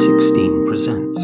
316 0.00 0.66
presents. 0.66 1.20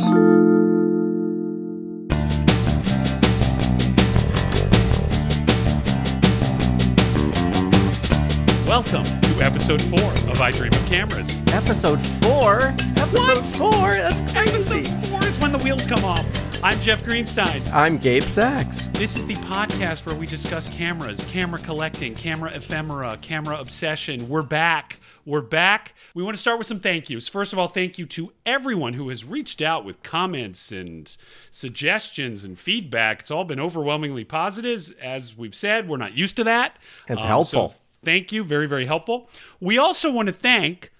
Welcome 8.66 9.04
to 9.04 9.40
episode 9.42 9.80
four 9.80 10.10
of 10.30 10.40
I 10.40 10.50
Dream 10.52 10.72
of 10.72 10.86
Cameras. 10.86 11.34
Episode 11.54 12.00
four. 12.22 12.74
Episode 12.96 13.38
What? 13.38 13.47
four. 13.47 13.94
That's 13.94 14.21
crazy. 14.33 14.81
Episode 14.81 15.06
four 15.08 15.24
is 15.24 15.38
when 15.38 15.53
the 15.53 15.58
wheels 15.58 15.87
come 15.87 16.05
off. 16.05 16.27
I'm 16.67 16.80
Jeff 16.80 17.05
Greenstein. 17.05 17.62
I'm 17.73 17.96
Gabe 17.96 18.25
Sachs. 18.25 18.87
This 18.89 19.16
is 19.16 19.25
the 19.25 19.37
podcast 19.37 20.05
where 20.05 20.16
we 20.16 20.27
discuss 20.27 20.66
cameras, 20.66 21.25
camera 21.30 21.61
collecting, 21.61 22.12
camera 22.16 22.53
ephemera, 22.53 23.16
camera 23.23 23.57
obsession. 23.61 24.29
We're 24.29 24.43
back. 24.43 24.97
We're 25.25 25.43
back. 25.43 25.95
We 26.12 26.25
want 26.25 26.34
to 26.34 26.41
start 26.41 26.59
with 26.59 26.66
some 26.66 26.80
thank 26.80 27.09
yous. 27.09 27.29
First 27.29 27.52
of 27.52 27.61
all, 27.61 27.69
thank 27.69 27.98
you 28.01 28.07
to 28.07 28.33
everyone 28.45 28.95
who 28.95 29.11
has 29.11 29.25
reached 29.25 29.62
out 29.62 29.84
with 29.84 30.02
comments 30.02 30.73
and 30.73 31.16
suggestions 31.52 32.42
and 32.42 32.59
feedback. 32.59 33.20
It's 33.20 33.30
all 33.30 33.45
been 33.45 33.61
overwhelmingly 33.61 34.25
positive. 34.25 34.92
As 35.01 35.37
we've 35.37 35.55
said, 35.55 35.89
we're 35.89 35.98
not 35.98 36.14
used 36.17 36.34
to 36.39 36.42
that. 36.45 36.78
It's 37.09 37.23
Um, 37.23 37.28
helpful. 37.28 37.69
so 37.69 37.75
thank 38.03 38.33
you. 38.33 38.42
Very, 38.42 38.67
very 38.67 38.87
helpful. 38.87 39.30
We 39.61 39.78
also 39.78 40.11
want 40.11 40.27
to 40.27 40.34
thank 40.34 40.91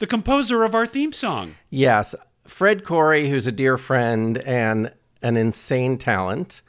the 0.00 0.08
composer 0.08 0.64
of 0.64 0.74
our 0.74 0.88
theme 0.88 1.12
song. 1.12 1.54
Yes, 1.70 2.16
Fred 2.48 2.82
Coury, 2.84 3.30
who's 3.30 3.46
a 3.46 3.52
dear 3.52 3.78
friend 3.78 4.38
and 4.38 4.90
an 5.24 5.36
insane 5.36 5.96
talent. 5.98 6.62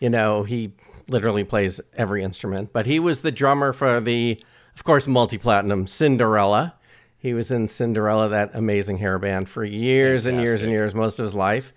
You 0.00 0.10
know, 0.10 0.42
he 0.42 0.72
literally 1.08 1.44
plays 1.44 1.80
every 1.96 2.22
instrument, 2.22 2.72
but 2.72 2.84
he 2.86 2.98
was 2.98 3.20
the 3.20 3.32
drummer 3.32 3.72
for 3.72 4.00
the, 4.00 4.42
of 4.74 4.84
course, 4.84 5.06
multi 5.06 5.38
platinum 5.38 5.86
Cinderella. 5.86 6.74
He 7.18 7.34
was 7.34 7.50
in 7.50 7.68
Cinderella, 7.68 8.28
that 8.30 8.50
amazing 8.54 8.98
hair 8.98 9.18
band, 9.18 9.48
for 9.48 9.64
years 9.64 10.26
and 10.26 10.38
years 10.40 10.62
and 10.62 10.72
years, 10.72 10.94
most 10.94 11.18
of 11.18 11.24
his 11.24 11.34
life. 11.34 11.72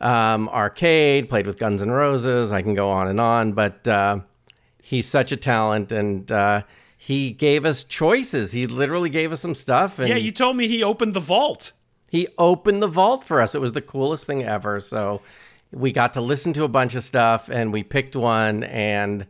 Um, 0.00 0.48
arcade, 0.48 1.28
played 1.28 1.46
with 1.46 1.58
Guns 1.58 1.82
N' 1.82 1.90
Roses. 1.90 2.52
I 2.52 2.62
can 2.62 2.74
go 2.74 2.90
on 2.90 3.08
and 3.08 3.20
on, 3.20 3.52
but 3.52 3.86
uh, 3.86 4.20
he's 4.82 5.06
such 5.06 5.30
a 5.30 5.36
talent, 5.36 5.92
and 5.92 6.30
uh, 6.32 6.62
he 6.96 7.32
gave 7.32 7.66
us 7.66 7.84
choices. 7.84 8.52
He 8.52 8.66
literally 8.66 9.10
gave 9.10 9.30
us 9.30 9.40
some 9.40 9.54
stuff, 9.54 9.98
and 9.98 10.08
Yeah, 10.08 10.16
you 10.16 10.32
told 10.32 10.56
me 10.56 10.68
he 10.68 10.82
opened 10.82 11.12
the 11.14 11.20
vault. 11.20 11.72
he 12.10 12.26
opened 12.38 12.80
the 12.80 12.86
vault 12.88 13.24
for 13.24 13.42
us. 13.42 13.54
It 13.54 13.60
was 13.60 13.72
the 13.72 13.82
coolest 13.82 14.24
thing 14.26 14.42
ever. 14.42 14.80
So 14.80 15.20
we 15.72 15.92
got 15.92 16.14
to 16.14 16.20
listen 16.20 16.52
to 16.54 16.64
a 16.64 16.68
bunch 16.68 16.94
of 16.94 17.04
stuff 17.04 17.48
and 17.50 17.72
we 17.72 17.82
picked 17.82 18.16
one 18.16 18.64
and 18.64 19.26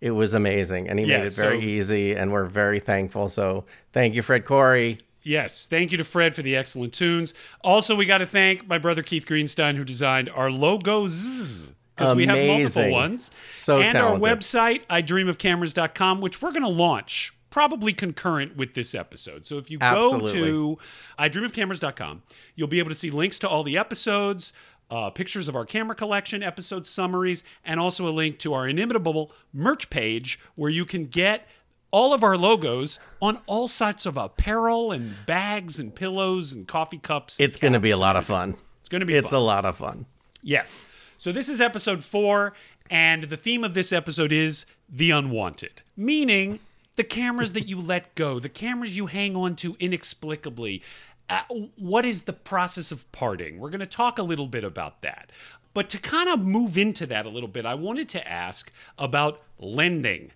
it 0.00 0.12
was 0.12 0.32
amazing. 0.34 0.88
And 0.88 0.98
he 0.98 1.04
Yeah, 1.06 1.18
made 1.18 1.26
it 1.28 1.32
very 1.32 1.60
so- 1.60 1.66
easy 1.66 2.14
and 2.14 2.32
we're 2.32 2.44
very 2.46 2.80
thankful. 2.80 3.28
So 3.28 3.64
thank 3.92 4.14
you, 4.14 4.22
Fred 4.22 4.44
Coury. 4.44 4.98
Yes, 5.22 5.66
thank 5.66 5.92
you 5.92 5.98
to 5.98 6.04
Fred 6.04 6.34
for 6.34 6.40
the 6.42 6.56
excellent 6.56 6.94
tunes. 6.94 7.34
Also, 7.62 7.94
we 7.94 8.06
got 8.06 8.18
to 8.18 8.26
thank 8.26 8.66
my 8.66 8.78
brother 8.78 9.02
Keith 9.02 9.26
Greenstein 9.26 9.76
who 9.76 9.84
designed 9.84 10.30
our 10.30 10.50
logos 10.50 11.72
because 11.94 12.14
we 12.14 12.24
have 12.24 12.38
multiple 12.46 12.90
ones. 12.90 13.30
So 13.44 13.82
and 13.82 13.92
talented. 13.92 14.24
our 14.26 14.34
website, 14.36 14.86
idreamofcameras.com, 14.86 16.20
which 16.22 16.40
we're 16.40 16.52
going 16.52 16.62
to 16.62 16.68
launch 16.68 17.34
probably 17.50 17.92
concurrent 17.92 18.56
with 18.56 18.74
this 18.74 18.94
episode. 18.94 19.44
So 19.44 19.58
if 19.58 19.70
you 19.70 19.78
Absolutely. 19.80 20.32
go 20.40 20.76
to 20.76 20.78
idreamofcameras.com, 21.18 22.22
you'll 22.54 22.68
be 22.68 22.78
able 22.78 22.90
to 22.90 22.94
see 22.94 23.10
links 23.10 23.38
to 23.40 23.48
all 23.48 23.62
the 23.64 23.76
episodes. 23.76 24.52
Uh, 24.90 25.08
pictures 25.08 25.46
of 25.46 25.54
our 25.54 25.64
camera 25.64 25.94
collection, 25.94 26.42
episode 26.42 26.84
summaries, 26.86 27.44
and 27.64 27.78
also 27.78 28.08
a 28.08 28.10
link 28.10 28.38
to 28.40 28.52
our 28.54 28.66
inimitable 28.68 29.30
merch 29.52 29.88
page 29.88 30.38
where 30.56 30.70
you 30.70 30.84
can 30.84 31.06
get 31.06 31.46
all 31.92 32.12
of 32.12 32.24
our 32.24 32.36
logos 32.36 32.98
on 33.22 33.38
all 33.46 33.68
sorts 33.68 34.04
of 34.04 34.16
apparel 34.16 34.90
and 34.90 35.14
bags 35.26 35.78
and 35.78 35.94
pillows 35.94 36.52
and 36.52 36.66
coffee 36.66 36.98
cups. 36.98 37.38
It's 37.38 37.56
going 37.56 37.72
to 37.72 37.80
be 37.80 37.90
a 37.90 37.96
lot 37.96 38.16
of 38.16 38.24
fun. 38.24 38.56
It's 38.80 38.88
going 38.88 39.00
to 39.00 39.06
be 39.06 39.14
It's 39.14 39.30
fun. 39.30 39.38
a 39.40 39.42
lot 39.44 39.64
of 39.64 39.76
fun. 39.76 40.06
Yes. 40.42 40.80
So 41.18 41.30
this 41.32 41.48
is 41.48 41.60
episode 41.60 42.02
four, 42.02 42.54
and 42.90 43.24
the 43.24 43.36
theme 43.36 43.62
of 43.62 43.74
this 43.74 43.92
episode 43.92 44.32
is 44.32 44.66
the 44.88 45.10
unwanted, 45.12 45.82
meaning 45.96 46.58
the 46.96 47.04
cameras 47.04 47.52
that 47.52 47.68
you 47.68 47.80
let 47.80 48.14
go, 48.14 48.38
the 48.40 48.48
cameras 48.48 48.96
you 48.96 49.06
hang 49.06 49.36
on 49.36 49.54
to 49.56 49.76
inexplicably. 49.78 50.82
Uh, 51.30 51.42
what 51.76 52.04
is 52.04 52.22
the 52.22 52.32
process 52.32 52.90
of 52.90 53.10
parting? 53.12 53.58
We're 53.58 53.70
going 53.70 53.80
to 53.80 53.86
talk 53.86 54.18
a 54.18 54.22
little 54.22 54.48
bit 54.48 54.64
about 54.64 55.02
that. 55.02 55.30
But 55.72 55.88
to 55.90 55.98
kind 55.98 56.28
of 56.28 56.40
move 56.40 56.76
into 56.76 57.06
that 57.06 57.26
a 57.26 57.28
little 57.28 57.48
bit, 57.48 57.64
I 57.64 57.74
wanted 57.74 58.08
to 58.10 58.28
ask 58.28 58.72
about 58.98 59.40
lending. 59.58 60.32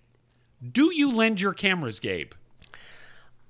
Do 0.71 0.93
you 0.95 1.11
lend 1.11 1.41
your 1.41 1.53
cameras, 1.53 1.99
Gabe? 1.99 2.31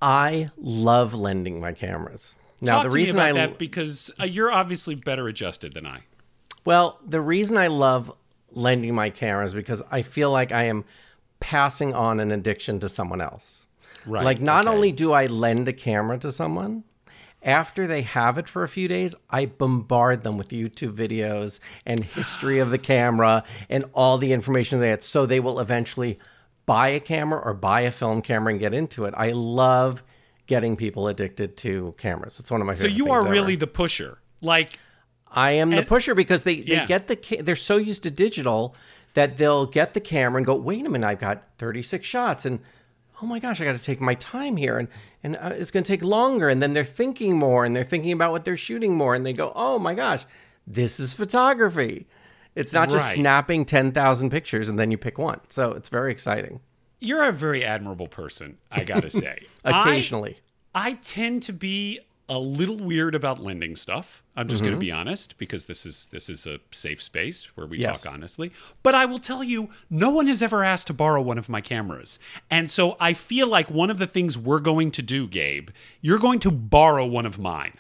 I 0.01 0.50
love 0.57 1.13
lending 1.13 1.59
my 1.59 1.73
cameras. 1.73 2.35
Now, 2.61 2.78
Talk 2.78 2.91
the 2.91 2.95
reason 2.95 3.19
I 3.19 3.31
that 3.34 3.57
because 3.57 4.11
uh, 4.19 4.25
you're 4.25 4.51
obviously 4.51 4.95
better 4.95 5.28
adjusted 5.28 5.73
than 5.73 5.85
I. 5.85 6.01
Well, 6.63 7.00
the 7.05 7.22
reason 7.22 7.57
I 7.57 7.67
love 7.67 8.11
lending 8.51 8.95
my 8.95 9.09
cameras 9.09 9.53
because 9.53 9.84
I 9.91 10.01
feel 10.01 10.31
like 10.31 10.51
I 10.51 10.63
am 10.63 10.85
passing 11.39 11.94
on 11.94 12.19
an 12.19 12.31
addiction 12.31 12.79
to 12.79 12.89
someone 12.89 13.22
else. 13.22 13.66
Right, 14.05 14.23
Like 14.23 14.41
not 14.41 14.66
okay. 14.66 14.75
only 14.75 14.91
do 14.91 15.11
I 15.11 15.25
lend 15.28 15.67
a 15.67 15.73
camera 15.73 16.17
to 16.19 16.31
someone, 16.31 16.84
after 17.45 17.85
they 17.88 18.01
have 18.01 18.38
it 18.38 18.50
for 18.50 18.63
a 18.63 18.67
few 18.67 18.88
days, 18.88 19.16
I 19.29 19.45
bombard 19.45 20.23
them 20.23 20.38
with 20.38 20.50
YouTube 20.50 20.94
videos 20.95 21.59
and 21.85 22.03
history 22.03 22.59
of 22.59 22.72
the 22.72 22.78
camera 22.78 23.44
and 23.69 23.85
all 23.94 24.17
the 24.17 24.33
information 24.33 24.79
they 24.79 24.89
had 24.89 25.03
so 25.03 25.25
they 25.25 25.39
will 25.39 25.59
eventually 25.59 26.17
buy 26.66 26.88
a 26.89 27.00
camera 27.00 27.39
or 27.39 27.53
buy 27.53 27.81
a 27.81 27.91
film 27.91 28.22
camera 28.23 28.51
and 28.51 28.59
get 28.59 28.73
into 28.73 29.05
it. 29.05 29.13
I 29.16 29.31
love 29.31 30.01
getting 30.47 30.75
people 30.75 31.07
addicted 31.07 31.55
to 31.57 31.94
cameras. 31.97 32.39
It's 32.39 32.50
one 32.50 32.61
of 32.61 32.67
my 32.67 32.73
So 32.73 32.88
you 32.88 33.11
are 33.11 33.22
ever. 33.22 33.29
really 33.29 33.55
the 33.55 33.67
pusher. 33.67 34.17
Like, 34.41 34.78
I 35.31 35.51
am 35.51 35.69
the 35.72 35.84
pusher 35.84 36.16
because 36.16 36.44
they, 36.44 36.57
they 36.61 36.73
Yeah. 36.73 36.85
get 36.88 37.07
the 37.07 37.16
ca- 37.16 37.41
they're 37.41 37.55
so 37.55 37.78
used 37.78 38.03
to 38.03 38.11
digital 38.11 38.75
that 39.13 39.38
they'll 39.38 39.66
get 39.66 39.94
the 39.94 40.00
camera 40.00 40.38
and 40.38 40.45
go, 40.45 40.55
wait 40.55 40.85
a 40.85 40.89
minute, 40.89 41.05
I've 41.07 41.19
got 41.19 41.44
36 41.57 42.05
shots 42.05 42.45
and 42.45 42.59
oh 43.22 43.25
my 43.25 43.39
gosh, 43.39 43.61
I 43.61 43.63
got 43.66 43.75
to 43.78 43.81
take 43.84 44.01
my 44.01 44.16
time 44.16 44.57
here 44.57 44.78
and 44.78 44.88
and 45.25 45.35
uh, 45.37 45.49
it's 45.61 45.71
going 45.71 45.83
to 45.83 45.87
take 45.87 46.03
longer 46.03 46.47
and 46.49 46.61
then 46.61 46.73
they're 46.73 46.85
thinking 47.01 47.37
more 47.37 47.65
and 47.65 47.75
they're 47.75 47.83
thinking 47.93 48.11
about 48.11 48.31
what 48.31 48.45
they're 48.45 48.55
shooting 48.69 48.93
more 48.95 49.15
and 49.15 49.25
they 49.25 49.33
go, 49.33 49.51
oh 49.55 49.79
my 49.79 49.93
gosh, 49.93 50.25
this 50.67 50.99
is 50.99 51.13
photography. 51.13 52.05
It's 52.55 52.71
not 52.73 52.89
just 52.89 53.03
Right. 53.05 53.15
snapping 53.15 53.65
10,000 53.65 54.29
pictures 54.29 54.69
and 54.69 54.77
then 54.79 54.91
you 54.91 54.97
pick 54.97 55.17
one. 55.17 55.41
So 55.49 55.71
it's 55.71 55.89
very 55.89 56.11
exciting. 56.11 56.59
you're 57.01 57.23
a 57.27 57.31
very 57.31 57.63
admirable 57.63 58.07
person, 58.07 58.57
I 58.71 58.83
gotta 58.83 59.09
say. 59.23 59.39
I- 59.63 59.81
Occasionally. 59.81 60.37
I, 60.73 60.93
tend 60.93 61.43
to 61.43 61.53
be 61.53 61.99
a 62.29 62.37
little 62.39 62.77
weird 62.77 63.15
about 63.15 63.39
lending 63.39 63.75
stuff. 63.75 64.21
I'm 64.38 64.47
just 64.47 64.62
Mm-hmm. 64.63 64.72
gonna 64.72 64.79
be 64.79 64.91
honest 64.91 65.38
because 65.38 65.66
this 65.66 65.85
is 65.85 66.07
this 66.12 66.29
is 66.29 66.46
a 66.46 66.59
safe 66.72 67.01
space 67.01 67.46
where 67.56 67.66
we 67.66 67.79
Yes. 67.79 68.03
talk 68.03 68.13
honestly. 68.13 68.51
But 68.84 68.94
I 68.96 69.06
will 69.06 69.19
tell 69.19 69.44
you, 69.44 69.69
no 69.90 70.09
one 70.09 70.28
has 70.28 70.41
ever 70.41 70.63
asked 70.63 70.88
to 70.88 70.94
borrow 70.94 71.22
one 71.22 71.38
of 71.38 71.47
my 71.50 71.62
cameras. 71.62 72.19
And 72.51 72.69
so 72.69 72.97
I 73.00 73.13
feel 73.13 73.47
like 73.47 73.69
one 73.72 73.90
of 73.90 73.97
the 73.97 74.07
things 74.07 74.38
we're 74.38 74.59
going 74.59 74.91
to 74.91 75.01
do, 75.01 75.28
Gabe, 75.28 75.69
you're 76.01 76.19
going 76.19 76.40
to 76.40 76.51
borrow 76.51 77.06
one 77.06 77.25
of 77.25 77.40
mine. 77.40 77.78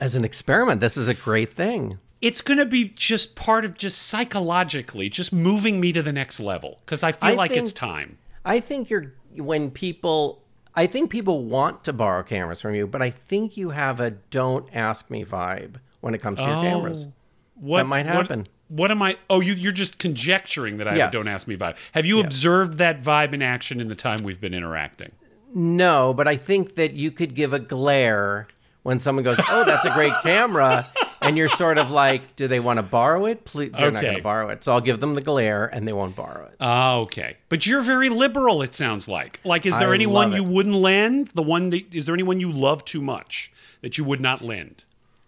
As 0.00 0.14
an 0.14 0.24
experiment, 0.24 0.80
this 0.80 0.96
is 0.96 1.08
a 1.08 1.14
great 1.14 1.54
thing. 1.54 1.98
It's 2.20 2.40
going 2.40 2.58
to 2.58 2.64
be 2.66 2.88
just 2.88 3.36
part 3.36 3.64
of 3.64 3.74
just 3.74 4.02
psychologically, 4.02 5.08
just 5.08 5.32
moving 5.32 5.80
me 5.80 5.92
to 5.92 6.02
the 6.02 6.12
next 6.12 6.40
level 6.40 6.80
because 6.84 7.02
I 7.02 7.12
feel 7.12 7.30
I 7.30 7.34
like 7.34 7.52
it's 7.52 7.72
time. 7.72 8.18
I 8.44 8.60
think 8.60 8.90
you're 8.90 9.12
when 9.36 9.70
people 9.70 10.43
I 10.76 10.86
think 10.86 11.10
people 11.10 11.44
want 11.44 11.84
to 11.84 11.92
borrow 11.92 12.22
cameras 12.22 12.60
from 12.60 12.74
you, 12.74 12.86
but 12.86 13.00
I 13.00 13.10
think 13.10 13.56
you 13.56 13.70
have 13.70 14.00
a 14.00 14.10
don't 14.10 14.68
ask 14.74 15.10
me 15.10 15.24
vibe 15.24 15.76
when 16.00 16.14
it 16.14 16.18
comes 16.20 16.40
to 16.40 16.46
your 16.46 16.62
cameras. 16.62 17.06
Oh. 17.08 17.12
What 17.56 17.78
That 17.78 17.86
might 17.86 18.06
happen. 18.06 18.48
What, 18.68 18.90
am 18.90 19.00
I? 19.02 19.16
Oh, 19.30 19.40
you, 19.40 19.52
you're 19.52 19.72
just 19.72 19.98
conjecturing 19.98 20.78
that 20.78 20.88
I 20.88 20.90
have 20.90 20.96
a 20.96 21.02
Yes. 21.02 21.12
don't 21.12 21.28
ask 21.28 21.46
me 21.46 21.56
vibe. 21.56 21.76
Have 21.92 22.06
you 22.06 22.20
observed 22.20 22.78
that 22.78 23.00
vibe 23.00 23.32
in 23.32 23.42
action 23.42 23.80
in 23.80 23.88
the 23.88 23.94
time 23.94 24.24
we've 24.24 24.40
been 24.40 24.54
interacting? 24.54 25.12
No, 25.54 26.12
but 26.12 26.26
I 26.26 26.36
think 26.36 26.74
that 26.74 26.94
you 26.94 27.12
could 27.12 27.34
give 27.36 27.52
a 27.52 27.60
glare 27.60 28.48
when 28.82 28.98
someone 28.98 29.22
goes, 29.22 29.38
"Oh, 29.48 29.64
that's 29.64 29.84
a 29.84 29.90
great 29.90 30.12
camera." 30.24 30.88
And 31.24 31.36
you're 31.36 31.48
sort 31.48 31.78
of 31.78 31.90
like, 31.90 32.36
do 32.36 32.46
they 32.48 32.60
want 32.60 32.78
to 32.78 32.82
borrow 32.82 33.26
it? 33.26 33.44
Please, 33.44 33.72
they're 33.72 33.90
not 33.90 34.02
going 34.02 34.16
to 34.16 34.22
borrow 34.22 34.48
it. 34.50 34.62
So 34.62 34.72
I'll 34.72 34.80
give 34.80 35.00
them 35.00 35.14
the 35.14 35.20
glare 35.22 35.66
and 35.66 35.86
they 35.88 35.92
won't 35.92 36.14
borrow 36.14 36.46
it. 36.46 36.56
Oh, 36.60 37.00
okay. 37.02 37.36
But 37.48 37.66
you're 37.66 37.82
very 37.82 38.08
liberal. 38.08 38.62
It 38.62 38.74
sounds 38.74 39.08
like. 39.08 39.40
Like, 39.44 39.66
is 39.66 39.78
there 39.78 39.90
I 39.90 39.94
anyone 39.94 40.32
you 40.32 40.44
wouldn't 40.44 40.74
lend? 40.76 41.28
The 41.28 41.42
one 41.42 41.70
that 41.70 41.92
is 41.94 42.06
there 42.06 42.14
anyone 42.14 42.40
you 42.40 42.52
love 42.52 42.84
too 42.84 43.00
much 43.00 43.50
that 43.80 43.96
you 43.98 44.04
would 44.04 44.20
not 44.20 44.42
lend? 44.42 44.84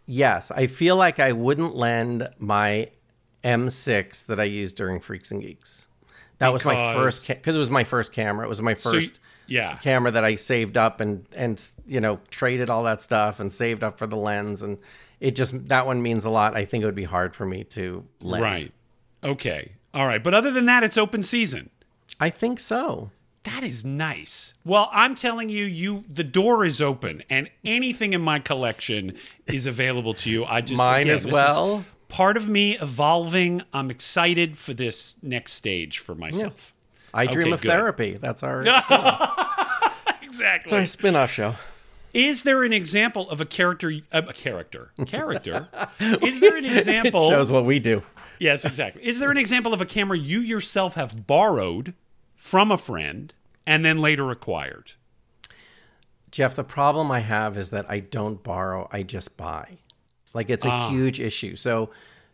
Yes, 0.07 0.51
I 0.53 0.67
feel 0.69 0.95
like 0.97 1.19
I 1.19 1.33
wouldn't 1.33 1.75
lend 1.75 2.29
my 2.39 2.91
M6 3.43 4.27
that 4.27 4.39
I 4.41 4.45
used 4.45 4.77
during 4.77 5.01
Freaks 5.01 5.31
and 5.31 5.41
Geeks. 5.41 5.89
That 6.39 6.53
was 6.53 6.65
my 6.65 6.93
first 6.95 7.29
because 7.29 7.57
it 7.57 7.59
was 7.59 7.71
my 7.71 7.85
first 7.85 8.13
camera. 8.13 8.45
It 8.45 8.49
was 8.49 8.61
my 8.61 8.75
So 8.75 8.91
y- 8.91 8.97
first 9.01 9.21
yeah. 9.47 9.79
camera 9.79 10.11
that 10.11 10.25
I 10.25 10.35
saved 10.35 10.77
up 10.77 11.01
and 11.01 11.25
and 11.35 11.67
you 11.87 11.99
know 12.01 12.21
traded 12.31 12.69
all 12.69 12.83
that 12.85 13.01
stuff 13.01 13.41
and 13.41 13.51
saved 13.51 13.83
up 13.83 13.97
for 13.99 14.07
the 14.07 14.17
lens 14.17 14.61
and 14.61 14.77
it 15.21 15.35
just 15.37 15.69
that 15.69 15.87
one 15.87 16.03
means 16.03 16.25
a 16.25 16.31
lot. 16.31 16.57
I 16.57 16.65
think 16.65 16.83
it 16.83 16.85
would 16.87 16.95
be 16.95 17.05
hard 17.05 17.35
for 17.35 17.47
me 17.47 17.65
to 17.65 18.05
lend. 18.21 18.43
Right. 18.43 18.73
Okay. 19.25 19.73
All 19.95 20.07
right. 20.07 20.23
But 20.23 20.35
other 20.35 20.51
than 20.51 20.67
that, 20.67 20.85
it's 20.85 20.99
open 20.99 21.23
season. 21.23 21.71
I 22.21 22.31
think 22.31 22.61
so. 22.61 23.11
That 23.45 23.63
is 23.63 23.85
nice. 23.85 24.55
Well, 24.65 24.89
I'm 24.93 25.15
telling 25.15 25.49
you, 25.49 25.65
you 25.65 26.05
the 26.13 26.25
door 26.25 26.65
is 26.65 26.83
open, 26.83 27.23
and 27.31 27.49
anything 27.65 28.13
in 28.13 28.21
my 28.21 28.41
collection 28.41 29.17
is 29.47 29.67
available 29.67 30.15
to 30.15 30.31
you. 30.31 30.45
I 30.45 30.61
just 30.63 30.77
Mine 30.77 31.03
again, 31.03 31.15
as 31.15 31.27
well. 31.27 31.85
part 32.09 32.37
of 32.37 32.49
me 32.49 32.77
evolving. 32.79 33.63
I'm 33.73 33.89
excited 33.91 34.57
for 34.59 34.75
this 34.75 35.17
next 35.23 35.53
stage 35.53 35.99
for 36.01 36.15
myself. 36.17 36.75
I 37.15 37.27
dream 37.27 37.47
Okay, 37.47 37.53
of 37.55 37.61
good. 37.63 37.69
therapy. 37.71 38.15
That's 38.21 38.43
our, 38.43 38.61
Exactly. 40.23 40.71
that's 40.71 40.73
our 40.73 40.85
spin-off 40.87 41.31
show. 41.31 41.55
Is 42.17 42.45
there 42.45 42.63
an 42.65 42.73
example 42.73 43.29
of 43.29 43.41
a 43.43 43.45
character? 43.45 43.93
Uh, 44.11 44.23
a 44.29 44.33
character? 44.33 44.93
Character? 45.07 45.69
is 46.01 46.41
there 46.41 46.57
an 46.57 46.65
example? 46.65 47.29
Shows 47.29 47.53
what 47.53 47.67
we 47.67 47.79
do. 47.79 48.03
Yes, 48.39 48.65
exactly. 48.65 49.05
Is 49.07 49.19
there 49.19 49.31
an 49.31 49.37
example 49.37 49.75
of 49.75 49.81
a 49.83 49.87
camera 49.87 50.17
you 50.17 50.41
yourself 50.41 50.95
have 50.95 51.27
borrowed 51.27 51.93
from 52.35 52.73
a 52.73 52.79
friend 52.79 53.35
and 53.67 53.85
then 53.85 53.99
later 53.99 54.31
acquired? 54.31 54.93
Jeff, 56.31 56.55
the 56.57 56.65
problem 56.65 57.11
I 57.11 57.21
have 57.21 57.57
is 57.57 57.69
that 57.71 57.85
I 57.91 58.01
don't 58.01 58.43
borrow, 58.43 58.89
I 58.91 59.03
just 59.03 59.37
buy. 59.37 59.79
Like 60.33 60.49
it's 60.51 60.65
a 60.65 60.71
Ah. 60.71 60.91
huge 60.91 61.21
issue. 61.21 61.55
So 61.57 61.91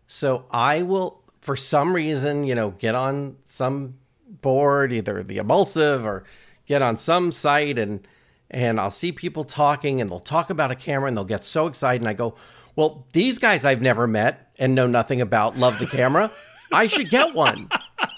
so 0.07 0.45
I 0.51 0.83
will 0.83 1.23
for 1.41 1.57
some 1.57 1.93
reason, 1.95 2.45
you 2.45 2.55
know, 2.55 2.71
get 2.71 2.95
on 2.95 3.37
some 3.49 3.95
board, 4.29 4.93
either 4.93 5.23
the 5.25 5.39
emulsive 5.39 6.05
or 6.05 6.23
get 6.67 6.83
on 6.83 6.97
some 6.97 7.33
site 7.33 7.79
and 7.79 8.07
and 8.53 8.79
I'll 8.79 8.91
see 8.91 9.11
people 9.13 9.45
talking 9.45 10.01
and 10.01 10.11
they'll 10.11 10.21
talk 10.21 10.51
about 10.51 10.71
a 10.71 10.75
camera 10.77 11.09
and 11.09 11.17
they'll 11.17 11.25
get 11.25 11.45
so 11.45 11.67
excited 11.67 12.03
and 12.03 12.09
I 12.09 12.13
go, 12.13 12.35
"Well, 12.77 13.07
these 13.13 13.39
guys 13.39 13.65
I've 13.65 13.83
never 13.83 14.07
met 14.07 14.51
and 14.59 14.75
know 14.75 14.87
nothing 14.87 15.21
about 15.21 15.57
love 15.59 15.79
the 15.79 15.87
camera. 15.87 16.31
I 16.73 16.87
should 16.87 17.11
get 17.11 17.35
one." 17.35 17.69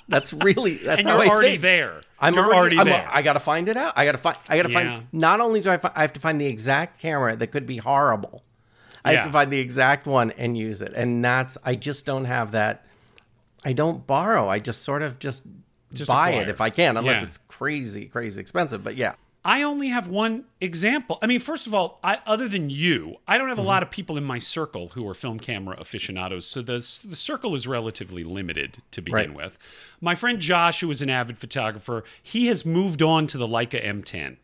That's 0.09 0.33
really 0.35 0.75
that's 0.75 1.01
And 1.01 1.09
how 1.09 1.17
you're 1.23 1.25
I 1.33 1.35
already 1.35 1.49
think. 1.53 1.63
there. 1.63 2.01
I'm 2.21 2.35
you're 2.35 2.45
already, 2.55 2.77
already 2.77 2.91
I'm- 2.93 3.05
there. 3.05 3.09
I 3.11 3.23
gotta 3.23 3.41
find 3.41 3.69
it 3.69 3.77
out. 3.77 3.95
I 3.97 4.05
gotta 4.05 4.19
find. 4.19 4.37
I 4.49 4.57
gotta 4.57 4.71
Yeah. 4.71 4.97
find. 4.97 5.07
Not 5.13 5.41
only 5.41 5.61
do 5.61 5.71
I, 5.71 5.79
fi- 5.79 5.93
I 5.95 6.03
have 6.03 6.13
to 6.15 6.21
find 6.21 6.41
the 6.41 6.47
exact 6.47 7.01
camera 7.01 7.37
that 7.37 7.47
could 7.49 7.65
be 7.67 7.79
horrible. 7.79 8.43
I 9.07 9.13
have 9.15 9.25
to 9.27 9.33
find 9.33 9.51
the 9.51 9.59
exact 9.61 10.07
one 10.07 10.31
and 10.33 10.57
use 10.57 10.81
it, 10.83 10.93
and 10.95 11.23
that's. 11.25 11.59
I 11.65 11.75
just 11.75 12.07
don't 12.07 12.25
have 12.25 12.53
that. 12.53 12.87
I 13.65 13.73
don't 13.75 14.07
borrow. 14.07 14.49
I 14.49 14.59
just 14.59 14.83
sort 14.83 15.03
of 15.03 15.19
just, 15.19 15.45
Just 15.93 16.09
buy 16.09 16.31
acquire. 16.31 16.43
it 16.45 16.49
if 16.49 16.61
I 16.61 16.71
can, 16.71 16.97
unless 16.97 17.21
Yeah. 17.23 17.29
it's 17.29 17.39
crazy, 17.49 18.07
crazy 18.07 18.41
expensive. 18.41 18.83
But 18.85 18.97
yeah, 18.97 19.15
I 19.45 19.63
only 19.63 19.89
have 19.89 20.09
one 20.09 20.45
example. 20.61 21.19
I 21.21 21.27
mean, 21.27 21.39
first 21.39 21.67
of 21.67 21.75
all, 21.75 21.99
I, 22.03 22.19
other 22.27 22.49
than 22.49 22.71
you, 22.71 23.17
I 23.29 23.37
don't 23.37 23.49
have 23.49 23.59
a 23.59 23.61
mm-hmm. 23.61 23.69
lot 23.69 23.83
of 23.83 23.91
people 23.91 24.17
in 24.17 24.25
my 24.25 24.39
circle 24.39 24.89
who 24.91 25.07
are 25.07 25.15
film 25.15 25.39
camera 25.39 25.77
aficionados, 25.79 26.47
so 26.47 26.63
the, 26.63 26.79
the 27.05 27.17
circle 27.17 27.55
is 27.55 27.67
relatively 27.67 28.25
limited 28.25 28.79
to 28.93 29.03
begin 29.03 29.15
Right. 29.15 29.35
with. 29.35 29.59
My 30.01 30.15
friend 30.15 30.41
Josh, 30.41 30.81
who 30.81 30.91
is 30.91 31.03
an 31.03 31.11
avid 31.11 31.37
photographer, 31.37 32.05
he 32.23 32.47
has 32.47 32.65
moved 32.65 33.03
on 33.03 33.27
to 33.29 33.39
the 33.39 33.47
Leica 33.47 33.85
M10. 33.85 34.39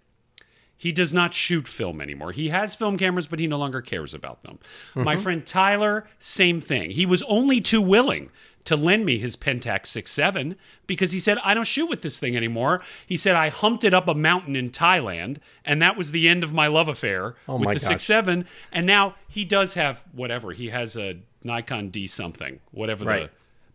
He 0.76 0.92
does 0.92 1.12
not 1.12 1.34
shoot 1.34 1.68
film 1.68 2.00
anymore. 2.00 2.32
He 2.32 2.48
has 2.48 2.74
film 2.74 2.96
cameras, 2.96 3.28
but 3.28 3.38
he 3.38 3.46
no 3.46 3.58
longer 3.58 3.82
cares 3.82 4.14
about 4.14 4.42
them. 4.42 4.58
My 4.94 5.14
mm-hmm. 5.14 5.22
friend 5.22 5.46
Tyler, 5.46 6.06
same 6.18 6.62
thing. 6.62 6.92
He 6.92 7.04
was 7.04 7.22
only 7.24 7.60
too 7.60 7.82
willing 7.82 8.30
to 8.64 8.76
lend 8.76 9.06
me 9.06 9.18
his 9.18 9.36
Pentax 9.36 9.84
6.7 9.86 10.54
because 10.86 11.12
he 11.12 11.20
said, 11.20 11.38
I 11.44 11.54
don't 11.54 11.66
shoot 11.66 11.86
with 11.88 12.02
this 12.02 12.18
thing 12.18 12.36
anymore. 12.36 12.82
He 13.06 13.16
said, 13.16 13.34
I 13.34 13.48
humped 13.48 13.84
it 13.84 13.94
up 13.94 14.06
a 14.06 14.14
mountain 14.14 14.54
in 14.56 14.70
Thailand, 14.70 15.38
and 15.64 15.80
that 15.80 15.96
was 15.96 16.10
the 16.10 16.28
end 16.28 16.44
of 16.44 16.52
my 16.52 16.66
love 16.66 16.88
affair 16.88 17.36
with 17.46 17.62
my 17.62 17.72
the 17.74 17.80
gosh. 17.80 17.88
6.7. 18.06 18.44
And 18.70 18.86
now 18.86 19.14
he 19.28 19.44
does 19.44 19.74
have 19.74 20.04
whatever. 20.12 20.52
He 20.52 20.68
has 20.68 20.96
a 20.96 21.18
Nikon 21.42 21.88
D 21.88 22.06
something, 22.06 22.60
whatever 22.70 23.04
Right. 23.06 23.22
the 23.28 23.30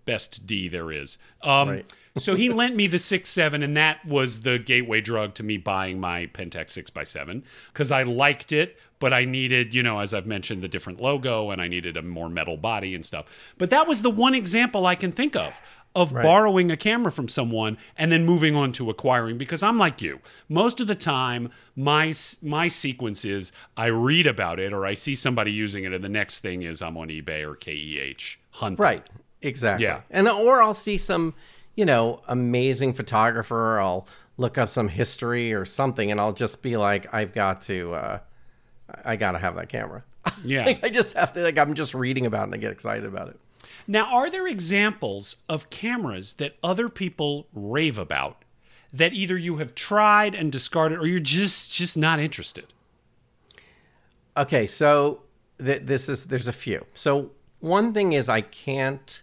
best 0.05 0.45
D 0.45 0.67
there 0.67 0.91
is. 0.91 1.17
Um, 1.41 1.69
Right. 1.69 1.85
So 2.17 2.35
he 2.35 2.49
lent 2.49 2.75
me 2.75 2.87
the 2.87 2.99
six 2.99 3.29
seven, 3.29 3.63
and 3.63 3.75
that 3.77 4.05
was 4.05 4.41
the 4.41 4.57
gateway 4.57 5.01
drug 5.01 5.33
to 5.35 5.43
me 5.43 5.57
buying 5.57 5.99
my 5.99 6.27
Pentax 6.27 6.71
six 6.71 6.91
x 6.95 7.09
seven 7.09 7.43
because 7.73 7.91
I 7.91 8.03
liked 8.03 8.51
it, 8.51 8.77
but 8.99 9.13
I 9.13 9.25
needed, 9.25 9.73
you 9.73 9.83
know, 9.83 9.99
as 9.99 10.13
I've 10.13 10.27
mentioned, 10.27 10.61
the 10.61 10.67
different 10.67 11.01
logo, 11.01 11.51
and 11.51 11.61
I 11.61 11.67
needed 11.67 11.97
a 11.97 12.01
more 12.01 12.29
metal 12.29 12.57
body 12.57 12.95
and 12.95 13.05
stuff. 13.05 13.53
But 13.57 13.69
that 13.69 13.87
was 13.87 14.01
the 14.01 14.09
one 14.09 14.33
example 14.33 14.85
I 14.85 14.95
can 14.95 15.11
think 15.11 15.35
of 15.35 15.53
of 15.95 16.11
borrowing 16.11 16.69
a 16.69 16.77
camera 16.77 17.11
from 17.11 17.29
someone 17.29 17.77
and 17.97 18.11
then 18.11 18.25
moving 18.25 18.53
on 18.55 18.73
to 18.73 18.89
acquiring 18.89 19.37
because 19.37 19.63
I'm 19.63 19.77
like 19.77 20.01
you. 20.01 20.19
Most 20.49 20.81
of 20.81 20.87
the 20.87 20.95
time 20.95 21.51
my 21.75 22.13
my 22.41 22.67
sequence 22.67 23.23
is 23.23 23.53
I 23.77 23.85
read 23.85 24.27
about 24.27 24.59
it 24.59 24.73
or 24.73 24.85
I 24.85 24.93
see 24.93 25.15
somebody 25.15 25.53
using 25.53 25.85
it 25.85 25.93
and 25.93 26.03
the 26.03 26.09
next 26.09 26.39
thing 26.39 26.63
is 26.63 26.81
I'm 26.81 26.97
on 26.97 27.07
eBay 27.07 27.43
or 27.43 27.55
KEH 27.55 28.37
hunting. 28.51 28.83
right, 28.83 29.07
exactly. 29.41 29.85
Yeah. 29.85 30.01
And 30.11 30.27
or 30.27 30.61
I'll 30.61 30.73
see 30.73 30.97
some, 30.97 31.33
you 31.75 31.85
know, 31.85 32.21
amazing 32.27 32.93
photographer. 32.93 33.79
I'll 33.79 34.07
look 34.37 34.57
up 34.57 34.69
some 34.69 34.87
history 34.87 35.53
or 35.53 35.65
something, 35.65 36.11
and 36.11 36.19
I'll 36.19 36.33
just 36.33 36.61
be 36.61 36.77
like, 36.77 37.13
I've 37.13 37.33
got 37.33 37.61
to. 37.63 37.93
uh 37.93 38.19
I 39.03 39.15
got 39.15 39.31
to 39.31 39.39
have 39.39 39.55
that 39.55 39.69
camera. 39.69 40.03
Yeah. 40.43 40.65
Like, 40.65 40.83
I 40.83 40.89
just 40.89 41.13
have 41.15 41.33
to. 41.33 41.41
Like 41.41 41.57
I'm 41.57 41.73
just 41.75 41.93
reading 41.93 42.25
about 42.25 42.41
it 42.41 42.45
and 42.45 42.55
I 42.55 42.57
get 42.57 42.71
excited 42.71 43.05
about 43.05 43.29
it. 43.29 43.39
Now, 43.87 44.11
are 44.15 44.29
there 44.29 44.47
examples 44.47 45.37
of 45.47 45.69
cameras 45.69 46.33
that 46.33 46.55
other 46.63 46.89
people 46.89 47.47
rave 47.53 47.97
about 47.99 48.43
that 48.91 49.13
either 49.13 49.37
you 49.37 49.57
have 49.57 49.75
tried 49.75 50.33
and 50.33 50.51
discarded 50.51 50.97
or 50.99 51.05
you're 51.07 51.19
just 51.19 51.73
just 51.73 51.95
not 51.97 52.19
interested? 52.19 52.65
Okay, 54.37 54.67
so 54.67 55.21
th- 55.63 55.83
this 55.83 56.09
is 56.09 56.25
there's 56.25 56.47
a 56.47 56.53
few. 56.53 56.85
So 56.93 57.31
one 57.59 57.93
thing 57.93 58.13
is 58.13 58.27
I 58.29 58.41
can't, 58.41 59.21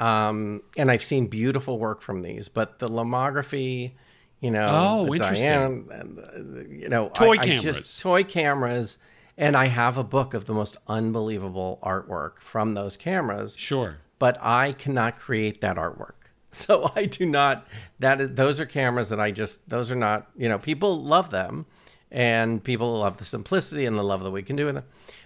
um, 0.00 0.62
and 0.76 0.90
I've 0.90 1.02
seen 1.04 1.26
beautiful 1.26 1.78
work 1.78 2.02
from 2.02 2.22
these, 2.22 2.48
but 2.48 2.78
the 2.78 2.88
lomography, 2.88 3.92
you 4.40 4.50
know, 4.50 4.68
Oh, 4.70 5.12
interesting. 5.14 5.48
Diane- 5.48 5.88
and, 5.90 6.80
you 6.80 6.88
know, 6.88 7.08
Toy 7.10 7.36
I, 7.36 7.40
I 7.40 7.44
cameras. 7.44 7.62
just, 7.62 8.00
toy 8.00 8.24
cameras, 8.24 8.98
and 9.36 9.56
I 9.56 9.66
have 9.66 9.98
a 9.98 10.04
book 10.04 10.34
of 10.34 10.46
the 10.46 10.54
most 10.54 10.76
unbelievable 10.86 11.78
artwork 11.82 12.38
from 12.40 12.74
those 12.74 12.96
cameras 12.96 13.56
Sure. 13.56 13.98
but 14.18 14.36
I 14.40 14.72
cannot 14.72 15.18
create 15.18 15.60
that 15.60 15.76
artwork. 15.76 16.12
So 16.50 16.90
I 16.96 17.04
do 17.04 17.26
not. 17.26 17.66
That 17.98 18.22
is, 18.22 18.30
those 18.34 18.58
are 18.58 18.64
cameras 18.64 19.10
that 19.10 19.20
I 19.20 19.30
just. 19.30 19.68
Those 19.68 19.92
are 19.92 19.96
not. 19.96 20.28
You 20.34 20.48
know, 20.48 20.58
people 20.58 21.02
love 21.04 21.28
them, 21.30 21.66
and 22.10 22.64
people 22.64 23.00
love 23.00 23.18
the 23.18 23.26
simplicity 23.26 23.84
and 23.84 23.98
the 23.98 24.02
love 24.02 24.22
that 24.24 24.30
we 24.30 24.42
can 24.42 24.56
do 24.56 24.64
with 24.64 24.76
them. 24.76 24.84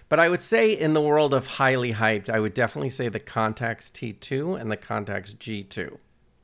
But 0.09 0.19
I 0.19 0.29
would 0.29 0.41
say 0.41 0.71
in 0.71 0.93
the 0.93 1.01
world 1.01 1.33
of 1.33 1.47
highly 1.47 1.93
hyped, 1.93 2.29
I 2.29 2.39
would 2.39 2.53
definitely 2.53 2.89
say 2.89 3.09
the 3.09 3.19
Contax 3.19 3.91
T2 3.91 4.59
and 4.59 4.69
the 4.71 4.77
Contax 4.77 5.33
G2. 5.35 5.97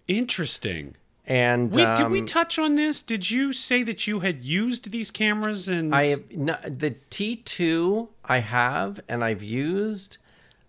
Interesting. 0.07 0.95
And 1.25 1.71
Wait, 1.75 1.95
did 1.95 2.09
we 2.09 2.21
um, 2.21 2.25
touch 2.25 2.57
on 2.57 2.73
this? 2.75 3.03
Did 3.03 3.29
you 3.29 3.53
say 3.53 3.83
that 3.83 4.07
you 4.07 4.21
had 4.21 4.43
used 4.43 4.89
these 4.89 5.11
cameras 5.11 5.67
and 5.67 5.93
I 5.93 6.05
have 6.07 6.31
no, 6.31 6.57
the 6.67 6.95
T2 7.11 8.07
I 8.25 8.39
have 8.39 8.99
and 9.07 9.23
I've 9.23 9.43
used. 9.43 10.17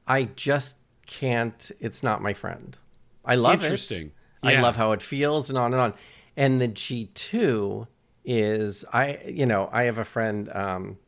I 0.06 0.24
just 0.24 0.76
can't. 1.06 1.70
It's 1.80 2.02
not 2.02 2.20
my 2.20 2.34
friend. 2.34 2.76
I 3.24 3.36
love 3.36 3.62
Interesting. 3.62 4.08
it. 4.08 4.12
I 4.42 4.52
Yeah. 4.52 4.62
love 4.62 4.76
how 4.76 4.92
it 4.92 5.02
feels 5.02 5.48
and 5.48 5.58
on 5.58 5.72
and 5.72 5.80
on. 5.80 5.94
And 6.36 6.60
the 6.60 6.68
G2 6.68 7.86
is 8.26 8.84
I 8.92 9.18
you 9.26 9.46
know 9.46 9.70
I 9.72 9.84
have 9.84 9.96
a 9.96 10.04
friend 10.04 10.50
um, 10.52 10.98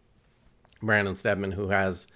Brandon 0.82 1.16
Stedman 1.16 1.52
who 1.52 1.68
has 1.68 2.06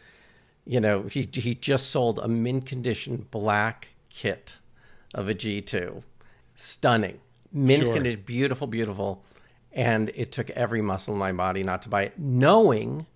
you 0.64 0.80
know 0.80 1.02
he 1.04 1.28
he 1.32 1.54
just 1.54 1.90
sold 1.90 2.18
a 2.18 2.28
mint 2.28 2.66
condition 2.66 3.26
black 3.30 3.88
kit 4.10 4.58
of 5.14 5.28
a 5.28 5.34
G2, 5.34 6.02
stunning 6.54 7.20
mint 7.52 7.84
Sure. 7.86 7.94
condition, 7.94 8.22
beautiful, 8.26 8.66
beautiful. 8.66 9.24
And 9.72 10.10
it 10.14 10.32
took 10.32 10.48
every 10.50 10.80
muscle 10.82 11.12
in 11.14 11.20
my 11.20 11.32
body 11.32 11.62
not 11.62 11.82
to 11.82 11.88
buy 11.90 12.02
it, 12.04 12.18
knowing 12.18 13.06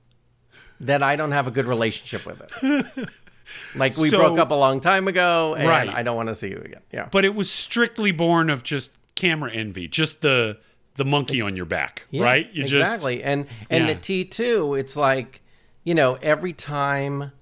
that 0.78 1.02
I 1.02 1.16
don't 1.16 1.32
have 1.32 1.46
a 1.46 1.50
good 1.50 1.64
relationship 1.66 2.24
with 2.26 2.42
it. 2.62 3.08
like 3.74 3.96
we 3.96 4.08
So- 4.10 4.18
broke 4.18 4.38
up 4.38 4.50
a 4.50 4.54
long 4.54 4.80
time 4.80 5.08
ago, 5.08 5.54
and 5.54 5.66
Right. 5.68 5.88
I 5.88 6.02
don't 6.02 6.16
want 6.16 6.28
to 6.28 6.34
see 6.34 6.48
you 6.48 6.58
again. 6.64 6.82
Yeah, 6.92 7.08
but 7.10 7.24
it 7.24 7.34
was 7.34 7.50
strictly 7.50 8.12
born 8.12 8.50
of 8.50 8.62
just 8.62 8.92
camera 9.14 9.50
envy, 9.52 9.88
just 9.88 10.20
the 10.22 10.58
the 10.96 11.04
monkey 11.04 11.40
on 11.40 11.56
your 11.56 11.64
back, 11.66 12.02
Yeah, 12.10 12.24
right? 12.24 12.48
You 12.52 12.62
just 12.62 12.74
exactly. 12.74 13.22
and 13.22 13.46
and 13.68 13.86
Yeah. 13.86 13.94
the 13.94 14.00
T 14.00 14.24
two, 14.24 14.74
it's 14.74 14.96
like 14.96 15.40
you 15.84 15.94
know, 15.94 16.18
every 16.22 16.52
time 16.52 17.32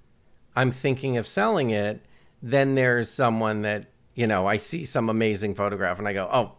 I'm 0.55 0.71
thinking 0.71 1.17
of 1.17 1.27
selling 1.27 1.71
it, 1.71 2.01
then 2.43 2.75
there's 2.77 3.11
someone 3.11 3.63
that 3.63 3.87
you 4.15 4.27
know 4.27 4.47
I 4.47 4.57
see 4.59 4.85
some 4.85 5.09
amazing 5.09 5.55
photograph, 5.55 5.99
and 5.99 6.07
I 6.07 6.13
go, 6.13 6.29
oh, 6.33 6.53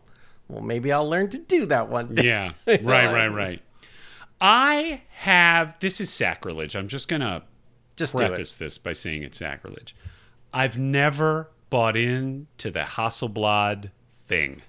well, 0.48 0.62
maybe 0.64 0.92
I'll 0.92 1.08
learn 1.10 1.30
to 1.30 1.38
do 1.38 1.66
that 1.68 1.90
one. 1.90 2.16
day." 2.16 2.24
Yeah, 2.26 2.54
right, 2.68 2.82
right, 2.84 3.28
right. 3.28 3.62
I 4.42 5.02
have 5.10 5.78
this 5.80 6.00
is 6.02 6.10
sacrilege. 6.10 6.76
I'm 6.76 6.88
just 6.88 7.08
gonna 7.08 7.44
Just 7.96 8.16
preface 8.16 8.56
this 8.56 8.78
by 8.78 8.94
saying 8.94 9.24
it's 9.24 9.38
sacrilege. 9.38 9.96
I've 10.54 10.80
never 10.80 11.50
bought 11.70 11.96
into 11.98 12.72
the 12.72 12.82
Hasselblad 12.82 13.92
thing. 14.16 14.62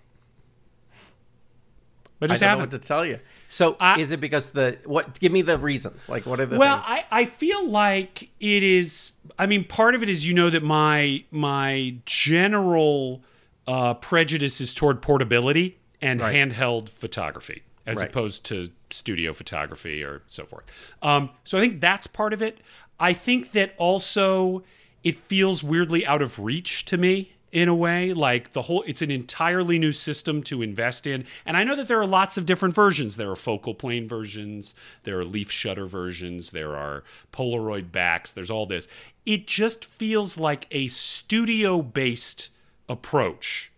I 2.21 2.25
I 2.25 2.29
just 2.29 2.41
don't 2.41 2.47
know 2.47 2.51
haven't. 2.59 2.73
what 2.73 2.83
to 2.83 2.87
tell 2.89 3.05
you. 3.07 3.19
So 3.49 3.77
I- 3.81 3.99
is 4.01 4.11
it 4.13 4.21
because 4.21 4.51
the 4.51 4.79
what? 4.85 5.19
Give 5.19 5.33
me 5.33 5.43
the 5.43 5.59
reasons. 5.59 6.09
Like, 6.09 6.27
what 6.27 6.39
are 6.41 6.47
the 6.47 6.59
Well, 6.59 6.77
things? 6.77 6.87
I, 6.87 7.05
I 7.11 7.25
feel 7.25 7.69
like 7.69 8.29
it 8.41 8.63
is. 8.63 9.13
I 9.39 9.47
mean, 9.47 9.65
part 9.65 9.95
of 9.95 10.03
it 10.03 10.09
is 10.09 10.27
you 10.27 10.35
know 10.35 10.51
that 10.51 10.63
my 10.63 11.25
my 11.31 11.95
general 12.05 13.23
uh, 13.67 13.95
prejudice 13.95 14.61
is 14.61 14.75
toward 14.75 15.01
portability, 15.03 15.79
and 16.03 16.21
Right. 16.21 16.35
handheld 16.35 16.89
photography 16.89 17.63
as 17.87 17.99
Right. 17.99 18.09
opposed 18.09 18.45
to 18.47 18.71
studio 18.91 19.33
photography 19.33 20.03
or 20.03 20.23
so 20.27 20.45
forth. 20.45 20.65
Um, 21.03 21.31
so 21.45 21.59
I 21.59 21.61
think 21.63 21.81
that's 21.81 22.07
part 22.07 22.33
of 22.33 22.43
it. 22.43 22.59
I 22.99 23.13
think 23.13 23.53
that 23.53 23.75
also 23.79 24.63
it 25.03 25.17
feels 25.17 25.63
weirdly 25.63 26.07
out 26.07 26.21
of 26.23 26.39
reach 26.39 26.85
to 26.87 26.97
me 26.99 27.33
in 27.53 27.69
a 27.69 27.75
way 27.75 28.13
like 28.13 28.53
the 28.53 28.63
whole 28.63 28.83
it's 28.87 29.03
an 29.03 29.11
entirely 29.11 29.79
new 29.79 29.93
system 29.93 30.43
to 30.43 30.63
invest 30.63 31.07
in. 31.07 31.25
And 31.45 31.57
i 31.57 31.65
know 31.65 31.77
that 31.77 31.89
there 31.89 32.01
are 32.01 32.07
lots 32.07 32.37
of 32.37 32.47
different 32.47 32.75
versions. 32.75 33.17
There 33.17 33.31
are 33.31 33.37
focal 33.37 33.75
plane 33.75 34.09
versions 34.09 34.75
there 35.05 35.19
are 35.19 35.25
leaf 35.25 35.51
shutter 35.51 35.87
versions 35.87 36.51
there 36.51 36.77
are 36.77 37.03
polaroid 37.33 37.93
backs 37.93 38.33
there's 38.33 38.51
all 38.51 38.67
this. 38.67 38.89
It 39.27 39.47
just 39.47 39.85
feels 39.85 40.39
like 40.39 40.67
a 40.71 40.89
studio 40.89 41.83
based 41.83 42.51
approach. 42.89 43.71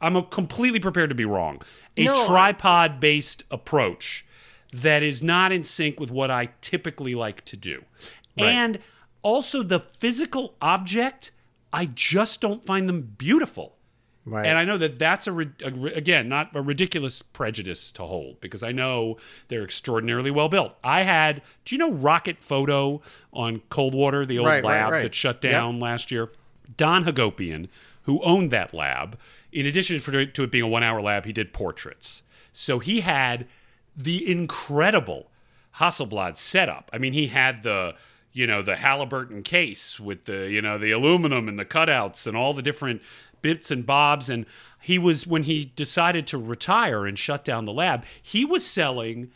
I'm 0.00 0.16
a, 0.16 0.22
completely 0.22 0.80
prepared 0.80 1.08
to 1.08 1.14
be 1.14 1.24
wrong. 1.24 1.62
A 1.96 2.04
No, 2.04 2.26
tripod 2.26 3.00
based 3.00 3.42
approach 3.50 4.24
that 4.72 5.02
is 5.02 5.22
not 5.22 5.50
in 5.50 5.64
sync 5.64 5.98
with 5.98 6.10
what 6.10 6.30
i 6.30 6.50
typically 6.60 7.14
like 7.14 7.44
to 7.46 7.56
do. 7.56 7.84
Right. 8.38 8.50
and 8.50 8.78
also 9.22 9.62
the 9.62 9.80
physical 9.98 10.54
object 10.62 11.32
i 11.72 11.86
just 11.86 12.40
don't 12.40 12.64
find 12.64 12.88
them 12.88 13.14
beautiful 13.18 13.74
Right. 14.24 14.46
and 14.46 14.58
I 14.58 14.66
know 14.66 14.76
that 14.76 14.98
that's 14.98 15.26
a, 15.26 15.32
a 15.34 15.46
again 15.94 16.28
not 16.28 16.54
a 16.54 16.60
ridiculous 16.60 17.22
prejudice 17.22 17.90
to 17.92 18.02
hold 18.02 18.42
because 18.42 18.62
I 18.62 18.72
know 18.72 19.16
they're 19.48 19.64
extraordinarily 19.64 20.30
well 20.30 20.50
built. 20.50 20.74
I 20.84 21.04
had, 21.04 21.40
do 21.64 21.74
you 21.74 21.78
know 21.78 21.90
Rocket 21.92 22.42
Photo 22.42 23.00
on 23.32 23.62
Coldwater, 23.70 24.26
the 24.26 24.38
old 24.38 24.48
Right, 24.48 24.62
lab 24.62 24.92
right. 24.92 25.00
that 25.02 25.14
shut 25.14 25.42
Yep. 25.42 25.50
down 25.50 25.80
last 25.80 26.10
year? 26.10 26.30
Don 26.76 27.04
Hagopian, 27.06 27.68
who 28.02 28.22
owned 28.22 28.50
that 28.50 28.74
lab, 28.74 29.18
in 29.50 29.64
addition 29.64 29.98
for, 29.98 30.26
to 30.26 30.42
it 30.42 30.50
being 30.50 30.64
a 30.64 30.68
one-hour 30.68 31.00
lab, 31.00 31.24
he 31.24 31.32
did 31.32 31.54
portraits. 31.54 32.20
So 32.52 32.80
he 32.80 33.00
had 33.00 33.46
the 33.96 34.30
incredible 34.30 35.30
Hasselblad 35.76 36.36
setup. 36.36 36.90
I 36.92 36.98
mean, 36.98 37.14
he 37.14 37.28
had 37.28 37.62
the 37.62 37.94
you 38.32 38.46
know 38.46 38.62
the 38.62 38.76
Halliburton 38.76 39.42
case 39.42 39.98
with 39.98 40.24
the 40.24 40.50
you 40.50 40.62
know 40.62 40.78
the 40.78 40.90
aluminum 40.90 41.48
and 41.48 41.58
the 41.58 41.64
cutouts 41.64 42.26
and 42.26 42.36
all 42.36 42.52
the 42.52 42.62
different 42.62 43.02
bits 43.42 43.70
and 43.70 43.86
bobs. 43.86 44.28
And 44.28 44.46
he 44.80 44.98
was 44.98 45.26
when 45.26 45.44
he 45.44 45.72
decided 45.76 46.26
to 46.28 46.38
retire 46.38 47.06
and 47.06 47.18
shut 47.18 47.44
down 47.44 47.64
the 47.64 47.72
lab 47.72 48.04
he 48.22 48.44
was 48.44 48.64
selling 48.64 49.30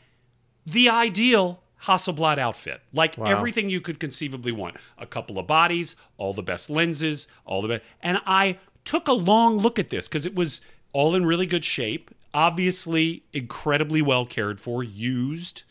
the 0.65 0.89
ideal 0.89 1.63
Hasselblad 1.85 2.39
outfit. 2.39 2.81
Like 2.93 3.19
everything 3.19 3.69
you 3.69 3.81
could 3.81 3.99
conceivably 3.99 4.53
want. 4.53 4.77
A 4.99 5.07
couple 5.07 5.39
of 5.39 5.47
bodies 5.47 5.97
all 6.17 6.33
the 6.33 6.43
best 6.43 6.71
lenses 6.71 7.27
all 7.45 7.63
the 7.63 7.69
best 7.69 7.83
and 8.03 8.19
I 8.27 8.59
took 8.85 9.09
a 9.09 9.13
long 9.13 9.59
look 9.59 9.79
at 9.79 9.91
this 9.91 10.09
because 10.09 10.27
it 10.27 10.35
was 10.35 10.61
all 10.93 11.15
in 11.15 11.27
really 11.27 11.47
good 11.47 11.65
shape. 11.65 12.11
Obviously 12.35 13.25
incredibly 13.33 14.01
well 14.01 14.25
cared 14.27 14.61
for 14.61 14.83
used 14.83 15.63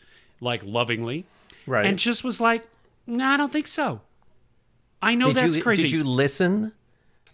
like 0.42 0.62
lovingly. 0.63 1.25
Right. 1.68 1.86
and 1.86 2.00
just 2.00 2.24
was 2.24 2.42
like 2.42 2.66
no 3.08 3.25
I 3.25 3.38
don't 3.38 3.51
think 3.51 3.67
so 3.67 4.01
I 5.01 5.15
know 5.15 5.27
did 5.27 5.38
that's 5.38 5.55
you 5.58 5.63
crazy 5.63 5.81
did 5.84 5.91
you 5.91 6.03
listen 6.03 6.74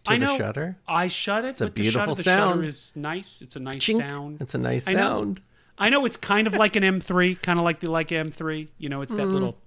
to 0.05 0.13
I 0.13 0.17
know 0.17 0.38
the 0.38 0.43
shutter? 0.43 0.77
I 0.88 1.07
shut 1.07 1.43
it. 1.43 1.50
It's 1.50 1.62
a 1.62 1.65
but 1.65 1.75
the 1.75 1.83
shutter, 1.83 1.91
beautiful 2.05 2.15
the 2.15 2.24
shutter 2.24 2.63
is 2.63 2.93
nice. 2.95 3.41
It's 3.41 3.57
a 3.57 3.59
nice 3.59 3.83
Chink. 3.86 3.97
sound. 3.97 4.41
It's 4.41 4.55
a 4.55 4.57
nice 4.57 4.88
I 4.88 4.93
know. 4.93 5.00
sound. 5.09 5.41
I 5.77 5.89
know 5.89 6.05
it's 6.05 6.15
kind 6.15 6.47
of 6.47 6.53
like 6.53 6.75
an 6.77 6.83
M3, 6.83 7.41
kind 7.41 7.59
of 7.59 7.65
like 7.65 7.81
the 7.81 7.91
like 7.91 8.07
M3. 8.07 8.69
You 8.77 8.88
know, 8.89 9.01
it's 9.01 9.12
Mm. 9.12 9.17
that 9.17 9.25
little. 9.27 9.57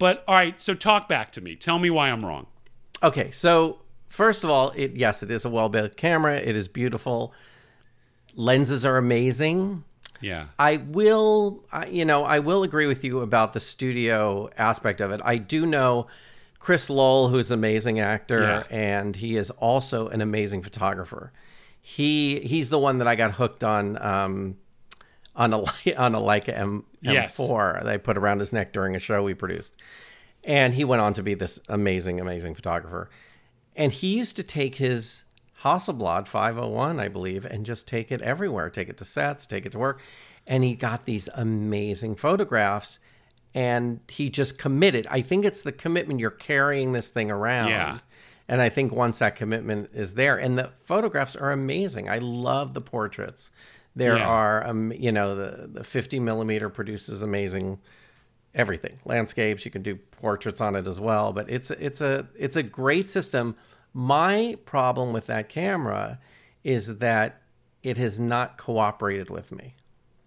But 0.00 0.24
all 0.26 0.34
right, 0.34 0.60
so 0.60 0.74
talk 0.74 1.08
back 1.08 1.30
to 1.32 1.40
me. 1.40 1.54
Tell 1.54 1.78
me 1.78 1.88
why 1.88 2.10
I'm 2.10 2.24
wrong. 2.26 2.46
Okay, 3.02 3.30
so 3.30 3.78
first 4.08 4.42
of 4.42 4.50
all, 4.50 4.72
it 4.74 4.96
yes, 4.96 5.22
it 5.22 5.30
is 5.30 5.44
a 5.44 5.50
well-built 5.50 5.96
camera. 5.96 6.36
It 6.36 6.56
is 6.56 6.66
beautiful. 6.66 7.32
Lenses 8.34 8.84
are 8.84 8.96
amazing. 8.96 9.84
Yeah. 10.20 10.46
I 10.58 10.78
will, 10.78 11.64
I- 11.72 11.86
you 11.86 12.04
know, 12.04 12.24
I 12.24 12.38
will 12.40 12.62
agree 12.62 12.86
with 12.86 13.04
you 13.04 13.20
about 13.20 13.52
the 13.52 13.60
studio 13.60 14.48
aspect 14.58 15.00
of 15.00 15.10
it. 15.10 15.20
I 15.24 15.36
do 15.36 15.64
know 15.66 16.06
Chris 16.58 16.90
Lowell, 16.90 17.28
who's 17.28 17.50
an 17.50 17.54
amazing 17.58 18.00
actor, 18.00 18.40
Yeah. 18.70 18.76
and 18.76 19.14
he 19.16 19.36
is 19.36 19.50
also 19.50 20.08
an 20.08 20.20
amazing 20.20 20.62
photographer. 20.62 21.32
He 21.80 22.40
he's 22.40 22.68
the 22.68 22.78
one 22.78 22.98
that 22.98 23.06
I 23.08 23.14
got 23.14 23.32
hooked 23.32 23.62
on 23.64 23.96
um, 24.02 24.56
on 25.36 25.52
a 25.54 25.58
on 25.96 26.14
a 26.14 26.20
Leica 26.20 26.48
M 26.58 26.84
Yes. 27.00 27.38
M4 27.38 27.84
that 27.84 27.88
I 27.88 27.96
put 27.96 28.18
around 28.18 28.40
his 28.40 28.52
neck 28.52 28.72
during 28.72 28.96
a 28.96 28.98
show 28.98 29.22
we 29.22 29.34
produced, 29.34 29.76
and 30.44 30.74
he 30.74 30.84
went 30.84 31.00
on 31.00 31.12
to 31.14 31.22
be 31.22 31.34
this 31.34 31.60
amazing, 31.68 32.20
amazing 32.20 32.54
photographer. 32.56 33.08
And 33.76 33.92
he 33.92 34.18
used 34.18 34.34
to 34.36 34.42
take 34.42 34.74
his 34.74 35.22
Hasselblad 35.64 36.26
501, 36.28 37.00
I 37.00 37.08
believe, 37.08 37.44
and 37.44 37.66
just 37.66 37.88
take 37.88 38.12
it 38.12 38.22
everywhere. 38.22 38.70
Take 38.70 38.88
it 38.88 38.96
to 38.98 39.04
sets, 39.04 39.46
take 39.46 39.66
it 39.66 39.72
to 39.72 39.78
work. 39.78 40.00
And 40.46 40.62
he 40.64 40.74
got 40.74 41.04
these 41.04 41.28
amazing 41.34 42.16
photographs. 42.16 42.98
And 43.54 44.00
he 44.08 44.30
just 44.30 44.58
committed. 44.58 45.06
I 45.10 45.20
think 45.22 45.44
it's 45.44 45.62
the 45.62 45.72
commitment 45.72 46.20
you're 46.20 46.30
carrying 46.30 46.92
this 46.92 47.08
thing 47.08 47.30
around. 47.30 47.70
Yeah. 47.70 47.98
And 48.46 48.62
I 48.62 48.68
think 48.68 48.92
once 48.92 49.18
that 49.18 49.36
commitment 49.36 49.90
is 49.92 50.14
there, 50.14 50.36
and 50.36 50.56
the 50.56 50.70
photographs 50.84 51.34
are 51.34 51.50
amazing. 51.50 52.08
I 52.08 52.18
love 52.18 52.72
the 52.74 52.80
portraits. 52.80 53.50
There 53.96 54.16
Yeah. 54.16 54.26
are, 54.28 54.66
um, 54.66 54.92
you 54.92 55.10
know, 55.12 55.34
the, 55.34 55.66
the 55.66 55.84
50 55.84 56.20
millimeter 56.20 56.68
produces 56.68 57.20
amazing 57.22 57.78
everything 58.54 58.98
landscapes 59.04 59.64
you 59.66 59.70
can 59.70 59.82
do 59.82 59.94
portraits 59.94 60.60
on 60.60 60.74
it 60.74 60.86
as 60.86 60.98
well 60.98 61.34
but 61.34 61.48
it's 61.50 61.70
it's 61.72 62.00
a 62.00 62.26
it's 62.34 62.56
a 62.56 62.62
great 62.62 63.10
system 63.10 63.54
my 63.92 64.56
problem 64.64 65.12
with 65.12 65.26
that 65.26 65.48
camera 65.48 66.18
is 66.64 66.98
that 66.98 67.40
it 67.82 67.96
has 67.98 68.18
not 68.20 68.56
cooperated 68.58 69.30
with 69.30 69.50
me 69.52 69.74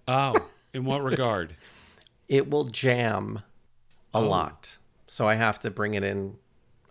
Oh, 0.08 0.50
in 0.74 0.84
what 0.86 1.04
regard? 1.04 1.56
it 2.28 2.50
will 2.50 2.66
jam 2.66 3.42
a 4.14 4.20
Oh. 4.20 4.28
lot 4.28 4.78
so 5.08 5.28
i 5.28 5.36
have 5.36 5.60
to 5.60 5.70
bring 5.72 5.94
it 5.94 6.04
in 6.04 6.38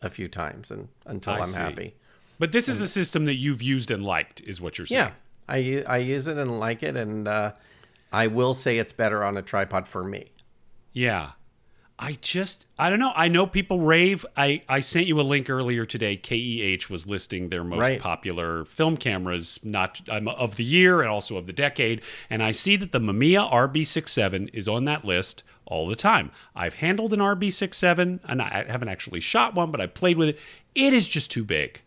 a 0.02 0.08
few 0.10 0.28
times 0.28 0.70
and 0.70 0.88
until 1.06 1.34
I 1.34 1.38
i'm 1.38 1.44
see. 1.44 1.58
happy 1.60 1.94
But 2.38 2.52
this 2.52 2.68
is 2.68 2.80
a 2.80 2.88
system 2.88 3.24
that 3.26 3.34
you've 3.34 3.60
used 3.62 3.90
and 3.90 4.02
liked, 4.02 4.40
is 4.42 4.60
what 4.60 4.78
you're 4.78 4.86
saying. 4.86 5.08
yeah 5.08 5.12
I 5.48 5.82
I 5.86 5.96
use 5.98 6.26
it 6.26 6.38
and 6.38 6.58
like 6.60 6.82
it 6.82 6.96
and 6.96 7.26
uh, 7.28 7.52
i 8.12 8.26
will 8.26 8.54
say 8.54 8.78
it's 8.78 8.92
better 8.92 9.22
on 9.24 9.36
a 9.36 9.42
tripod 9.42 9.86
for 9.88 10.02
me 10.04 10.30
Yeah. 10.92 11.32
I 12.02 12.16
just 12.22 12.64
I 12.78 12.88
don't 12.88 12.98
know. 12.98 13.12
I 13.14 13.28
know 13.28 13.46
people 13.46 13.80
rave. 13.80 14.24
I 14.34 14.62
I 14.70 14.80
sent 14.80 15.06
you 15.06 15.20
a 15.20 15.22
link 15.22 15.50
earlier 15.50 15.84
today. 15.84 16.16
KEH 16.16 16.88
was 16.90 17.06
listing 17.06 17.50
their 17.50 17.62
most 17.62 17.78
Right. 17.80 18.00
popular 18.00 18.64
film 18.64 18.96
cameras, 18.96 19.60
not 19.62 20.00
um, 20.08 20.26
of 20.26 20.56
the 20.56 20.64
year 20.64 21.02
and 21.02 21.10
also 21.10 21.36
of 21.36 21.46
the 21.46 21.52
decade. 21.52 22.00
And 22.30 22.42
I 22.42 22.52
see 22.52 22.76
that 22.76 22.92
the 22.92 23.00
Mamiya 23.00 23.52
RB67 23.52 24.48
is 24.54 24.66
on 24.66 24.84
that 24.84 25.04
list 25.04 25.42
all 25.66 25.86
the 25.86 25.94
time. 25.94 26.30
I've 26.56 26.74
handled 26.74 27.12
an 27.12 27.20
RB67 27.20 28.20
and 28.24 28.40
I 28.42 28.64
haven't 28.66 28.88
actually 28.88 29.20
shot 29.20 29.54
one, 29.54 29.70
but 29.70 29.80
I 29.80 29.86
played 29.86 30.16
with 30.16 30.30
it. 30.30 30.38
It 30.74 30.94
is 30.94 31.06
just 31.06 31.30
too 31.30 31.44
big. 31.44 31.82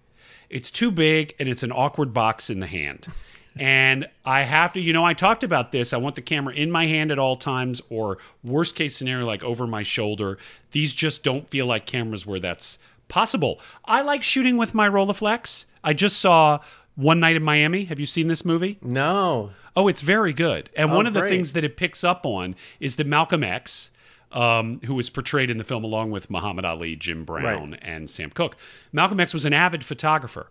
It's 0.47 0.69
too 0.69 0.91
big 0.91 1.33
and 1.39 1.49
it's 1.49 1.63
an 1.63 1.71
awkward 1.71 2.13
box 2.13 2.51
in 2.51 2.59
the 2.59 2.67
hand. 2.67 3.07
And 3.55 4.07
I 4.25 4.41
have 4.43 4.73
to, 4.73 4.79
you 4.81 4.93
know, 4.93 5.03
I 5.05 5.13
talked 5.13 5.43
about 5.43 5.71
this. 5.71 5.93
I 5.93 5.97
want 5.97 6.15
the 6.15 6.21
camera 6.21 6.53
in 6.53 6.71
my 6.71 6.87
hand 6.87 7.11
at 7.11 7.19
all 7.19 7.35
times, 7.35 7.81
or 7.89 8.17
worst 8.43 8.75
case 8.75 8.95
scenario, 8.95 9.25
like 9.25 9.43
over 9.43 9.67
my 9.67 9.83
shoulder. 9.83 10.37
These 10.71 10.95
just 10.95 11.23
don't 11.23 11.47
feel 11.49 11.65
like 11.65 11.85
cameras 11.85 12.25
where 12.25 12.39
that's 12.39 12.79
possible. 13.07 13.59
I 13.85 14.01
like 14.01 14.23
shooting 14.23 14.57
with 14.57 14.73
my 14.73 14.89
Rolleiflex. 14.89 15.65
I 15.83 15.93
just 15.93 16.17
saw 16.19 16.59
One 16.95 17.19
Night 17.19 17.35
in 17.35 17.43
Miami. 17.43 17.85
Have 17.85 17.99
you 17.99 18.05
seen 18.05 18.27
this 18.27 18.43
movie? 18.43 18.77
no 18.81 19.51
Oh, 19.75 19.87
it's 19.87 20.01
very 20.01 20.33
good. 20.33 20.69
And 20.75 20.91
Oh, 20.91 20.95
one 20.95 21.07
of 21.07 21.13
the 21.13 21.21
things 21.35 21.53
that 21.53 21.63
it 21.63 21.77
picks 21.77 22.03
up 22.03 22.25
on 22.27 22.55
is 22.79 22.95
that 22.97 23.07
Malcolm 23.07 23.43
X, 23.43 23.89
um, 24.31 24.79
who 24.85 24.93
was 24.93 25.09
portrayed 25.09 25.49
in 25.49 25.57
the 25.57 25.63
film 25.63 25.83
along 25.83 26.11
with 26.11 26.29
Muhammad 26.29 26.63
Ali, 26.63 26.95
Jim 26.95 27.25
Brown, 27.25 27.73
and 27.81 28.07
Sam 28.09 28.29
Cooke, 28.29 28.55
Malcolm 28.91 29.19
X 29.19 29.33
was 29.33 29.45
an 29.45 29.53
avid 29.53 29.83
photographer. 29.83 30.47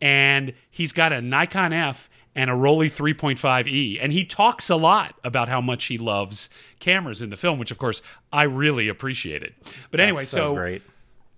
And 0.00 0.54
he's 0.70 0.92
got 0.92 1.12
a 1.12 1.20
Nikon 1.22 1.72
F 1.72 2.08
and 2.34 2.50
a 2.50 2.54
Rollei 2.54 2.90
3.5E. 2.90 3.98
And 4.00 4.12
he 4.12 4.24
talks 4.24 4.68
a 4.68 4.76
lot 4.76 5.14
about 5.22 5.48
how 5.48 5.60
much 5.60 5.84
he 5.84 5.98
loves 5.98 6.48
cameras 6.80 7.22
in 7.22 7.30
the 7.30 7.36
film, 7.36 7.58
which, 7.58 7.70
of 7.70 7.78
course, 7.78 8.02
I 8.32 8.42
really 8.44 8.88
appreciated. 8.88 9.54
But 9.90 10.00
anyway, 10.00 10.22
That's 10.22 10.30
so 10.30 10.54
great 10.54 10.82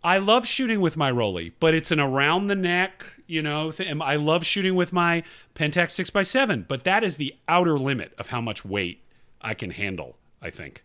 I 0.07 0.19
love 0.19 0.47
shooting 0.47 0.81
with 0.81 0.97
my 0.97 1.11
Rollei, 1.11 1.53
but 1.59 1.75
it's 1.75 1.91
an 1.91 1.99
around 1.99 2.47
the 2.47 2.55
neck, 2.55 3.05
you 3.27 3.43
know. 3.43 3.73
Th- 3.73 3.93
I 4.01 4.15
love 4.15 4.47
shooting 4.47 4.77
with 4.77 4.93
my 4.93 5.25
Pentax 5.57 6.01
6x7, 6.01 6.69
but 6.69 6.85
that 6.85 7.03
is 7.03 7.17
the 7.17 7.35
outer 7.49 7.77
limit 7.77 8.13
of 8.17 8.29
how 8.29 8.41
much 8.41 8.65
weight 8.65 9.03
I 9.43 9.55
can 9.55 9.71
handle, 9.71 10.17
I 10.41 10.51
think. 10.51 10.85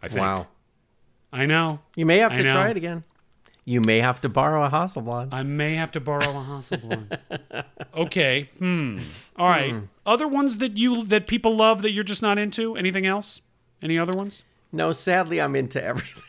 I 0.00 0.06
think. 0.08 0.20
wow 0.20 0.46
I 1.32 1.46
know. 1.46 1.80
you 1.96 2.06
may 2.06 2.18
have 2.18 2.30
I 2.32 2.36
to 2.36 2.42
know. 2.44 2.52
try 2.52 2.68
it 2.70 2.76
again 2.76 3.02
you 3.64 3.80
may 3.80 4.00
have 4.00 4.20
to 4.22 4.28
borrow 4.28 4.64
a 4.64 4.70
hasselblad 4.70 5.28
I 5.32 5.42
may 5.42 5.74
have 5.76 5.92
to 5.92 6.00
borrow 6.00 6.30
a 6.30 6.44
Hasselblad. 6.44 7.64
okay. 7.94 8.48
Hmm. 8.58 8.98
All 9.36 9.48
right. 9.48 9.74
Other 10.04 10.26
ones 10.26 10.58
that 10.58 10.76
you 10.76 11.04
that 11.04 11.26
people 11.26 11.54
love 11.56 11.82
that 11.82 11.92
you're 11.92 12.04
just 12.04 12.22
not 12.22 12.38
into? 12.38 12.76
Anything 12.76 13.06
else? 13.06 13.40
Any 13.82 13.98
other 13.98 14.16
ones? 14.16 14.44
no 14.74 14.90
sadly 14.90 15.38
i'm 15.40 15.54
into 15.54 15.82
everything 15.84 16.22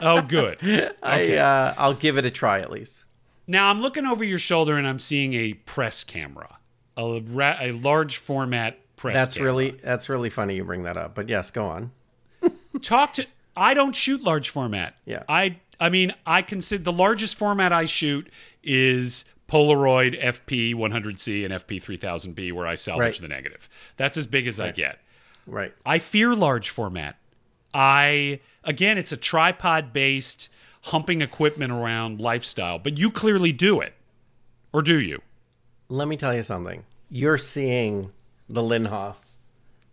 Oh, 0.00 0.22
good. 0.22 0.58
I, 1.02 1.34
uh, 1.34 1.74
I'll 1.76 1.94
give 1.94 2.16
it 2.16 2.24
a 2.24 2.30
try 2.30 2.60
at 2.60 2.70
least. 2.70 3.04
Now 3.48 3.68
I'm 3.70 3.80
looking 3.82 4.06
over 4.06 4.22
your 4.22 4.38
shoulder 4.38 4.76
and 4.76 4.86
I'm 4.86 5.00
seeing 5.00 5.34
a 5.34 5.54
press 5.54 6.04
camera. 6.04 6.58
a, 6.96 7.20
ra- 7.26 7.56
a 7.60 7.72
large 7.72 8.16
format 8.18 8.78
press. 8.94 9.16
That's 9.16 9.34
camera. 9.34 9.46
really 9.52 9.70
that's 9.82 10.08
really 10.08 10.30
funny 10.30 10.54
you 10.54 10.62
bring 10.64 10.84
that 10.84 10.96
up. 10.96 11.16
But 11.16 11.28
yes, 11.28 11.50
go 11.50 11.64
on. 11.64 11.90
talk 12.82 13.14
to. 13.14 13.26
I 13.56 13.74
don't 13.74 13.96
shoot 13.96 14.22
large 14.22 14.48
format. 14.50 14.94
Yeah. 15.04 15.24
I 15.28 15.56
I 15.80 15.88
mean 15.88 16.12
I 16.26 16.42
consider 16.42 16.84
the 16.84 16.92
largest 16.92 17.36
format 17.36 17.72
I 17.72 17.86
shoot 17.86 18.30
is 18.62 19.24
Polaroid 19.48 20.20
FP 20.22 20.74
100C 20.74 21.44
and 21.44 21.52
FP 21.54 21.82
3000B, 21.82 22.52
where 22.52 22.66
I 22.66 22.76
salvage 22.76 23.00
Right. 23.16 23.20
the 23.22 23.28
negative. 23.28 23.68
That's 23.96 24.16
as 24.16 24.26
big 24.26 24.46
as 24.46 24.60
I 24.60 24.70
get. 24.70 25.00
Right. 25.46 25.72
I 25.84 25.98
fear 25.98 26.34
large 26.36 26.70
format. 26.70 27.16
I 27.74 28.40
again, 28.62 28.98
it's 28.98 29.10
a 29.12 29.16
tripod 29.16 29.92
based 29.92 30.48
humping 30.84 31.20
equipment 31.22 31.72
around 31.72 32.20
lifestyle, 32.20 32.78
but 32.78 32.96
you 32.98 33.10
clearly 33.10 33.52
do 33.52 33.80
it, 33.80 33.94
or 34.72 34.82
do 34.82 34.98
you? 34.98 35.20
Let 35.88 36.06
me 36.08 36.16
tell 36.16 36.34
you 36.34 36.42
something. 36.42 36.84
You're 37.10 37.38
seeing 37.38 38.12
the 38.48 38.62
Linhof 38.62 39.16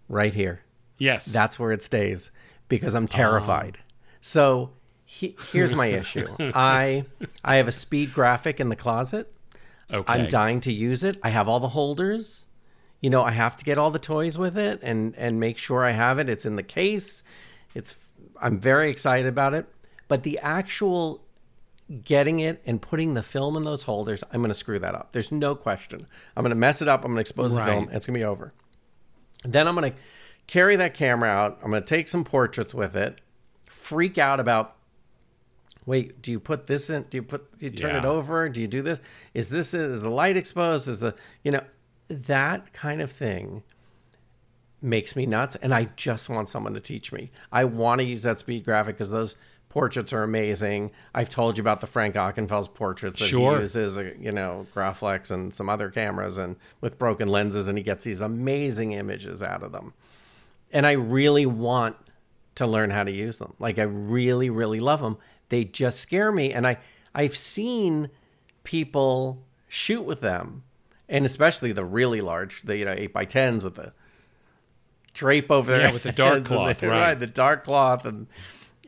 right 0.08 0.34
here. 0.34 0.62
Yes. 1.00 1.26
That's 1.26 1.58
where 1.60 1.72
it 1.72 1.82
stays 1.82 2.32
because 2.70 2.94
I'm 2.96 3.08
terrified. 3.08 3.80
So 4.22 4.72
he, 5.10 5.38
here's 5.54 5.74
my 5.74 5.86
issue. 5.86 6.28
I 6.54 7.06
I 7.44 7.56
have 7.56 7.70
a 7.70 7.72
speed 7.72 8.14
graphic 8.14 8.60
in 8.60 8.68
the 8.68 8.76
closet. 8.76 9.34
okay. 9.92 10.14
I'm 10.14 10.28
dying 10.28 10.60
to 10.62 10.74
use 10.74 11.02
it. 11.02 11.18
I 11.24 11.30
have 11.30 11.48
all 11.48 11.62
the 11.62 11.70
holders. 11.70 12.46
You 13.00 13.10
know, 13.10 13.24
I 13.24 13.32
have 13.32 13.56
to 13.58 13.64
get 13.64 13.78
all 13.78 13.90
the 13.90 14.00
toys 14.00 14.38
with 14.38 14.58
it 14.58 14.82
and 14.84 15.16
and 15.16 15.40
make 15.40 15.58
sure 15.58 15.86
I 15.86 15.92
have 15.92 16.20
it. 16.20 16.28
It's 16.28 16.46
in 16.46 16.58
the 16.58 16.64
case. 16.64 17.24
It's 17.74 17.96
I'm 18.42 18.60
very 18.60 18.90
excited 18.90 19.28
about 19.28 19.54
it. 19.54 19.66
But 20.10 20.24
the 20.24 20.40
actual 20.40 21.24
getting 22.04 22.42
it 22.42 22.62
and 22.66 22.82
putting 22.82 23.14
the 23.14 23.24
film 23.24 23.56
in 23.56 23.64
those 23.64 23.84
holders, 23.84 24.26
I'm 24.34 24.42
going 24.42 24.50
to 24.50 24.56
screw 24.56 24.80
that 24.80 24.94
up. 24.94 25.14
There's 25.14 25.32
no 25.32 25.56
question. 25.56 26.06
I'm 26.36 26.44
going 26.44 26.50
to 26.50 26.56
mess 26.56 26.82
it 26.82 26.90
up. 26.90 27.00
I'm 27.02 27.08
going 27.08 27.16
to 27.16 27.22
expose 27.22 27.56
the 27.56 27.64
film. 27.64 27.86
It's 27.94 28.08
going 28.08 28.16
to 28.16 28.20
be 28.20 28.26
over. 28.26 28.54
Then 29.46 29.70
I'm 29.70 29.76
going 29.76 29.94
to 29.94 29.98
carry 30.48 30.76
that 30.76 30.94
camera 30.96 31.30
out. 31.30 31.60
I'm 31.64 31.70
going 31.70 31.82
to 31.82 31.88
take 31.88 32.10
some 32.10 32.26
portraits 32.26 32.74
with 32.74 32.98
it. 32.98 33.22
Freak 33.68 34.18
out 34.18 34.42
about 34.42 34.77
wait, 35.88 36.22
do 36.22 36.30
you 36.30 36.40
put 36.40 36.68
this 36.68 36.92
in? 36.92 37.04
Do 37.10 37.18
you 37.18 37.24
put? 37.24 37.58
Do 37.58 37.66
you 37.66 37.72
turn 37.72 37.96
it 37.96 38.06
over? 38.06 38.48
Do 38.50 38.62
you 38.62 38.68
do 38.68 38.84
this? 38.84 39.00
Is 39.34 39.50
this 39.50 39.74
is 39.74 40.04
the 40.04 40.10
light 40.12 40.38
exposed? 40.38 40.88
Is 40.88 41.00
the 41.00 41.16
you 41.44 41.52
know 41.52 41.64
that 42.10 42.74
kind 42.74 43.02
of 43.02 43.12
thing 43.12 43.64
makes 44.80 45.16
me 45.16 45.26
nuts, 45.26 45.56
and 45.56 45.74
I 45.74 45.86
just 45.96 46.30
want 46.30 46.50
someone 46.50 46.76
to 46.76 46.80
teach 46.80 47.12
me. 47.12 47.32
I 47.52 47.64
want 47.64 48.00
to 48.00 48.06
use 48.06 48.22
that 48.24 48.38
speed 48.38 48.64
graphic 48.64 48.96
because 48.96 49.10
those 49.10 49.36
portraits 49.70 50.14
are 50.14 50.24
amazing. 50.24 50.92
I've 51.16 51.30
told 51.30 51.58
you 51.58 51.62
about 51.62 51.82
the 51.82 51.88
Frank 51.88 52.16
Ockenfels 52.16 52.74
portraits 52.74 53.20
that 53.20 53.26
Sure. 53.28 53.56
he 53.56 53.62
uses, 53.62 53.98
uh, 53.98 54.12
you 54.20 54.32
know, 54.32 54.66
Graflex 54.74 55.32
and 55.32 55.54
some 55.54 55.68
other 55.68 55.90
cameras 55.90 56.38
and 56.38 56.56
with 56.80 56.98
broken 56.98 57.28
lenses, 57.28 57.68
and 57.68 57.78
he 57.78 57.84
gets 57.84 58.06
these 58.06 58.22
amazing 58.22 58.94
images 58.94 59.42
out 59.44 59.64
of 59.64 59.72
them. 59.72 59.94
And 60.72 60.86
I 60.86 60.94
really 60.94 61.46
want 61.46 61.96
to 62.56 62.66
learn 62.66 62.90
how 62.90 63.04
to 63.04 63.12
use 63.12 63.40
them. 63.40 63.54
Like 63.60 63.78
I 63.78 63.84
really, 63.84 64.50
really 64.50 64.80
love 64.80 65.02
them. 65.02 65.18
They 65.50 65.64
just 65.64 66.00
scare 66.00 66.32
me, 66.32 66.52
and 66.54 66.68
I 66.68 66.78
I've 67.16 67.36
seen 67.38 68.10
people 68.64 69.44
shoot 69.68 70.02
with 70.04 70.20
them, 70.22 70.64
and 71.10 71.26
especially 71.26 71.72
the 71.72 71.86
really 71.86 72.22
large, 72.22 72.64
the 72.64 72.78
you 72.78 72.86
know 72.86 72.94
eight 72.98 73.14
by 73.14 73.26
tens 73.26 73.64
with 73.64 73.76
the 73.76 73.94
drape 75.14 75.50
over 75.52 75.72
Yeah, 75.72 75.78
their 75.84 75.94
with 75.94 76.04
the 76.04 76.12
dark 76.12 76.46
cloth, 76.46 76.80
the- 76.82 76.88
right. 76.90 77.14
the 77.20 77.28
dark 77.28 77.64
cloth, 77.64 78.06
and 78.06 78.28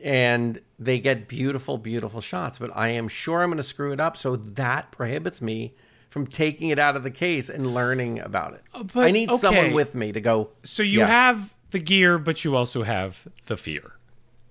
and 0.02 0.60
they 0.78 0.98
get 0.98 1.28
beautiful, 1.28 1.76
beautiful 1.76 2.20
shots. 2.20 2.58
But 2.58 2.70
I 2.74 2.88
am 2.88 3.08
sure 3.08 3.42
I'm 3.42 3.50
going 3.50 3.58
to 3.58 3.62
screw 3.62 3.92
it 3.92 4.00
up, 4.00 4.16
so 4.16 4.36
that 4.36 4.90
prohibits 4.92 5.42
me 5.42 5.74
from 6.08 6.26
taking 6.26 6.70
it 6.70 6.78
out 6.78 6.96
of 6.96 7.02
the 7.04 7.10
case 7.10 7.48
and 7.50 7.72
learning 7.74 8.18
about 8.18 8.54
it. 8.54 8.62
Uh, 8.74 8.82
but- 8.82 9.04
I 9.04 9.10
need 9.10 9.30
someone 9.32 9.72
with 9.72 9.94
me 9.94 10.12
to 10.12 10.20
go. 10.20 10.50
so 10.62 10.82
you 10.82 10.98
yes. 11.00 11.08
have 11.08 11.54
the 11.70 11.78
gear, 11.78 12.18
but 12.18 12.44
you 12.44 12.56
also 12.56 12.82
have 12.82 13.28
the 13.46 13.56
fear. 13.56 13.92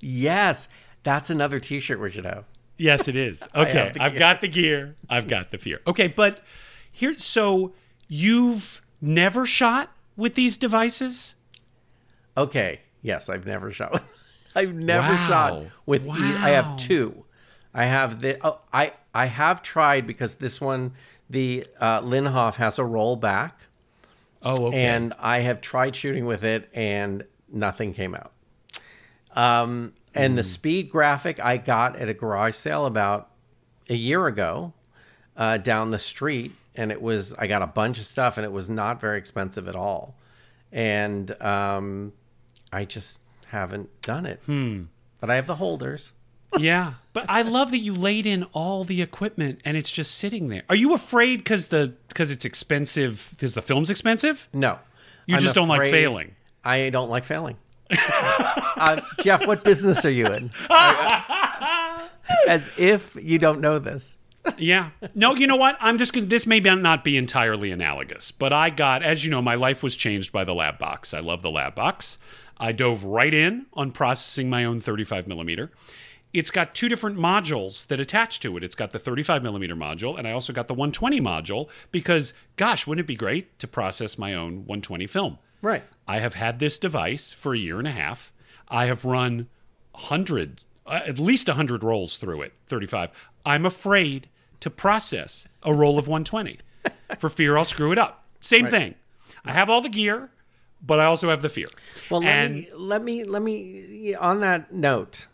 yes, 0.01 0.69
that's 1.03 1.29
another 1.29 1.59
T-shirt 1.59 1.99
we 1.99 2.11
should 2.11 2.25
have. 2.25 2.45
Yes, 2.77 3.07
it 3.07 3.15
is. 3.15 3.47
Okay, 3.55 3.91
I've 3.99 4.11
gear. 4.11 4.19
got 4.19 4.41
the 4.41 4.47
gear. 4.47 4.95
I've 5.09 5.27
got 5.27 5.51
the 5.51 5.57
fear. 5.57 5.81
Okay, 5.88 6.07
but 6.07 6.41
here, 6.91 7.13
so 7.17 7.73
you've 8.07 8.81
never 9.01 9.45
shot 9.45 9.91
with 10.15 10.35
these 10.35 10.57
devices? 10.57 11.35
Okay. 12.38 12.81
Yes, 13.01 13.29
I've 13.29 13.45
never 13.45 13.71
shot. 13.71 14.03
I've 14.55 14.73
never 14.73 15.13
Wow. 15.13 15.27
shot 15.27 15.63
with. 15.85 16.05
E- 16.07 16.09
I 16.09 16.51
Wow. 16.51 16.55
have 16.63 16.77
two. 16.77 17.25
I 17.73 17.85
have 17.85 18.21
the. 18.21 18.38
Oh, 18.45 18.59
I 18.73 18.93
I 19.13 19.25
have 19.27 19.62
tried 19.62 20.05
because 20.07 20.35
this 20.35 20.59
one, 20.59 20.93
the 21.29 21.65
uh, 21.79 22.01
Linhof 22.01 22.55
has 22.55 22.77
a 22.79 22.83
roll 22.85 23.15
back, 23.15 23.59
Oh, 24.41 24.65
okay. 24.67 24.85
and 24.85 25.13
I 25.19 25.39
have 25.39 25.62
tried 25.62 25.95
shooting 25.95 26.25
with 26.25 26.43
it, 26.43 26.69
and 26.73 27.23
nothing 27.51 27.93
came 27.93 28.15
out. 28.15 28.31
Um, 29.35 29.93
and 30.15 30.34
Hmm. 30.34 30.38
the 30.38 30.43
speed 30.43 30.89
graphic 30.89 31.39
I 31.39 31.58
got 31.58 31.95
at 31.95 32.10
a 32.10 32.13
garage 32.13 32.56
sale 32.56 32.86
about 32.86 33.30
a 33.89 33.95
year 33.95 34.28
ago, 34.28 34.74
uh, 35.38 35.58
down 35.58 35.91
the 35.91 36.00
street, 36.00 36.54
and 36.76 36.91
it 36.91 37.02
was 37.02 37.34
I 37.36 37.48
got 37.48 37.62
a 37.62 37.67
bunch 37.67 38.00
of 38.00 38.06
stuff, 38.06 38.38
and 38.38 38.45
it 38.45 38.52
was 38.52 38.69
not 38.69 39.00
very 39.02 39.17
expensive 39.17 39.67
at 39.67 39.76
all, 39.76 40.15
and 40.72 41.30
um, 41.41 42.13
I 42.72 42.86
just 42.86 43.19
haven't 43.48 44.02
done 44.02 44.26
it. 44.26 44.41
Hmm. 44.45 44.84
But 45.19 45.30
I 45.30 45.36
have 45.36 45.48
the 45.48 45.56
holders. 45.56 46.13
yeah, 46.60 46.93
but 47.13 47.26
I 47.30 47.43
love 47.43 47.69
that 47.72 47.78
you 47.80 47.93
laid 47.93 48.26
in 48.26 48.43
all 48.54 48.84
the 48.84 49.02
equipment 49.04 49.60
and 49.65 49.78
it's 49.78 49.91
just 49.91 50.15
sitting 50.15 50.48
there. 50.50 50.63
Are 50.67 50.76
you 50.76 50.93
afraid 50.95 51.38
because 51.38 51.67
the 51.67 51.93
because 52.08 52.32
it's 52.32 52.43
expensive? 52.45 53.28
Because 53.32 53.54
the 53.54 53.62
film's 53.62 53.91
expensive? 53.91 54.48
No, 54.52 54.80
You 55.28 55.36
I'm 55.36 55.41
just 55.41 55.54
don't 55.54 55.67
like 55.67 55.91
failing. 55.91 56.34
I 56.63 56.89
don't 56.89 57.10
like 57.10 57.26
failing. 57.26 57.58
Uh, 57.91 59.02
Jeff, 59.21 59.45
what 59.47 59.63
business 59.63 60.06
are 60.06 60.12
you 60.12 60.28
in? 60.28 60.52
As 62.47 62.71
if 62.78 63.17
you 63.21 63.39
don't 63.39 63.62
know 63.62 63.80
this. 63.80 64.17
Yeah. 64.58 64.91
No, 65.15 65.36
you 65.36 65.47
know 65.47 65.56
what? 65.56 65.78
I'm 65.80 65.97
just 65.97 66.13
going 66.13 66.25
to, 66.25 66.30
this 66.30 66.47
may 66.47 66.60
not 66.60 67.04
be 67.04 67.17
entirely 67.17 67.71
analogous, 67.71 68.32
but 68.32 68.54
I 68.54 68.69
got, 68.69 69.04
as 69.04 69.23
you 69.23 69.32
know, 69.32 69.41
my 69.41 69.56
life 69.56 69.84
was 69.84 69.95
changed 69.95 70.32
by 70.32 70.43
the 70.43 70.54
lab 70.54 70.80
box. 70.80 71.13
I 71.13 71.19
love 71.19 71.41
the 71.41 71.52
lab 71.52 71.75
box. 71.75 72.17
I 72.58 72.71
dove 72.71 73.04
right 73.04 73.34
in 73.34 73.67
on 73.73 73.91
processing 73.91 74.49
my 74.49 74.65
own 74.65 74.82
35 74.82 75.28
millimeter. 75.28 75.71
It's 76.32 76.52
got 76.52 76.75
two 76.75 76.89
different 76.89 77.17
modules 77.17 77.88
that 77.88 77.99
attach 77.99 78.39
to 78.41 78.56
it. 78.58 78.63
It's 78.63 78.75
got 78.75 78.91
the 78.91 78.99
35 78.99 79.41
millimeter 79.41 79.75
module, 79.75 80.17
and 80.17 80.28
I 80.28 80.32
also 80.32 80.54
got 80.54 80.67
the 80.67 80.75
120 80.75 81.19
module 81.19 81.69
because, 81.91 82.34
gosh, 82.56 82.86
wouldn't 82.86 83.06
it 83.06 83.08
be 83.08 83.15
great 83.15 83.58
to 83.60 83.67
process 83.67 84.17
my 84.17 84.36
own 84.36 84.58
120 84.67 85.08
film? 85.08 85.39
Right. 85.62 85.84
I 86.08 86.19
have 86.19 86.36
had 86.36 86.60
this 86.60 86.80
device 86.80 87.32
for 87.34 87.54
a 87.54 87.58
year 87.58 87.80
and 87.80 87.88
a 87.88 87.91
half. 87.91 88.32
I 88.67 88.86
have 88.86 89.04
run 89.06 89.48
hundreds, 89.95 90.65
uh, 90.86 91.02
at 91.06 91.19
least 91.19 91.48
100 91.48 91.84
rolls 91.84 92.17
through 92.17 92.41
it, 92.43 92.54
35. 92.67 93.10
I'm 93.45 93.65
afraid 93.65 94.30
to 94.62 94.69
process 94.69 95.48
a 95.63 95.74
roll 95.74 95.98
of 95.98 96.08
120 96.08 96.60
for 97.19 97.30
fear 97.30 97.58
I'll 97.58 97.65
screw 97.65 97.91
it 97.91 97.98
up. 97.98 98.26
Same 98.41 98.67
thing. 98.67 98.95
I 99.45 99.52
have 99.54 99.69
all 99.69 99.82
the 99.82 99.89
gear, 99.89 100.30
but 100.82 101.00
I 101.00 101.06
also 101.06 101.30
have 101.30 101.41
the 101.41 101.50
fear. 101.50 101.67
Well, 102.10 102.22
let 102.22 102.30
and 102.30 102.56
me 102.56 102.69
let 102.76 103.04
me 103.04 103.24
let 103.24 103.41
me 103.41 104.13
on 104.15 104.41
that 104.41 104.74
note. 104.74 105.28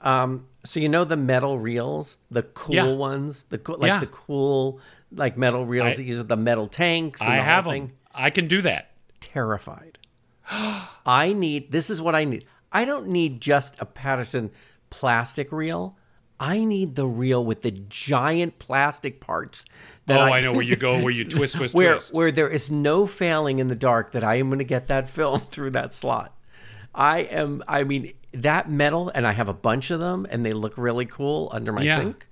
Um, 0.00 0.46
so 0.64 0.80
you 0.80 0.88
know 0.88 1.04
the 1.04 1.16
metal 1.16 1.58
reels, 1.58 2.16
the 2.30 2.42
cool 2.42 2.74
Yeah. 2.74 2.92
ones, 2.92 3.44
the 3.50 3.58
cool, 3.58 3.76
like 3.78 3.88
Yeah. 3.88 4.00
the 4.00 4.06
cool 4.06 4.80
like 5.12 5.36
metal 5.36 5.64
reels 5.66 5.94
I- 5.94 5.96
that 5.96 6.04
use 6.04 6.24
the 6.24 6.36
metal 6.36 6.68
tanks. 6.68 7.20
And 7.20 7.32
I 7.32 7.36
have 7.36 7.64
them. 7.66 7.92
I 8.14 8.30
can 8.30 8.48
do 8.48 8.62
that. 8.62 8.89
Terrified. 9.20 9.98
I 11.06 11.32
need. 11.34 11.70
This 11.70 11.90
is 11.90 12.02
what 12.02 12.14
I 12.14 12.24
need. 12.24 12.44
I 12.72 12.84
don't 12.84 13.08
need 13.08 13.40
just 13.40 13.80
a 13.80 13.84
Paterson 13.84 14.50
plastic 14.90 15.52
reel. 15.52 15.96
I 16.38 16.64
need 16.64 16.94
the 16.94 17.06
reel 17.06 17.44
with 17.44 17.62
the 17.62 17.70
giant 17.70 18.58
plastic 18.58 19.20
parts. 19.20 19.66
That 20.06 20.18
oh, 20.20 20.22
I, 20.24 20.40
can- 20.40 20.44
know 20.46 20.52
where 20.54 20.62
you 20.62 20.76
go, 20.76 21.00
where 21.02 21.12
you 21.12 21.24
twist, 21.28 21.56
twist, 21.56 21.74
where 21.74 21.94
twist. 21.94 22.14
where 22.14 22.32
there 22.32 22.48
is 22.48 22.70
no 22.70 23.06
failing 23.06 23.58
in 23.58 23.68
the 23.68 23.76
dark 23.76 24.12
that 24.12 24.24
I 24.24 24.36
am 24.36 24.48
going 24.48 24.58
to 24.58 24.64
get 24.64 24.88
that 24.88 25.08
film 25.16 25.40
through 25.40 25.70
that 25.72 25.92
slot. 25.94 26.36
I 26.94 27.20
am. 27.20 27.62
I 27.68 27.84
mean 27.84 28.12
that 28.32 28.70
metal, 28.70 29.10
and 29.14 29.26
I 29.26 29.32
have 29.32 29.48
a 29.48 29.54
bunch 29.54 29.90
of 29.90 30.00
them, 30.00 30.26
and 30.30 30.44
they 30.44 30.52
look 30.52 30.76
really 30.76 31.06
cool 31.06 31.48
under 31.52 31.72
my 31.72 31.82
Yeah. 31.82 31.98
sink. 31.98 32.26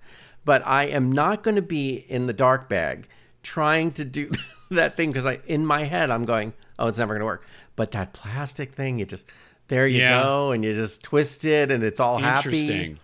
But 0.44 0.66
I 0.66 0.84
am 0.84 1.12
not 1.12 1.42
going 1.42 1.56
to 1.56 1.62
be 1.62 1.94
in 2.08 2.26
the 2.26 2.32
dark 2.32 2.68
bag 2.68 3.08
trying 3.42 3.92
to 3.92 4.04
do 4.04 4.30
that 4.70 4.96
thing 4.96 5.12
because 5.12 5.26
I 5.26 5.40
in 5.46 5.64
my 5.66 5.84
head 5.84 6.10
I'm 6.10 6.24
going, 6.24 6.54
oh, 6.78 6.86
it's 6.88 6.98
never 6.98 7.14
going 7.14 7.20
to 7.20 7.26
work. 7.26 7.44
But 7.76 7.92
that 7.92 8.12
plastic 8.12 8.72
thing, 8.72 8.98
you 8.98 9.06
just 9.06 9.30
there 9.68 9.86
you 9.86 10.00
Yeah. 10.00 10.22
go, 10.22 10.52
and 10.52 10.64
you 10.64 10.72
just 10.72 11.02
twist 11.02 11.44
it, 11.44 11.70
and 11.70 11.84
it's 11.84 12.00
all 12.00 12.18
happy. 12.18 12.48
Interesting. 12.48 12.98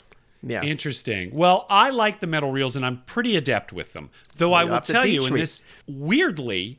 Yeah. 0.46 0.62
Interesting. 0.62 1.30
Well, 1.34 1.64
I 1.70 1.90
like 1.90 2.20
the 2.20 2.26
metal 2.26 2.50
reels 2.52 2.76
and 2.76 2.84
I'm 2.84 3.02
pretty 3.06 3.34
adept 3.36 3.72
with 3.72 3.94
them. 3.94 4.10
Though 4.36 4.52
I 4.52 4.64
will 4.64 4.80
tell 4.80 5.06
you, 5.06 5.24
in 5.24 5.32
this 5.34 5.62
weirdly, 5.88 6.78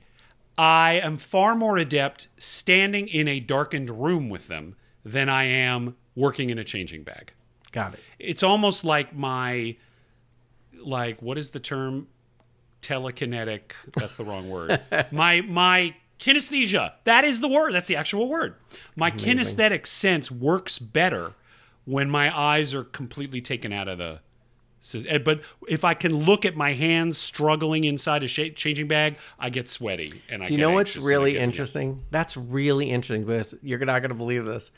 I 0.55 0.99
am 1.03 1.17
far 1.17 1.55
more 1.55 1.77
adept 1.77 2.27
standing 2.37 3.07
in 3.07 3.27
a 3.27 3.39
darkened 3.39 3.89
room 3.89 4.29
with 4.29 4.47
them 4.49 4.75
than 5.03 5.29
I 5.29 5.45
am 5.45 5.95
working 6.15 6.51
in 6.51 6.59
a 6.59 6.63
changing 6.63 7.01
bag. 7.03 7.33
Got 7.71 7.95
it. 7.95 7.99
It's 8.19 8.43
almost 8.43 8.85
like 8.85 9.15
my 9.15 9.77
like 10.79 11.21
what 11.23 11.37
is 11.39 11.49
the 11.49 11.59
term? 11.59 12.07
telekinetic. 12.81 13.71
That's 13.95 14.15
the 14.15 14.23
wrong 14.23 14.47
word. 14.47 14.79
my 15.11 15.41
my 15.41 15.95
kinesthesia. 16.19 16.93
That 17.03 17.23
is 17.23 17.39
the 17.41 17.47
word. 17.47 17.73
That's 17.73 17.87
the 17.87 17.95
actual 17.95 18.27
word. 18.27 18.55
My 18.95 19.11
kinesthetic 19.11 19.85
sense 19.85 20.31
works 20.31 20.79
better 20.79 21.33
when 21.85 22.09
my 22.09 22.35
eyes 22.37 22.73
are 22.73 22.83
completely 22.83 23.41
taken 23.41 23.71
out 23.73 23.87
of 23.87 23.97
the. 23.99 24.19
eh, 25.07 25.17
But 25.19 25.41
if 25.67 25.83
I 25.83 25.93
can 25.93 26.13
look 26.15 26.45
at 26.45 26.55
my 26.55 26.73
hands 26.73 27.17
struggling 27.17 27.83
inside 27.83 28.23
a 28.23 28.27
changing 28.27 28.87
bag, 28.87 29.17
I 29.39 29.49
get 29.49 29.69
sweaty 29.69 30.21
and 30.29 30.41
I 30.43 30.47
Do 30.47 30.53
you 30.53 30.59
know 30.59 30.71
what's 30.71 30.91
anxious 30.91 31.03
and 31.03 31.05
I 31.05 31.09
really 31.09 31.31
get- 31.33 31.37
yeah. 31.39 31.43
interesting? 31.43 32.05
That's 32.11 32.37
really 32.37 32.89
interesting 32.89 33.23
because 33.25 33.55
you're 33.61 33.79
not 33.79 33.99
going 33.99 34.09
to 34.09 34.15
believe 34.15 34.45
this. 34.45 34.71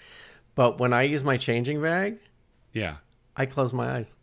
But 0.56 0.80
when 0.80 0.92
I 0.92 1.04
use 1.04 1.24
my 1.24 1.38
changing 1.38 1.82
bag, 1.82 2.18
Yeah, 2.74 2.98
I 3.36 3.46
close 3.46 3.72
my 3.74 3.96
eyes. 3.98 4.16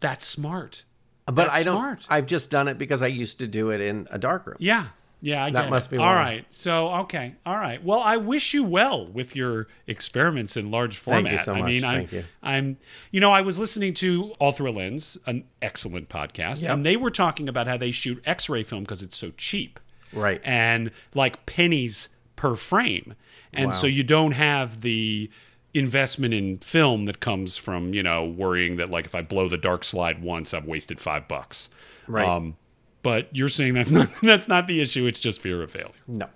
that's 0.00 0.24
smart. 0.24 0.84
But 1.26 1.34
That's 1.46 1.58
I 1.58 1.62
don't. 1.62 1.76
smart. 1.76 2.06
I've 2.08 2.26
just 2.26 2.50
done 2.50 2.66
it 2.68 2.76
because 2.78 3.02
I 3.02 3.06
used 3.06 3.38
to 3.38 3.46
do 3.46 3.70
it 3.70 3.80
in 3.80 4.08
a 4.10 4.18
dark 4.18 4.46
room. 4.46 4.56
Yeah. 4.58 4.86
Yeah, 5.22 5.44
I 5.44 5.50
That 5.50 5.62
get 5.64 5.70
must 5.70 5.88
it. 5.88 5.96
be 5.96 5.96
All 5.98 6.06
why. 6.06 6.14
right. 6.16 6.44
So, 6.48 6.88
okay. 7.02 7.34
All 7.44 7.56
right. 7.56 7.82
Well, 7.84 8.00
I 8.00 8.16
wish 8.16 8.54
you 8.54 8.64
well 8.64 9.06
with 9.06 9.36
your 9.36 9.68
experiments 9.86 10.56
in 10.56 10.70
large 10.70 10.96
format. 10.96 11.24
Thank 11.24 11.32
you 11.38 11.44
so 11.44 11.54
I 11.54 11.58
much. 11.60 11.66
mean, 11.68 11.84
I'm, 11.84 11.96
Thank 11.98 12.12
you. 12.12 12.24
I'm, 12.42 12.76
you 13.10 13.20
know, 13.20 13.30
I 13.30 13.42
was 13.42 13.58
listening 13.58 13.92
to 13.94 14.32
All 14.38 14.52
Through 14.52 14.70
a 14.70 14.72
Lens, 14.72 15.18
an 15.26 15.44
excellent 15.60 16.08
podcast, 16.08 16.62
Yep. 16.62 16.72
and 16.72 16.86
they 16.86 16.96
were 16.96 17.10
talking 17.10 17.48
about 17.48 17.66
how 17.66 17.76
they 17.76 17.90
shoot 17.90 18.22
X-ray 18.24 18.62
film 18.62 18.84
because 18.84 19.02
it's 19.02 19.16
so 19.16 19.30
cheap, 19.36 19.78
Right. 20.12 20.40
and 20.42 20.90
like 21.14 21.44
pennies 21.44 22.08
per 22.36 22.56
frame, 22.56 23.14
and 23.52 23.66
Wow. 23.66 23.72
so 23.72 23.86
you 23.86 24.02
don't 24.02 24.32
have 24.32 24.80
the 24.80 25.28
investment 25.74 26.34
in 26.34 26.58
film 26.58 27.04
that 27.04 27.20
comes 27.20 27.56
from 27.56 27.94
you 27.94 28.02
know 28.02 28.24
worrying 28.24 28.76
that 28.76 28.90
like 28.90 29.04
if 29.04 29.14
I 29.14 29.22
blow 29.22 29.48
the 29.48 29.56
dark 29.58 29.84
slide 29.84 30.20
once, 30.22 30.52
I've 30.54 30.64
wasted 30.64 30.98
five 30.98 31.28
bucks. 31.28 31.70
Right. 32.08 32.26
Um, 32.26 32.56
but 33.02 33.28
you're 33.34 33.48
saying 33.48 33.74
that's 33.74 33.90
not 33.90 34.08
that's 34.22 34.48
not 34.48 34.66
the 34.66 34.80
issue. 34.80 35.06
It's 35.06 35.20
just 35.20 35.40
fear 35.40 35.62
of 35.62 35.70
failure. 35.70 35.88
No, 36.08 36.26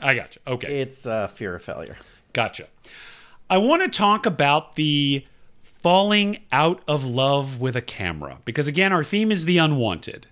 I 0.00 0.14
gotcha. 0.14 0.40
Okay, 0.46 0.80
it's 0.80 1.06
uh, 1.06 1.26
fear 1.28 1.54
of 1.56 1.62
failure. 1.62 1.96
gotcha. 2.32 2.66
I 3.50 3.58
want 3.58 3.82
to 3.82 3.88
talk 3.88 4.24
about 4.26 4.76
the 4.76 5.24
falling 5.64 6.38
out 6.52 6.80
of 6.86 7.04
love 7.04 7.60
with 7.60 7.76
a 7.76 7.82
camera 7.82 8.38
because 8.44 8.66
again, 8.66 8.92
our 8.92 9.04
theme 9.04 9.30
is 9.32 9.44
the 9.44 9.58
unwanted, 9.58 10.26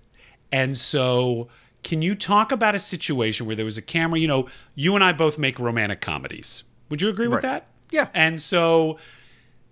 and 0.53 0.77
so. 0.77 1.49
Can 1.83 2.03
you 2.03 2.15
talk 2.15 2.53
about 2.53 2.75
a 2.75 2.79
situation 2.79 3.47
where 3.47 3.57
there 3.57 3.65
was 3.65 3.79
a 3.79 3.83
camera? 3.83 4.19
You 4.19 4.29
know, 4.29 4.47
you 4.75 4.95
and 4.95 5.03
I 5.03 5.13
both 5.15 5.39
make 5.39 5.59
romantic 5.59 6.03
comedies. 6.03 6.63
Would 6.91 7.01
you 7.01 7.09
agree 7.09 7.27
with 7.27 7.37
Right. 7.43 7.53
that? 7.55 7.69
Yeah. 7.91 8.09
And 8.13 8.39
so 8.39 8.99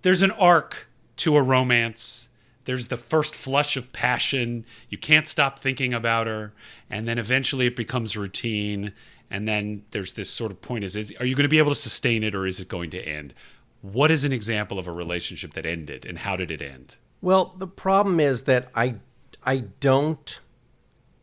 there's 0.01 0.23
an 0.23 0.31
arc 0.31 0.87
to 1.17 1.37
a 1.37 1.41
romance. 1.43 2.28
There's 2.69 2.89
the 2.89 2.97
first 2.97 3.33
flush 3.33 3.77
of 3.77 3.91
passion. 3.93 4.63
You 4.89 4.99
can't 4.99 5.27
stop 5.27 5.57
thinking 5.57 5.91
about 5.91 6.27
her. 6.27 6.53
And 6.87 7.07
then 7.07 7.17
eventually 7.17 7.65
it 7.65 7.75
becomes 7.75 8.15
routine. 8.15 8.93
And 9.31 9.47
then 9.47 9.85
there's 9.89 10.13
this 10.13 10.29
sort 10.29 10.51
of 10.51 10.61
point 10.61 10.83
is, 10.83 10.95
is 10.95 11.11
are 11.19 11.25
you 11.25 11.33
going 11.33 11.45
to 11.45 11.49
be 11.49 11.57
able 11.57 11.71
to 11.71 11.75
sustain 11.75 12.23
it 12.23 12.35
or 12.35 12.45
is 12.45 12.59
it 12.59 12.67
going 12.67 12.91
to 12.91 13.01
end? 13.01 13.33
What 13.81 14.11
is 14.11 14.23
an 14.23 14.31
example 14.31 14.77
of 14.77 14.85
a 14.87 14.91
relationship 14.91 15.55
that 15.55 15.65
ended 15.65 16.05
and 16.05 16.19
how 16.19 16.35
did 16.35 16.51
it 16.51 16.61
end? 16.61 16.97
Well, 17.21 17.55
the 17.57 17.65
problem 17.65 18.19
is 18.19 18.43
that 18.43 18.69
I 18.75 18.97
I 19.43 19.63
don't 19.79 20.39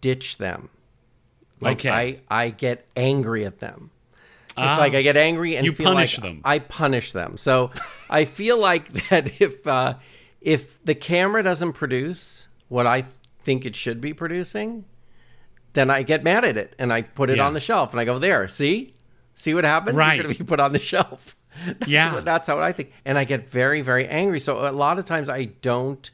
ditch 0.00 0.38
them. 0.38 0.68
Like 1.60 1.78
Okay. 1.78 2.18
I 2.28 2.42
I 2.44 2.48
get 2.48 2.88
angry 2.96 3.46
at 3.46 3.60
them. 3.60 3.92
It's 4.58 4.80
like 4.80 4.94
I 4.94 5.02
get 5.02 5.16
angry 5.16 5.54
and 5.54 5.64
You 5.64 5.70
feel 5.70 5.92
punish 5.92 6.18
like 6.18 6.24
them. 6.24 6.40
I 6.44 6.58
punish 6.58 7.12
them. 7.12 7.36
So 7.36 7.70
I 8.10 8.24
feel 8.24 8.58
like 8.58 8.90
that 9.10 9.40
if 9.40 9.64
uh, 9.64 9.94
if 10.40 10.84
the 10.84 10.94
camera 10.94 11.42
doesn't 11.42 11.72
produce 11.72 12.48
what 12.68 12.86
I 12.86 13.04
think 13.40 13.64
it 13.64 13.76
should 13.76 14.00
be 14.00 14.12
producing, 14.12 14.84
then 15.72 15.90
I 15.90 16.02
get 16.02 16.22
mad 16.24 16.44
at 16.44 16.56
it 16.56 16.74
and 16.78 16.92
I 16.92 17.02
put 17.02 17.30
it 17.30 17.36
Yeah. 17.38 17.46
on 17.46 17.54
the 17.54 17.60
shelf 17.60 17.92
and 17.92 18.00
I 18.00 18.04
go 18.04 18.18
there. 18.18 18.48
See, 18.48 18.94
see 19.34 19.54
what 19.54 19.64
happens. 19.64 19.96
Right. 19.96 20.14
You're 20.16 20.24
going 20.24 20.34
to 20.34 20.42
be 20.42 20.46
put 20.46 20.60
on 20.60 20.72
the 20.72 20.78
shelf. 20.78 21.36
That's 21.66 21.86
Yeah. 21.88 22.12
what, 22.14 22.24
that's 22.26 22.48
how 22.48 22.58
I 22.58 22.72
think, 22.72 22.92
and 23.04 23.16
I 23.16 23.24
get 23.24 23.48
very 23.48 23.80
very 23.80 24.06
angry. 24.06 24.40
So 24.40 24.68
a 24.68 24.72
lot 24.72 24.98
of 24.98 25.04
times 25.06 25.28
I 25.30 25.44
don't 25.46 26.10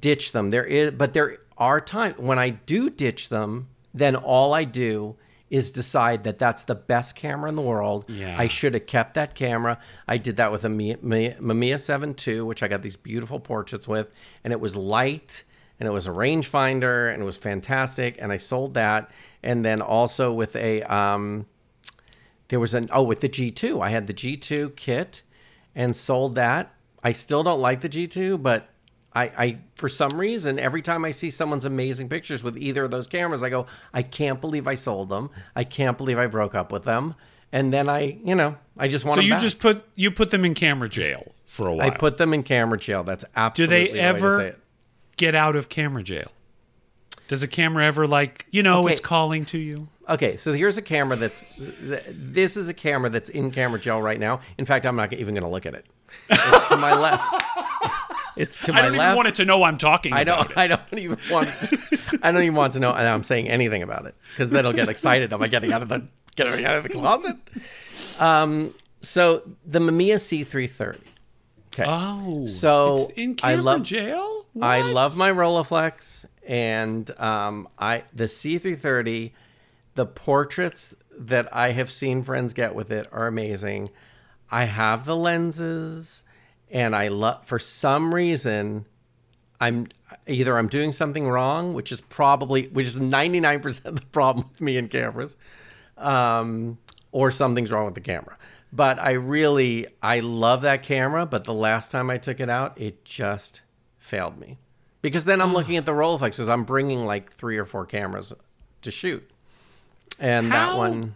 ditch 0.00 0.32
them. 0.32 0.50
There 0.50 0.64
is, 0.64 0.90
but 0.92 1.12
there 1.14 1.38
are 1.56 1.80
times 1.80 2.16
when 2.18 2.38
I 2.38 2.50
do 2.50 2.90
ditch 2.90 3.28
them. 3.28 3.68
Then 3.92 4.16
all 4.16 4.52
I 4.52 4.64
do 4.64 5.14
is 5.54 5.70
decide 5.70 6.24
that 6.24 6.36
that's 6.36 6.64
the 6.64 6.74
best 6.74 7.14
camera 7.14 7.48
in 7.48 7.54
the 7.54 7.62
world. 7.62 8.04
Yeah. 8.08 8.34
I 8.36 8.48
should 8.48 8.74
have 8.74 8.86
kept 8.86 9.14
that 9.14 9.36
camera. 9.36 9.78
I 10.08 10.16
did 10.18 10.38
that 10.38 10.50
with 10.50 10.64
a 10.64 10.68
Mi- 10.68 10.96
Mi- 11.00 11.36
Mamiya 11.40 11.78
7 11.78 12.16
II, 12.26 12.40
which 12.40 12.64
I 12.64 12.66
got 12.66 12.82
these 12.82 12.96
beautiful 12.96 13.38
portraits 13.38 13.86
with, 13.86 14.10
and 14.42 14.52
it 14.52 14.58
was 14.58 14.74
light 14.74 15.44
and 15.78 15.86
it 15.88 15.92
was 15.92 16.08
a 16.08 16.10
rangefinder 16.10 17.12
and 17.12 17.22
it 17.22 17.24
was 17.24 17.36
fantastic. 17.36 18.16
And 18.18 18.32
I 18.32 18.36
sold 18.36 18.74
that. 18.74 19.12
And 19.44 19.64
then 19.64 19.80
also 19.80 20.32
with 20.32 20.56
a 20.56 20.82
um, 20.82 21.46
there 22.48 22.58
was 22.58 22.74
an 22.74 22.88
oh 22.90 23.04
with 23.04 23.20
the 23.20 23.28
G2. 23.28 23.80
I 23.80 23.90
had 23.90 24.08
the 24.08 24.14
G2 24.14 24.74
kit 24.74 25.22
and 25.72 25.94
sold 25.94 26.34
that. 26.34 26.74
I 27.04 27.12
still 27.12 27.44
don't 27.44 27.60
like 27.60 27.80
the 27.80 27.88
G2, 27.88 28.42
but 28.42 28.70
I, 29.14 29.22
I 29.24 29.58
for 29.76 29.88
some 29.88 30.10
reason 30.18 30.58
every 30.58 30.82
time 30.82 31.04
I 31.04 31.12
see 31.12 31.30
someone's 31.30 31.64
amazing 31.64 32.08
pictures 32.08 32.42
with 32.42 32.56
either 32.56 32.84
of 32.84 32.90
those 32.90 33.06
cameras, 33.06 33.42
I 33.42 33.48
go, 33.50 33.66
I 33.92 34.02
can't 34.02 34.40
believe 34.40 34.66
I 34.66 34.74
sold 34.74 35.08
them. 35.08 35.30
I 35.54 35.64
can't 35.64 35.96
believe 35.96 36.18
I 36.18 36.26
broke 36.26 36.54
up 36.54 36.72
with 36.72 36.82
them. 36.82 37.14
And 37.52 37.72
then 37.72 37.88
I, 37.88 38.18
you 38.24 38.34
know, 38.34 38.56
I 38.76 38.88
just 38.88 39.04
want 39.04 39.16
So 39.16 39.20
you 39.20 39.34
back. 39.34 39.40
just 39.40 39.60
put 39.60 39.84
you 39.94 40.10
put 40.10 40.30
them 40.30 40.44
in 40.44 40.54
camera 40.54 40.88
jail 40.88 41.32
for 41.46 41.68
a 41.68 41.74
while. 41.74 41.86
I 41.86 41.90
put 41.90 42.16
them 42.16 42.34
in 42.34 42.42
camera 42.42 42.78
jail. 42.78 43.04
That's 43.04 43.24
absolutely. 43.36 43.76
Do 43.76 43.84
they 43.84 43.86
the 43.86 43.92
way 43.92 43.98
to 44.00 44.04
ever 44.04 44.56
get 45.16 45.34
out 45.36 45.54
of 45.54 45.68
camera 45.68 46.02
jail? 46.02 46.32
Does 47.28 47.42
a 47.42 47.48
camera 47.48 47.86
ever 47.86 48.06
like, 48.08 48.46
you 48.50 48.62
know, 48.62 48.82
Okay. 48.82 48.92
it's 48.92 49.00
calling 49.00 49.44
to 49.46 49.58
you? 49.58 49.88
Okay, 50.08 50.36
so 50.36 50.52
here's 50.52 50.76
a 50.76 50.82
camera 50.82 51.16
that's. 51.16 51.46
This 51.56 52.56
is 52.58 52.68
a 52.68 52.74
camera 52.74 53.08
that's 53.08 53.30
in 53.30 53.50
camera 53.50 53.78
jail 53.80 54.02
right 54.02 54.20
now. 54.20 54.40
In 54.58 54.66
fact, 54.66 54.84
I'm 54.84 54.96
not 54.96 55.12
even 55.14 55.34
going 55.34 55.44
to 55.44 55.48
look 55.50 55.64
at 55.64 55.72
it. 55.74 55.86
It's 56.28 56.68
to 56.68 56.76
my 56.76 56.92
left. 56.94 57.24
It's 58.36 58.58
to 58.66 58.72
my 58.72 58.78
I 58.78 58.82
don't 58.82 58.92
left. 58.96 59.04
even 59.08 59.16
want 59.16 59.28
it 59.28 59.34
to 59.36 59.44
know 59.44 59.62
I'm 59.62 59.78
talking 59.78 60.12
I 60.12 60.24
don't. 60.24 60.50
it. 60.50 60.56
I 60.58 60.66
don't 60.66 60.80
even 60.98 61.18
want. 61.30 61.48
I 62.22 62.32
don't 62.32 62.42
even 62.42 62.54
want 62.56 62.72
to 62.74 62.80
know. 62.80 62.92
I'm 62.92 63.22
saying 63.24 63.48
anything 63.48 63.82
about 63.82 64.06
it 64.06 64.14
because 64.32 64.50
then 64.50 64.66
I'll 64.66 64.72
get 64.72 64.88
excited. 64.88 65.32
Am 65.32 65.40
I 65.42 65.48
getting 65.48 65.72
out 65.72 65.82
of 65.82 65.88
the 65.88 66.06
getting 66.36 66.64
out 66.64 66.76
of 66.78 66.82
the 66.82 66.88
closet? 66.90 67.36
Um. 68.18 68.74
So 69.00 69.42
the 69.66 69.78
Mamiya 69.80 70.16
C330. 70.16 70.98
Okay. 71.74 71.84
Oh, 71.86 72.46
So, 72.46 72.94
it's 72.94 73.12
in 73.16 73.36
I 73.42 73.56
love- 73.56 73.82
jail. 73.82 74.46
I 74.62 74.82
love 74.82 75.16
my 75.16 75.30
Rolleiflex 75.30 76.24
and 76.46 77.10
um, 77.20 77.68
I 77.78 78.04
the 78.14 78.24
C330. 78.24 79.32
The 79.96 80.06
portraits 80.06 80.94
that 81.16 81.54
I 81.54 81.70
have 81.72 81.90
seen 81.92 82.22
friends 82.24 82.52
get 82.52 82.74
with 82.74 82.90
it 82.90 83.08
are 83.12 83.26
amazing. 83.28 83.90
I 84.50 84.64
have 84.64 85.04
the 85.06 85.16
lenses, 85.16 86.23
and 86.74 86.94
I 86.94 87.08
love. 87.08 87.46
For 87.46 87.58
some 87.58 88.14
reason, 88.14 88.84
I'm 89.60 89.86
either 90.26 90.58
I'm 90.58 90.68
doing 90.68 90.92
something 90.92 91.26
wrong, 91.26 91.72
which 91.72 91.92
is 91.92 92.00
probably 92.02 92.64
which 92.66 92.88
is 92.88 93.00
99 93.00 93.60
percent 93.60 93.86
of 93.86 94.00
the 94.00 94.06
problem 94.08 94.48
with 94.50 94.60
me 94.60 94.76
and 94.76 94.90
cameras, 94.90 95.38
um, 95.96 96.76
or 97.12 97.30
something's 97.30 97.70
wrong 97.70 97.86
with 97.86 97.94
the 97.94 98.00
camera. 98.00 98.36
But 98.72 98.98
I 98.98 99.12
really 99.12 99.86
I 100.02 100.20
love 100.20 100.62
that 100.62 100.82
camera. 100.82 101.24
But 101.24 101.44
the 101.44 101.54
last 101.54 101.92
time 101.92 102.10
I 102.10 102.18
took 102.18 102.40
it 102.40 102.50
out, 102.50 102.78
it 102.78 103.04
just 103.04 103.62
failed 103.98 104.38
me 104.38 104.58
because 105.00 105.24
then 105.24 105.40
I'm 105.40 105.54
looking 105.54 105.76
at 105.76 105.86
the 105.86 105.92
Rolleiflexes. 105.92 106.48
I'm 106.48 106.64
bringing 106.64 107.06
like 107.06 107.32
three 107.32 107.56
or 107.56 107.64
four 107.64 107.86
cameras 107.86 108.32
to 108.82 108.90
shoot, 108.90 109.30
and 110.18 110.50
that 110.50 110.76
one. 110.76 111.14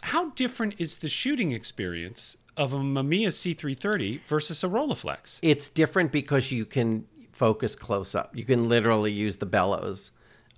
How 0.00 0.30
different 0.30 0.76
is 0.78 0.98
the 0.98 1.08
shooting 1.08 1.50
experience 1.50 2.36
of 2.58 2.72
a 2.74 2.76
Mamiya 2.78 3.28
C330 3.28 4.20
versus 4.26 4.62
a 4.62 4.66
Rolleiflex? 4.68 5.38
It's 5.42 5.68
different 5.68 6.12
because 6.12 6.52
you 6.52 6.66
can 6.66 7.06
focus 7.32 7.74
close 7.74 8.14
up. 8.14 8.36
You 8.36 8.44
can 8.44 8.68
literally 8.68 9.12
use 9.12 9.36
the 9.36 9.46
bellows 9.46 10.10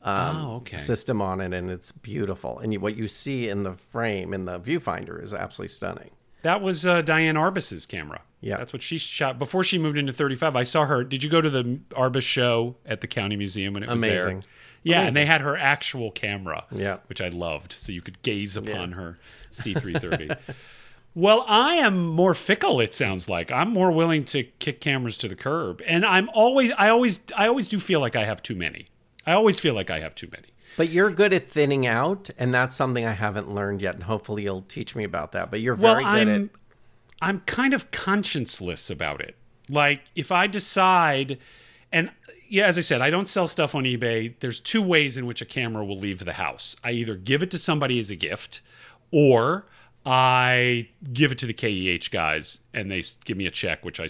um, 0.03 0.37
Oh, 0.37 0.55
okay. 0.57 0.79
system 0.79 1.21
on 1.23 1.41
it, 1.41 1.53
and 1.53 1.71
it's 1.71 1.93
beautiful. 1.93 2.59
And 2.59 2.73
you, 2.73 2.81
what 2.81 2.97
you 2.97 3.07
see 3.07 3.49
in 3.49 3.63
the 3.65 3.75
frame 3.75 4.33
in 4.33 4.47
the 4.47 4.59
viewfinder 4.59 5.23
is 5.23 5.35
absolutely 5.35 5.73
stunning. 5.73 6.11
That 6.43 6.63
was 6.63 6.87
uh, 6.87 7.03
Diane 7.03 7.37
Arbus's 7.37 7.85
camera. 7.85 8.23
Yeah. 8.41 8.57
That's 8.57 8.73
what 8.73 8.81
she 8.81 8.97
shot 8.97 9.39
before 9.39 9.63
she 9.63 9.77
moved 9.77 9.99
into 9.99 10.15
35. 10.15 10.57
I 10.57 10.63
saw 10.63 10.87
her. 10.87 11.05
Did 11.05 11.23
you 11.23 11.29
go 11.29 11.43
to 11.43 11.51
the 11.51 11.79
Arbus 11.91 12.23
show 12.23 12.77
at 12.87 13.03
the 13.03 13.07
County 13.07 13.37
Museum 13.37 13.75
when 13.75 13.83
it 13.83 13.91
was 13.91 14.01
there? 14.01 14.13
Amazing. 14.15 14.45
Yeah, 14.83 15.03
and 15.03 15.15
they 15.15 15.27
had 15.27 15.43
her 15.43 15.59
actual 15.59 16.11
camera, 16.11 16.65
Yeah. 16.73 17.01
which 17.09 17.21
I 17.21 17.29
loved. 17.29 17.75
So 17.77 17.93
you 17.93 18.01
could 18.01 18.23
gaze 18.23 18.57
upon 18.57 18.93
her 18.93 19.19
C330. 19.53 20.39
well, 21.15 21.45
I 21.49 21.75
am 21.75 22.07
more 22.07 22.35
fickle. 22.35 22.81
It 22.81 22.95
sounds 22.95 23.29
like 23.29 23.51
I'm 23.51 23.71
more 23.71 23.91
willing 23.91 24.25
to 24.27 24.45
kick 24.45 24.81
cameras 24.81 25.17
to 25.19 25.29
the 25.29 25.37
curb, 25.37 25.83
and 25.87 26.05
I'm 26.05 26.29
always, 26.31 26.71
I 26.73 26.89
always, 26.89 27.21
I 27.37 27.47
always 27.47 27.69
do 27.69 27.79
feel 27.79 28.01
like 28.01 28.17
I 28.17 28.25
have 28.25 28.43
too 28.43 28.55
many. 28.55 28.87
I 29.27 29.33
always 29.33 29.61
feel 29.61 29.75
like 29.75 29.91
I 29.91 30.01
have 30.01 30.15
too 30.15 30.29
many. 30.33 30.49
But 30.77 30.91
you're 30.91 31.11
good 31.11 31.33
at 31.33 31.49
thinning 31.49 31.87
out, 31.87 32.31
and 32.39 32.55
that's 32.55 32.77
something 32.77 33.05
I 33.05 33.13
haven't 33.13 33.53
learned 33.53 33.83
yet. 33.83 33.95
And 33.95 34.05
hopefully, 34.05 34.45
you'll 34.45 34.63
teach 34.63 34.95
me 34.95 35.05
about 35.05 35.33
that. 35.33 35.51
But 35.51 35.61
you're 35.61 35.75
very 35.75 36.05
well, 36.05 36.15
good 36.15 36.29
I'm, 36.29 36.45
at. 36.45 36.51
I'm 37.21 37.41
kind 37.41 37.75
of 37.75 37.91
conscienceless 37.91 38.91
about 38.91 39.21
it. 39.21 39.37
Like 39.69 40.03
if 40.15 40.33
I 40.33 40.47
decide, 40.47 41.39
and 41.93 42.11
yeah, 42.49 42.67
as 42.67 42.79
I 42.79 42.81
said, 42.81 43.01
I 43.01 43.11
don't 43.11 43.29
sell 43.29 43.47
stuff 43.47 43.75
on 43.75 43.85
eBay. 43.85 44.35
There's 44.41 44.61
two 44.61 44.83
ways 44.83 45.17
in 45.17 45.27
which 45.27 45.41
a 45.41 45.47
camera 45.47 45.85
will 45.85 45.99
leave 45.99 46.25
the 46.25 46.35
house. 46.35 46.77
I 46.83 46.93
either 46.93 47.15
give 47.15 47.43
it 47.43 47.51
to 47.53 47.59
somebody 47.59 47.99
as 47.99 48.11
a 48.11 48.17
gift, 48.17 48.61
or 49.11 49.67
I 50.05 50.89
give 51.13 51.33
it 51.33 51.39
to 51.39 51.47
the 51.47 51.53
KEH 51.53 52.11
guys 52.11 52.61
and 52.73 52.91
they 52.91 53.03
give 53.25 53.37
me 53.37 53.47
a 53.47 53.51
check, 53.51 53.85
which 53.85 54.01
I 54.01 54.09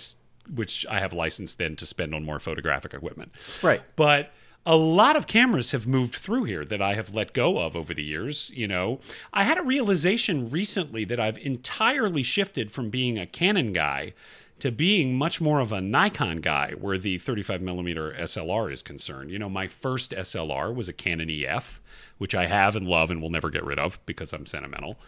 which 0.53 0.85
I 0.88 0.98
have 0.98 1.12
license 1.12 1.55
then 1.55 1.76
to 1.76 1.87
spend 1.87 2.14
on 2.14 2.24
more 2.24 2.40
photographic 2.40 2.94
equipment. 2.94 3.33
Right. 3.62 3.83
But 3.96 4.33
a 4.66 4.76
lot 4.76 5.16
of 5.16 5.26
cameras 5.26 5.70
have 5.70 5.87
moved 5.87 6.14
through 6.14 6.44
here 6.44 6.64
that 6.64 6.83
I 6.83 6.94
have 6.94 7.14
let 7.14 7.33
go 7.33 7.59
of 7.59 7.74
over 7.74 7.94
the 7.94 8.03
years. 8.03 8.50
You 8.55 8.68
know, 8.68 9.00
I 9.33 9.44
had 9.44 9.59
a 9.59 9.62
realization 9.62 10.50
recently 10.50 11.05
that 11.05 11.20
I've 11.20 11.38
entirely 11.38 12.22
shifted 12.22 12.70
from 12.70 12.90
being 12.90 13.18
a 13.18 13.26
Canon 13.26 13.72
guy 13.72 14.12
to 14.61 14.70
being 14.70 15.14
much 15.14 15.40
more 15.40 15.61
of 15.61 15.73
a 15.73 15.81
Nikon 15.81 16.40
guy 16.40 16.73
where 16.79 16.99
the 16.99 17.18
35 17.18 17.61
millimeter 17.62 18.12
SLR 18.18 18.73
is 18.73 18.83
concerned. 18.83 19.31
You 19.31 19.38
know, 19.38 19.49
my 19.49 19.66
first 19.66 20.12
SLR 20.12 20.75
was 20.75 20.88
a 20.88 20.92
Canon 20.92 21.31
EF, 21.31 21.81
which 22.18 22.35
I 22.35 22.46
have 22.46 22.77
and 22.77 22.87
love 22.87 23.11
and 23.11 23.20
will 23.20 23.31
never 23.31 23.51
get 23.51 23.64
rid 23.64 23.79
of 23.79 23.99
because 24.07 24.33
I'm 24.33 24.46
sentimental. 24.46 24.99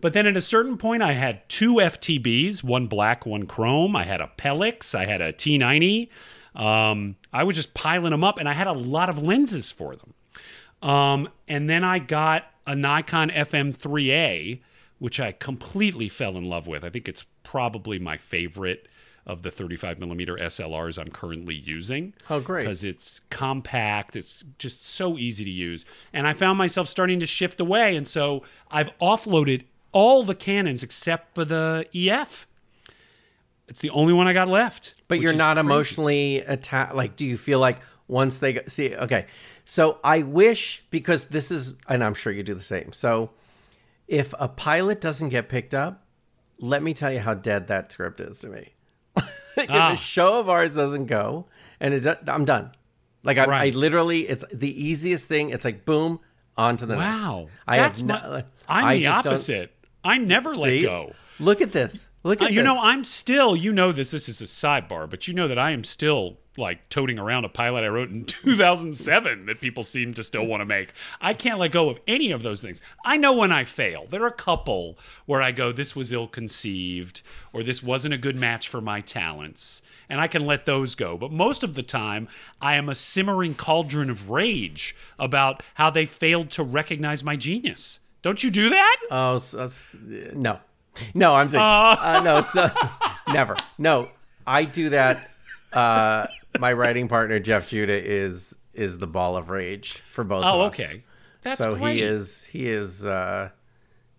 But 0.00 0.12
then 0.12 0.26
at 0.26 0.36
a 0.36 0.40
certain 0.40 0.76
point, 0.76 1.02
I 1.02 1.12
had 1.12 1.48
two 1.48 1.74
FTBs, 1.74 2.62
one 2.62 2.86
black, 2.86 3.26
one 3.26 3.46
chrome. 3.46 3.96
I 3.96 4.04
had 4.04 4.20
a 4.20 4.30
Pellix, 4.36 4.94
I 4.94 5.06
had 5.06 5.20
a 5.20 5.32
T90. 5.32 6.08
Um, 6.54 7.16
I 7.32 7.44
was 7.44 7.56
just 7.56 7.74
piling 7.74 8.10
them 8.10 8.24
up, 8.24 8.38
and 8.38 8.48
I 8.48 8.52
had 8.52 8.66
a 8.66 8.72
lot 8.72 9.08
of 9.08 9.22
lenses 9.22 9.70
for 9.70 9.96
them. 9.96 10.14
Um, 10.82 11.28
and 11.46 11.68
then 11.68 11.84
I 11.84 11.98
got 11.98 12.44
a 12.66 12.74
Nikon 12.74 13.30
FM3A, 13.30 14.60
which 14.98 15.20
I 15.20 15.32
completely 15.32 16.08
fell 16.08 16.36
in 16.36 16.44
love 16.44 16.66
with. 16.66 16.84
I 16.84 16.90
think 16.90 17.08
it's 17.08 17.24
probably 17.42 17.98
my 17.98 18.18
favorite 18.18 18.88
of 19.28 19.42
the 19.42 19.50
35 19.50 20.00
millimeter 20.00 20.36
SLRs 20.36 20.98
I'm 20.98 21.08
currently 21.08 21.54
using. 21.54 22.14
Oh, 22.30 22.40
great. 22.40 22.64
Because 22.64 22.82
it's 22.82 23.20
compact, 23.30 24.16
it's 24.16 24.42
just 24.58 24.84
so 24.84 25.18
easy 25.18 25.44
to 25.44 25.50
use. 25.50 25.84
And 26.12 26.26
I 26.26 26.32
found 26.32 26.58
myself 26.58 26.88
starting 26.88 27.20
to 27.20 27.26
shift 27.26 27.60
away. 27.60 27.94
And 27.94 28.08
so 28.08 28.42
I've 28.70 28.90
offloaded 28.98 29.64
all 29.92 30.22
the 30.22 30.34
Canons 30.34 30.82
except 30.82 31.34
for 31.34 31.44
the 31.44 31.86
EF. 31.94 32.46
It's 33.68 33.80
the 33.80 33.90
only 33.90 34.14
one 34.14 34.26
I 34.26 34.32
got 34.32 34.48
left. 34.48 34.94
But 35.08 35.20
you're 35.20 35.34
not 35.34 35.58
emotionally 35.58 36.38
attached. 36.38 36.94
Like, 36.94 37.16
do 37.16 37.26
you 37.26 37.36
feel 37.36 37.60
like 37.60 37.80
once 38.08 38.38
they 38.38 38.54
go, 38.54 38.62
see? 38.66 38.96
Okay, 38.96 39.26
so 39.66 39.98
I 40.02 40.22
wish 40.22 40.82
because 40.88 41.26
this 41.26 41.50
is, 41.50 41.76
and 41.86 42.02
I'm 42.02 42.14
sure 42.14 42.32
you 42.32 42.42
do 42.42 42.54
the 42.54 42.62
same. 42.62 42.94
So, 42.94 43.30
if 44.06 44.32
a 44.38 44.48
pilot 44.48 45.02
doesn't 45.02 45.28
get 45.28 45.50
picked 45.50 45.74
up, 45.74 46.06
let 46.58 46.82
me 46.82 46.94
tell 46.94 47.12
you 47.12 47.20
how 47.20 47.34
dead 47.34 47.66
that 47.66 47.92
script 47.92 48.20
is 48.20 48.38
to 48.38 48.48
me. 48.48 48.72
If 49.64 49.70
Ah. 49.70 49.92
a 49.92 49.96
show 49.96 50.40
of 50.40 50.48
ours 50.48 50.74
doesn't 50.76 51.06
go, 51.06 51.46
and 51.80 51.94
it, 51.94 52.02
do- 52.02 52.16
I'm 52.32 52.44
done. 52.44 52.70
Like 53.24 53.38
I, 53.38 53.44
I 53.44 53.46
Right. 53.46 53.74
literally, 53.74 54.28
it's 54.28 54.44
the 54.52 54.70
easiest 54.84 55.26
thing. 55.28 55.50
It's 55.50 55.64
like 55.64 55.84
boom, 55.84 56.20
on 56.56 56.76
to 56.78 56.86
the 56.86 56.96
next. 56.96 57.22
Wow. 57.24 57.48
I 57.66 57.76
That's 57.78 57.98
have 58.00 58.08
my, 58.08 58.20
no, 58.20 58.42
I'm 58.68 58.84
I 58.84 58.96
the 58.96 59.06
opposite. 59.08 59.74
I 60.04 60.18
never 60.18 60.50
let 60.54 60.82
go. 60.82 61.12
Look 61.40 61.60
at 61.60 61.72
this. 61.72 62.08
Look 62.24 62.40
Uh, 62.42 62.46
at 62.46 62.50
you 62.52 62.56
this. 62.60 62.64
know, 62.64 62.80
I'm 62.82 63.04
still, 63.04 63.54
you 63.56 63.72
know 63.72 63.92
this, 63.92 64.10
this 64.10 64.28
is 64.28 64.40
a 64.40 64.44
sidebar, 64.44 65.08
but 65.08 65.28
you 65.28 65.34
know 65.34 65.46
that 65.48 65.58
I 65.58 65.70
am 65.70 65.84
still 65.84 66.38
like 66.58 66.88
toting 66.88 67.18
around 67.18 67.44
a 67.44 67.48
pilot 67.48 67.84
I 67.84 67.88
wrote 67.88 68.10
in 68.10 68.24
2007 68.26 69.46
that 69.46 69.60
people 69.60 69.82
seem 69.82 70.12
to 70.14 70.24
still 70.24 70.46
want 70.46 70.60
to 70.60 70.64
make. 70.64 70.90
I 71.20 71.32
can't 71.34 71.58
let 71.58 71.72
go 71.72 71.88
of 71.88 71.98
any 72.06 72.30
of 72.30 72.42
those 72.42 72.60
things. 72.62 72.80
I 73.04 73.16
know 73.16 73.32
when 73.32 73.52
I 73.52 73.64
fail. 73.64 74.06
There 74.08 74.22
are 74.22 74.26
a 74.28 74.32
couple 74.32 74.98
where 75.26 75.40
I 75.42 75.52
go, 75.52 75.72
this 75.72 75.94
was 75.96 76.12
ill 76.12 76.26
conceived, 76.26 77.22
or 77.52 77.62
this 77.62 77.82
wasn't 77.82 78.14
a 78.14 78.18
good 78.18 78.36
match 78.36 78.68
for 78.68 78.80
my 78.80 79.00
talents, 79.00 79.82
and 80.08 80.20
I 80.20 80.26
can 80.26 80.44
let 80.46 80.66
those 80.66 80.94
go. 80.94 81.16
But 81.16 81.32
most 81.32 81.62
of 81.64 81.74
the 81.74 81.82
time, 81.82 82.28
I 82.60 82.74
am 82.74 82.88
a 82.88 82.94
simmering 82.94 83.54
cauldron 83.54 84.10
of 84.10 84.30
rage 84.30 84.94
about 85.18 85.62
how 85.74 85.90
they 85.90 86.06
failed 86.06 86.50
to 86.50 86.62
recognize 86.62 87.22
my 87.24 87.36
genius. 87.36 88.00
Don't 88.22 88.42
you 88.42 88.50
do 88.50 88.70
that? 88.70 88.96
Oh, 89.10 89.38
so, 89.38 89.60
s- 89.64 89.96
no, 90.34 90.58
no, 91.14 91.34
I'm 91.34 91.48
saying 91.48 91.62
uh, 91.62 92.20
no. 92.24 92.40
So 92.40 92.68
never. 93.28 93.54
No, 93.78 94.08
I 94.46 94.64
do 94.64 94.88
that. 94.90 95.30
Uh, 95.72 96.26
my 96.58 96.72
writing 96.72 97.08
partner 97.08 97.38
Jeff 97.38 97.68
Judah 97.68 98.02
is 98.02 98.54
is 98.74 98.98
the 98.98 99.06
ball 99.06 99.36
of 99.36 99.50
rage 99.50 100.02
for 100.10 100.24
both. 100.24 100.44
Oh, 100.44 100.62
of 100.62 100.72
us. 100.72 100.80
okay. 100.80 101.04
That's 101.42 101.58
so 101.58 101.76
great. 101.76 101.96
he 101.96 102.02
is 102.02 102.44
he 102.44 102.68
is 102.68 103.04
uh, 103.04 103.50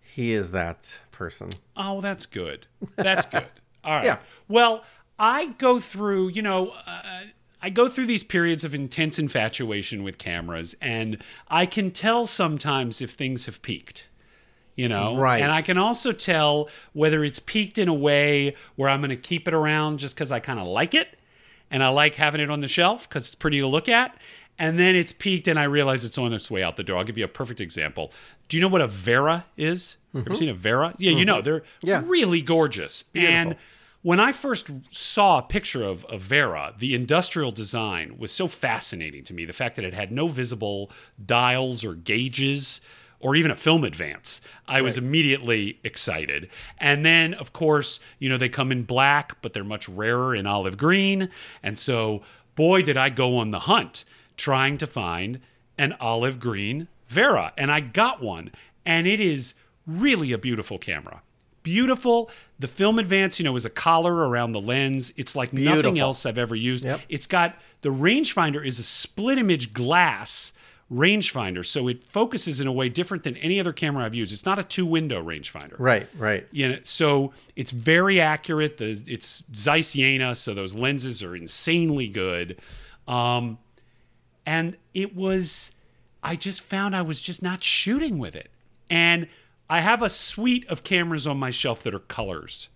he 0.00 0.32
is 0.32 0.50
that 0.52 1.00
person. 1.12 1.50
Oh, 1.76 2.00
that's 2.00 2.26
good. 2.26 2.66
That's 2.96 3.26
good. 3.26 3.46
All 3.84 3.92
right. 3.94 4.04
Yeah. 4.04 4.18
Well, 4.48 4.84
I 5.18 5.46
go 5.58 5.78
through, 5.78 6.28
you 6.28 6.42
know, 6.42 6.72
uh, 6.86 7.22
I 7.62 7.70
go 7.70 7.88
through 7.88 8.06
these 8.06 8.24
periods 8.24 8.64
of 8.64 8.74
intense 8.74 9.18
infatuation 9.18 10.02
with 10.02 10.16
cameras, 10.18 10.74
and 10.80 11.22
I 11.48 11.66
can 11.66 11.90
tell 11.90 12.26
sometimes 12.26 13.00
if 13.02 13.12
things 13.12 13.46
have 13.46 13.60
peaked. 13.62 14.08
You 14.76 14.88
know, 14.88 15.16
Right. 15.16 15.42
And 15.42 15.52
I 15.52 15.60
can 15.60 15.76
also 15.76 16.10
tell 16.10 16.70
whether 16.94 17.22
it's 17.22 17.38
peaked 17.38 17.76
in 17.76 17.88
a 17.88 17.94
way 17.94 18.56
where 18.76 18.88
I'm 18.88 19.00
going 19.00 19.10
to 19.10 19.16
keep 19.16 19.46
it 19.46 19.52
around 19.52 19.98
just 19.98 20.14
because 20.14 20.32
I 20.32 20.40
kind 20.40 20.58
of 20.58 20.66
like 20.66 20.94
it, 20.94 21.18
and 21.70 21.82
I 21.82 21.88
like 21.88 22.16
having 22.16 22.40
it 22.40 22.50
on 22.50 22.60
the 22.60 22.68
shelf 22.68 23.08
because 23.08 23.26
it's 23.26 23.34
pretty 23.34 23.60
to 23.60 23.66
look 23.66 23.88
at. 23.88 24.16
And 24.58 24.78
then 24.78 24.94
it's 24.94 25.12
peaked, 25.12 25.48
and 25.48 25.58
I 25.58 25.64
realize 25.64 26.04
it's 26.04 26.18
on 26.18 26.34
its 26.34 26.50
way 26.50 26.62
out 26.62 26.76
the 26.76 26.82
door. 26.82 26.98
I'll 26.98 27.04
give 27.04 27.16
you 27.16 27.24
a 27.24 27.28
perfect 27.28 27.62
example. 27.62 28.12
Do 28.48 28.58
you 28.58 28.60
know 28.60 28.68
what 28.68 28.82
a 28.82 28.88
Werra 28.88 29.44
is? 29.56 29.96
Ever 30.14 30.34
seen 30.34 30.50
a 30.50 30.54
Werra? 30.54 30.94
Yeah, 30.98 31.12
you 31.12 31.24
know 31.24 31.40
they're 31.40 31.60
Mm-hmm. 31.60 31.86
Yeah. 31.86 32.02
really 32.04 32.42
gorgeous. 32.42 33.04
And 33.14 33.56
when 34.02 34.20
I 34.20 34.32
first 34.32 34.70
saw 34.90 35.38
a 35.38 35.42
picture 35.42 35.82
of, 35.82 36.04
of 36.06 36.24
Werra, 36.24 36.76
the 36.78 36.94
industrial 36.94 37.52
design 37.52 38.18
was 38.18 38.32
so 38.32 38.46
fascinating 38.48 39.24
to 39.24 39.32
me. 39.34 39.46
The 39.46 39.52
fact 39.54 39.76
that 39.76 39.84
it 39.86 39.94
had 39.94 40.12
no 40.12 40.28
visible 40.28 40.90
dials 41.24 41.82
or 41.84 41.94
gauges 41.94 42.80
or 43.20 43.36
even 43.36 43.50
a 43.50 43.56
film 43.56 43.84
advance. 43.84 44.40
I 44.66 44.80
was 44.80 44.96
immediately 44.96 45.78
excited. 45.84 46.48
And 46.78 47.04
then, 47.04 47.34
of 47.34 47.52
course, 47.52 48.00
you 48.18 48.28
know, 48.28 48.38
they 48.38 48.48
come 48.48 48.72
in 48.72 48.82
black, 48.82 49.40
but 49.42 49.52
they're 49.52 49.62
much 49.62 49.88
rarer 49.88 50.34
in 50.34 50.46
olive 50.46 50.76
green. 50.76 51.28
And 51.62 51.78
so, 51.78 52.22
boy, 52.54 52.82
did 52.82 52.96
I 52.96 53.10
go 53.10 53.36
on 53.36 53.50
the 53.50 53.60
hunt 53.60 54.04
trying 54.36 54.78
to 54.78 54.86
find 54.86 55.40
an 55.76 55.94
olive 56.00 56.40
green 56.40 56.88
Werra. 57.12 57.52
And 57.56 57.70
I 57.70 57.80
got 57.80 58.22
one. 58.22 58.50
And 58.86 59.06
it 59.06 59.20
is 59.20 59.54
really 59.86 60.32
a 60.32 60.38
beautiful 60.38 60.78
camera. 60.78 61.22
Beautiful. 61.62 62.30
The 62.58 62.68
film 62.68 62.98
advance, 62.98 63.38
you 63.38 63.44
know, 63.44 63.54
is 63.54 63.66
a 63.66 63.70
collar 63.70 64.28
around 64.28 64.52
the 64.52 64.60
lens. 64.60 65.12
It's 65.16 65.36
like 65.36 65.52
nothing 65.52 65.98
else 65.98 66.24
I've 66.24 66.38
ever 66.38 66.56
used. 66.56 66.84
Yep. 66.84 67.00
It's 67.08 67.26
got 67.26 67.56
the 67.82 67.90
rangefinder 67.90 68.64
is 68.64 68.78
a 68.78 68.82
split 68.82 69.36
image 69.36 69.74
glass 69.74 70.52
rangefinder, 70.92 71.64
so 71.64 71.88
it 71.88 72.04
focuses 72.04 72.60
in 72.60 72.66
a 72.66 72.72
way 72.72 72.88
different 72.88 73.22
than 73.22 73.36
any 73.36 73.60
other 73.60 73.72
camera 73.72 74.04
I've 74.04 74.14
used. 74.14 74.32
It's 74.32 74.44
not 74.44 74.58
a 74.58 74.64
two 74.64 74.84
window 74.84 75.22
rangefinder. 75.22 75.76
Right, 75.78 76.08
right. 76.18 76.46
You 76.50 76.68
know, 76.68 76.78
so 76.82 77.32
it's 77.56 77.70
very 77.70 78.20
accurate. 78.20 78.78
The 78.78 79.02
it's 79.06 79.44
Zeiss 79.54 79.92
Jena, 79.92 80.34
so 80.34 80.54
those 80.54 80.74
lenses 80.74 81.22
are 81.22 81.36
insanely 81.36 82.08
good. 82.08 82.60
Um, 83.06 83.58
and 84.44 84.76
it 84.94 85.14
was, 85.14 85.70
I 86.22 86.36
just 86.36 86.62
found 86.62 86.96
I 86.96 87.02
was 87.02 87.20
just 87.20 87.42
not 87.42 87.62
shooting 87.62 88.18
with 88.18 88.34
it. 88.34 88.50
And 88.88 89.28
I 89.68 89.80
have 89.80 90.02
a 90.02 90.10
suite 90.10 90.66
of 90.68 90.82
cameras 90.82 91.26
on 91.26 91.38
my 91.38 91.50
shelf 91.50 91.84
that 91.84 91.94
are 91.94 92.00
colors 92.00 92.68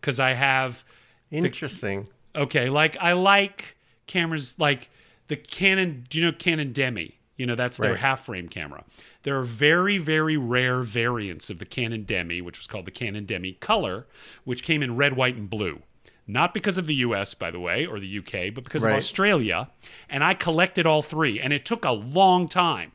because 0.00 0.20
I 0.20 0.34
have 0.34 0.84
Interesting. 1.30 2.08
Okay, 2.34 2.70
like 2.70 2.96
I 3.00 3.12
like 3.12 3.76
cameras 4.06 4.56
like 4.58 4.90
the 5.28 5.36
Canon. 5.36 6.06
Do 6.08 6.18
you 6.18 6.24
know 6.26 6.32
Canon 6.32 6.72
Demi? 6.72 7.15
You 7.36 7.46
know 7.46 7.54
that's 7.54 7.78
their 7.78 7.96
half 7.96 8.24
frame 8.24 8.48
camera. 8.48 8.84
There 9.22 9.38
are 9.38 9.44
very 9.44 9.98
very 9.98 10.36
rare 10.36 10.82
variants 10.82 11.50
of 11.50 11.58
the 11.58 11.66
Canon 11.66 12.04
Demi, 12.04 12.40
which 12.40 12.58
was 12.58 12.66
called 12.66 12.86
the 12.86 12.90
Canon 12.90 13.24
Demi 13.26 13.52
Color, 13.54 14.06
which 14.44 14.62
came 14.62 14.82
in 14.82 14.96
red, 14.96 15.16
white, 15.16 15.36
and 15.36 15.48
blue. 15.50 15.82
Not 16.26 16.52
because 16.54 16.76
of 16.76 16.86
the 16.86 16.94
US, 16.96 17.34
by 17.34 17.50
the 17.50 17.60
way, 17.60 17.86
or 17.86 18.00
the 18.00 18.18
UK, 18.18 18.52
but 18.52 18.64
because 18.64 18.82
Right. 18.82 18.92
of 18.92 18.96
Australia. 18.98 19.70
And 20.08 20.24
I 20.24 20.34
collected 20.34 20.84
all 20.86 21.02
three, 21.02 21.38
and 21.38 21.52
it 21.52 21.64
took 21.64 21.84
a 21.84 21.92
long 21.92 22.48
time 22.48 22.92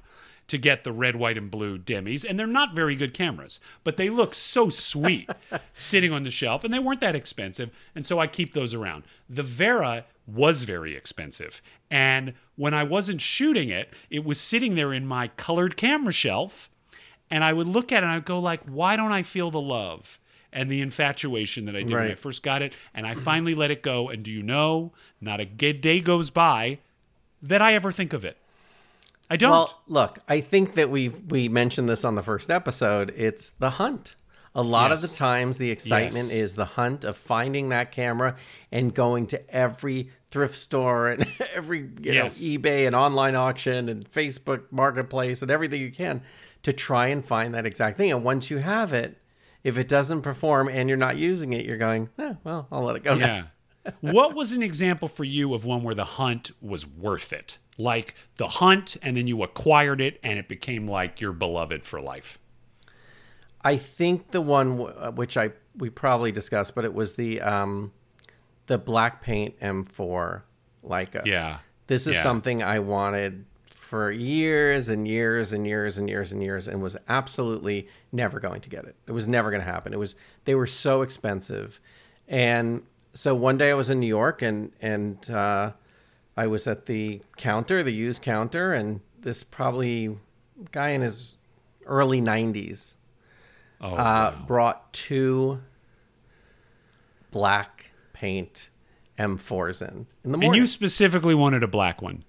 to 0.48 0.58
get 0.58 0.84
the 0.84 0.92
red, 0.92 1.16
white, 1.16 1.38
and 1.38 1.50
blue 1.50 1.78
demis, 1.78 2.26
and 2.26 2.38
they're 2.38 2.46
not 2.46 2.76
very 2.76 2.94
good 2.94 3.14
cameras, 3.14 3.62
but 3.86 3.96
they 3.96 4.10
look 4.10 4.36
so 4.36 4.68
sweet 4.68 5.30
sitting 5.74 6.12
on 6.12 6.24
the 6.24 6.30
shelf, 6.30 6.66
and 6.66 6.74
they 6.74 6.80
weren't 6.80 7.00
that 7.00 7.16
expensive, 7.16 7.70
and 7.96 8.06
so 8.06 8.20
I 8.20 8.28
keep 8.28 8.54
those 8.54 8.74
around. 8.74 9.04
The 9.30 9.44
Werra 9.44 10.04
was 10.34 10.63
very 10.63 10.96
expensive, 10.96 11.62
and 11.89 12.34
when 12.56 12.74
I 12.74 12.84
wasn't 12.84 13.22
shooting 13.22 13.70
it, 13.70 13.89
it 14.10 14.24
was 14.24 14.39
sitting 14.39 14.76
there 14.76 14.94
in 14.94 15.06
my 15.08 15.30
colored 15.30 15.78
camera 15.78 16.12
shelf, 16.12 16.70
and 17.30 17.44
I 17.44 17.54
would 17.54 17.67
look 17.67 17.91
at 17.91 18.04
it 18.04 18.06
and 18.06 18.12
I'd 18.12 18.26
go 18.26 18.39
like, 18.39 18.62
why 18.65 18.96
don't 18.96 19.12
I 19.12 19.24
feel 19.24 19.52
the 19.52 19.62
love? 19.62 20.20
And 20.54 20.70
the 20.70 20.82
infatuation 20.82 21.63
that 21.65 21.78
I 21.78 21.84
did 21.84 21.91
when 21.94 22.12
I 22.12 22.15
first 22.15 22.44
got 22.44 22.62
it, 22.62 22.74
and 22.94 23.08
I 23.08 23.15
finally 23.15 23.56
let 23.56 23.72
it 23.72 23.82
go. 23.82 24.10
And 24.10 24.22
do 24.22 24.32
you 24.32 24.44
know, 24.44 24.91
not 25.22 25.39
a 25.39 25.46
good 25.46 25.80
day 25.80 26.02
goes 26.02 26.30
by 26.30 26.80
that 27.41 27.62
I 27.62 27.74
ever 27.74 27.94
think 27.94 28.12
of 28.12 28.26
it. 28.26 28.38
I 29.30 29.38
don't. 29.38 29.52
Well, 29.52 29.82
look, 29.88 30.20
I 30.28 30.41
think 30.41 30.74
that 30.74 30.89
we 30.89 31.08
we 31.08 31.48
mentioned 31.48 31.88
this 31.88 32.04
on 32.04 32.15
the 32.15 32.22
first 32.22 32.52
episode. 32.52 33.13
It's 33.15 33.50
the 33.50 33.70
hunt. 33.72 34.15
A 34.54 34.62
lot 34.62 34.91
of 34.91 35.00
the 35.02 35.08
times, 35.08 35.58
the 35.58 35.72
excitement 35.72 36.28
Yes. 36.28 36.36
is 36.36 36.56
the 36.56 36.65
hunt 36.65 37.06
of 37.06 37.15
finding 37.15 37.70
that 37.70 37.94
camera 37.94 38.36
and 38.74 38.94
going 38.94 39.28
to 39.28 39.50
every 39.56 40.10
thrift 40.32 40.56
store 40.56 41.10
and 41.10 41.28
every 41.54 41.80
you 41.82 42.13
Yes. 42.13 42.41
know 42.41 42.48
eBay 42.48 42.88
and 42.88 42.96
online 42.96 43.36
auction 43.36 43.88
and 43.89 44.10
Facebook 44.10 44.63
Marketplace 44.72 45.41
and 45.44 45.52
everything 45.52 45.80
you 45.82 45.91
can 45.91 46.22
to 46.63 46.74
try 46.74 47.08
and 47.08 47.24
find 47.24 47.54
that 47.54 47.65
exact 47.65 47.98
thing. 47.98 48.12
And 48.12 48.24
once 48.24 48.50
you 48.50 48.58
have 48.60 48.94
it, 48.94 49.17
if 49.63 49.78
it 49.78 49.88
doesn't 49.88 50.22
perform 50.24 50.67
and 50.70 50.88
you're 50.89 50.98
not 50.98 51.17
using 51.17 51.54
it, 51.54 51.65
you're 51.65 51.78
going, 51.78 52.10
eh, 52.17 52.34
well, 52.44 52.67
I'll 52.72 52.84
let 52.84 52.96
it 52.96 53.04
go. 53.04 53.13
Yeah. 53.15 53.44
what 54.02 54.36
was 54.36 54.52
an 54.52 54.62
example 54.63 55.08
for 55.08 55.24
you 55.24 55.54
of 55.54 55.65
one 55.65 55.84
where 55.84 55.96
the 55.96 56.06
hunt 56.06 56.52
was 56.62 56.86
worth 56.88 57.34
it? 57.34 57.58
Like 57.78 58.13
the 58.38 58.48
hunt, 58.48 58.96
and 59.02 59.17
then 59.17 59.26
you 59.28 59.41
acquired 59.41 60.02
it, 60.02 60.20
and 60.24 60.38
it 60.38 60.48
became 60.48 60.88
like 60.88 61.20
your 61.20 61.32
beloved 61.32 61.84
for 61.84 62.00
life. 62.00 62.38
I 63.63 63.78
think 63.78 64.32
the 64.32 64.41
one 64.41 64.78
w- 64.78 64.96
uh, 64.98 65.12
which 65.12 65.36
I 65.38 65.52
we 65.76 65.89
probably 65.89 66.32
discussed, 66.32 66.76
but 66.76 66.86
it 66.86 66.94
was 66.94 67.13
the 67.13 67.41
um, 67.41 67.91
the 68.72 68.78
black 68.78 69.22
paint 69.22 69.60
M4 69.60 70.44
Leica. 70.88 71.26
Yeah. 71.26 71.58
This 71.88 72.08
is 72.08 72.16
Yeah. 72.16 72.24
something 72.24 72.64
I 72.64 72.80
wanted 72.80 73.44
for 73.70 74.10
years 74.10 74.88
and 74.88 75.06
years 75.06 75.52
and 75.52 75.68
years 75.68 75.98
and 75.98 76.08
years 76.10 76.32
and 76.32 76.42
years 76.42 76.70
and 76.70 76.82
was 76.82 76.96
absolutely 77.10 77.90
never 78.14 78.40
going 78.40 78.62
to 78.62 78.70
get 78.70 78.86
it. 78.86 78.96
It 79.08 79.12
was 79.12 79.28
never 79.28 79.52
going 79.52 79.60
to 79.62 79.70
happen. 79.70 79.92
It 79.92 80.00
was 80.00 80.16
they 80.46 80.56
were 80.56 80.68
so 80.68 81.02
expensive. 81.02 81.82
And 82.30 82.84
so 83.14 83.36
one 83.36 83.58
day 83.58 83.72
I 83.72 83.74
was 83.74 83.90
in 83.90 84.00
New 84.00 84.08
York 84.08 84.42
and 84.42 84.72
and 84.82 85.30
uh, 85.30 85.74
I 86.38 86.48
was 86.48 86.66
at 86.68 86.86
the 86.86 87.22
counter, 87.36 87.84
the 87.84 87.92
used 87.92 88.22
counter, 88.22 88.74
and 88.74 89.02
this 89.20 89.44
probably 89.44 90.18
guy 90.72 90.92
in 90.92 91.02
his 91.02 91.36
early 91.86 92.22
90s 92.22 92.96
Oh, 93.82 93.88
uh, 93.90 93.96
wow. 93.98 94.44
brought 94.48 94.94
two 94.94 95.60
black 97.32 97.81
paint 98.22 98.70
M4s 99.18 99.82
in 99.82 100.06
in 100.24 100.32
the 100.32 100.38
and 100.40 100.56
you 100.56 100.68
specifically 100.68 101.34
wanted 101.34 101.64
a 101.64 101.68
black 101.68 102.02
one. 102.04 102.24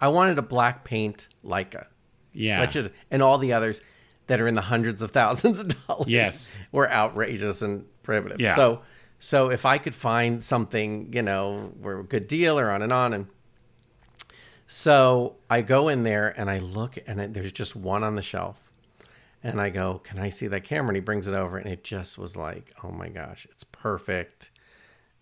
I 0.00 0.08
wanted 0.08 0.38
a 0.38 0.42
black 0.42 0.84
paint 0.84 1.28
Leica, 1.44 1.86
Yeah. 2.32 2.60
which 2.60 2.74
is 2.74 2.88
and 3.12 3.22
all 3.22 3.38
the 3.38 3.52
others 3.52 3.80
that 4.26 4.40
are 4.40 4.48
in 4.48 4.56
the 4.56 4.60
hundreds 4.60 5.02
of 5.02 5.12
thousands 5.12 5.60
of 5.60 5.68
dollars. 5.86 6.08
Yes. 6.08 6.56
were 6.72 6.90
outrageous 6.90 7.62
and 7.62 7.84
prohibitive. 8.02 8.40
Yeah. 8.40 8.56
So, 8.56 8.82
so 9.20 9.50
if 9.50 9.64
I 9.64 9.78
could 9.78 9.94
find 9.94 10.42
something, 10.42 11.12
you 11.12 11.22
know, 11.22 11.72
were 11.80 12.00
a 12.00 12.04
good 12.04 12.26
deal 12.26 12.58
or 12.58 12.70
on 12.72 12.82
and 12.82 12.92
on, 12.92 13.14
and 13.14 13.26
so 14.66 15.36
I 15.48 15.62
go 15.62 15.88
in 15.88 16.02
there 16.02 16.34
and 16.36 16.50
I 16.50 16.58
look 16.58 16.98
and 17.06 17.20
it, 17.20 17.34
there's 17.34 17.52
just 17.52 17.76
one 17.76 18.02
on 18.02 18.16
the 18.16 18.22
shelf, 18.22 18.58
and 19.44 19.60
I 19.60 19.70
go, 19.70 20.00
"Can 20.02 20.18
I 20.18 20.30
see 20.30 20.48
that 20.48 20.64
camera?" 20.64 20.88
And 20.88 20.96
he 20.96 21.00
brings 21.00 21.28
it 21.28 21.34
over, 21.34 21.56
and 21.56 21.70
it 21.70 21.84
just 21.84 22.18
was 22.18 22.36
like, 22.36 22.74
"Oh 22.82 22.90
my 22.90 23.08
gosh, 23.08 23.46
it's 23.52 23.62
perfect." 23.64 24.50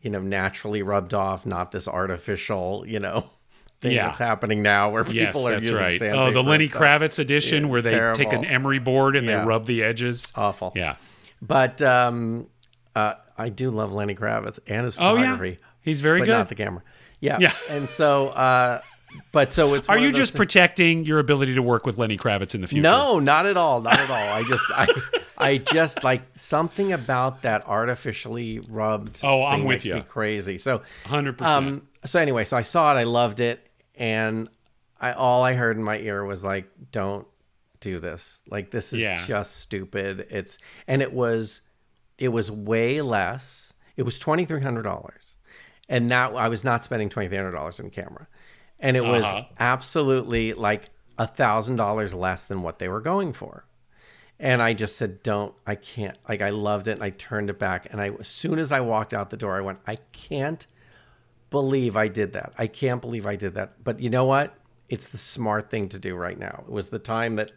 You 0.05 0.11
know, 0.11 0.21
naturally 0.21 0.83
rubbed 0.83 1.14
off, 1.14 1.45
not 1.47 1.73
this 1.73 1.88
artificial, 1.88 2.85
you 2.87 3.01
know, 3.01 3.29
thing 3.81 3.93
Yeah. 3.93 4.07
that's 4.09 4.19
happening 4.21 4.62
now 4.62 4.90
where 4.90 5.03
people 5.03 5.17
yes, 5.21 5.45
are 5.45 5.59
using 5.59 5.75
right. 5.77 6.03
Oh, 6.03 6.31
the 6.31 6.43
Lenny. 6.43 6.69
Kravitz 6.69 7.19
edition 7.19 7.64
Yeah, 7.64 7.71
where 7.71 7.83
they 7.83 8.12
take 8.14 8.33
an 8.33 8.45
emery 8.45 8.79
board 8.79 9.17
and 9.17 9.27
Yeah. 9.27 9.40
they 9.40 9.47
rub 9.47 9.67
the 9.67 9.83
edges. 9.83 10.33
Awful. 10.37 10.73
Yeah. 10.77 10.95
But 11.43 11.83
um, 11.83 12.47
uh, 12.95 13.14
I 13.37 13.49
do 13.49 13.71
love 13.71 13.93
Lenny 13.93 14.14
Kravitz 14.14 14.59
and 14.67 14.85
his 14.85 14.95
photography. 14.95 15.59
Oh, 15.61 15.64
yeah. 15.64 15.69
He's 15.83 16.01
very 16.01 16.21
but 16.21 16.27
good. 16.27 16.33
not 16.33 16.49
the 16.49 16.55
camera. 16.55 16.83
Yeah. 17.21 17.38
Yeah. 17.40 17.53
And 17.71 17.88
so, 17.88 18.29
uh, 18.29 18.81
but 19.33 19.53
so 19.53 19.74
it's. 19.74 19.88
Are 19.88 19.98
you 19.98 20.12
just 20.12 20.33
things- 20.33 20.38
protecting 20.38 21.05
your 21.05 21.18
ability 21.18 21.55
to 21.55 21.62
work 21.62 21.87
with 21.87 21.98
Lenny 21.98 22.16
Kravitz 22.16 22.55
in 22.55 22.61
the 22.61 22.66
future? 22.66 22.83
No, 22.83 23.18
not 23.18 23.46
at 23.46 23.57
all. 23.57 23.81
Not 23.81 23.98
at 23.98 24.11
all. 24.11 24.16
I 24.35 24.42
just, 24.44 24.64
I, 24.70 24.87
I 25.38 25.59
just 25.59 26.05
like 26.05 26.22
something 26.37 26.92
about 26.92 27.42
that 27.42 27.66
artificially 27.66 28.61
rubbed. 28.68 29.20
Oh, 29.24 29.44
I'm 29.44 29.64
with 29.64 29.85
you. 29.87 30.03
Crazy. 30.03 30.59
So, 30.59 30.83
100%. 31.07 31.40
um, 31.42 31.87
so 32.05 32.20
anyway, 32.20 32.44
so 32.44 32.57
I 32.57 32.62
saw 32.62 32.94
it. 32.94 32.98
I 32.98 33.05
loved 33.05 33.40
it, 33.40 33.68
and 33.94 34.48
I 35.00 35.12
all 35.12 35.42
I 35.42 35.55
heard 35.55 35.77
in 35.77 35.83
my 35.83 35.98
ear 35.98 36.24
was 36.24 36.44
like, 36.44 36.68
"Don't 36.92 37.27
do 37.81 37.98
this. 37.98 38.42
Like 38.48 38.70
this 38.70 38.92
is 38.92 39.00
Yeah. 39.03 39.18
just 39.24 39.57
stupid." 39.57 40.27
It's 40.31 40.59
and 40.88 41.03
it 41.03 41.12
was, 41.12 41.62
it 42.18 42.29
was 42.29 42.50
way 42.50 43.00
less. 43.03 43.72
It 43.96 44.03
was 44.03 44.18
twenty 44.18 44.44
three 44.44 44.61
hundred 44.62 44.83
dollars, 44.83 45.37
and 45.88 46.09
now 46.09 46.37
I 46.37 46.48
was 46.48 46.64
not 46.64 46.83
spending 46.85 47.09
twenty 47.09 47.29
three 47.29 47.37
hundred 47.38 47.53
dollars 47.53 47.79
in 47.81 47.90
camera, 47.90 48.27
and 48.81 48.97
it 48.97 49.03
was 49.03 49.25
Uh-huh. 49.25 49.45
absolutely 49.59 50.53
like 50.53 50.91
a 51.19 51.27
thousand 51.27 51.77
dollars 51.77 52.13
less 52.15 52.45
than 52.45 52.63
what 52.63 52.79
they 52.79 52.89
were 52.89 53.01
going 53.01 53.33
for. 53.33 53.65
And 54.39 54.61
I 54.61 54.73
just 54.73 54.97
said, 54.97 55.23
"Don't! 55.23 55.55
I 55.67 55.77
can't!" 55.77 56.19
Like 56.29 56.43
I 56.43 56.51
loved 56.51 56.89
it, 56.89 56.93
and 56.93 57.03
I 57.03 57.11
turned 57.11 57.51
it 57.51 57.59
back. 57.59 57.87
And 57.91 58.01
I, 58.01 58.11
as 58.19 58.27
soon 58.29 58.59
as 58.59 58.73
I 58.73 58.81
walked 58.81 59.15
out 59.15 59.31
the 59.31 59.37
door, 59.37 59.57
I 59.57 59.61
went, 59.61 59.79
"I 59.87 59.97
can't 60.13 60.67
believe 61.51 61.97
I 61.97 62.09
did 62.09 62.33
that. 62.33 62.53
I 62.59 62.67
can't 62.67 63.01
believe 63.01 63.27
I 63.27 63.37
did 63.37 63.55
that." 63.55 63.85
But 63.85 64.01
you 64.01 64.11
know 64.11 64.25
what? 64.25 64.55
It's 64.89 65.09
the 65.09 65.19
smart 65.19 65.71
thing 65.71 65.89
to 65.91 65.99
do 66.01 66.17
right 66.17 66.39
now. 66.39 66.65
It 66.67 66.73
was 66.73 66.89
the 66.89 66.99
time 66.99 67.37
that 67.37 67.53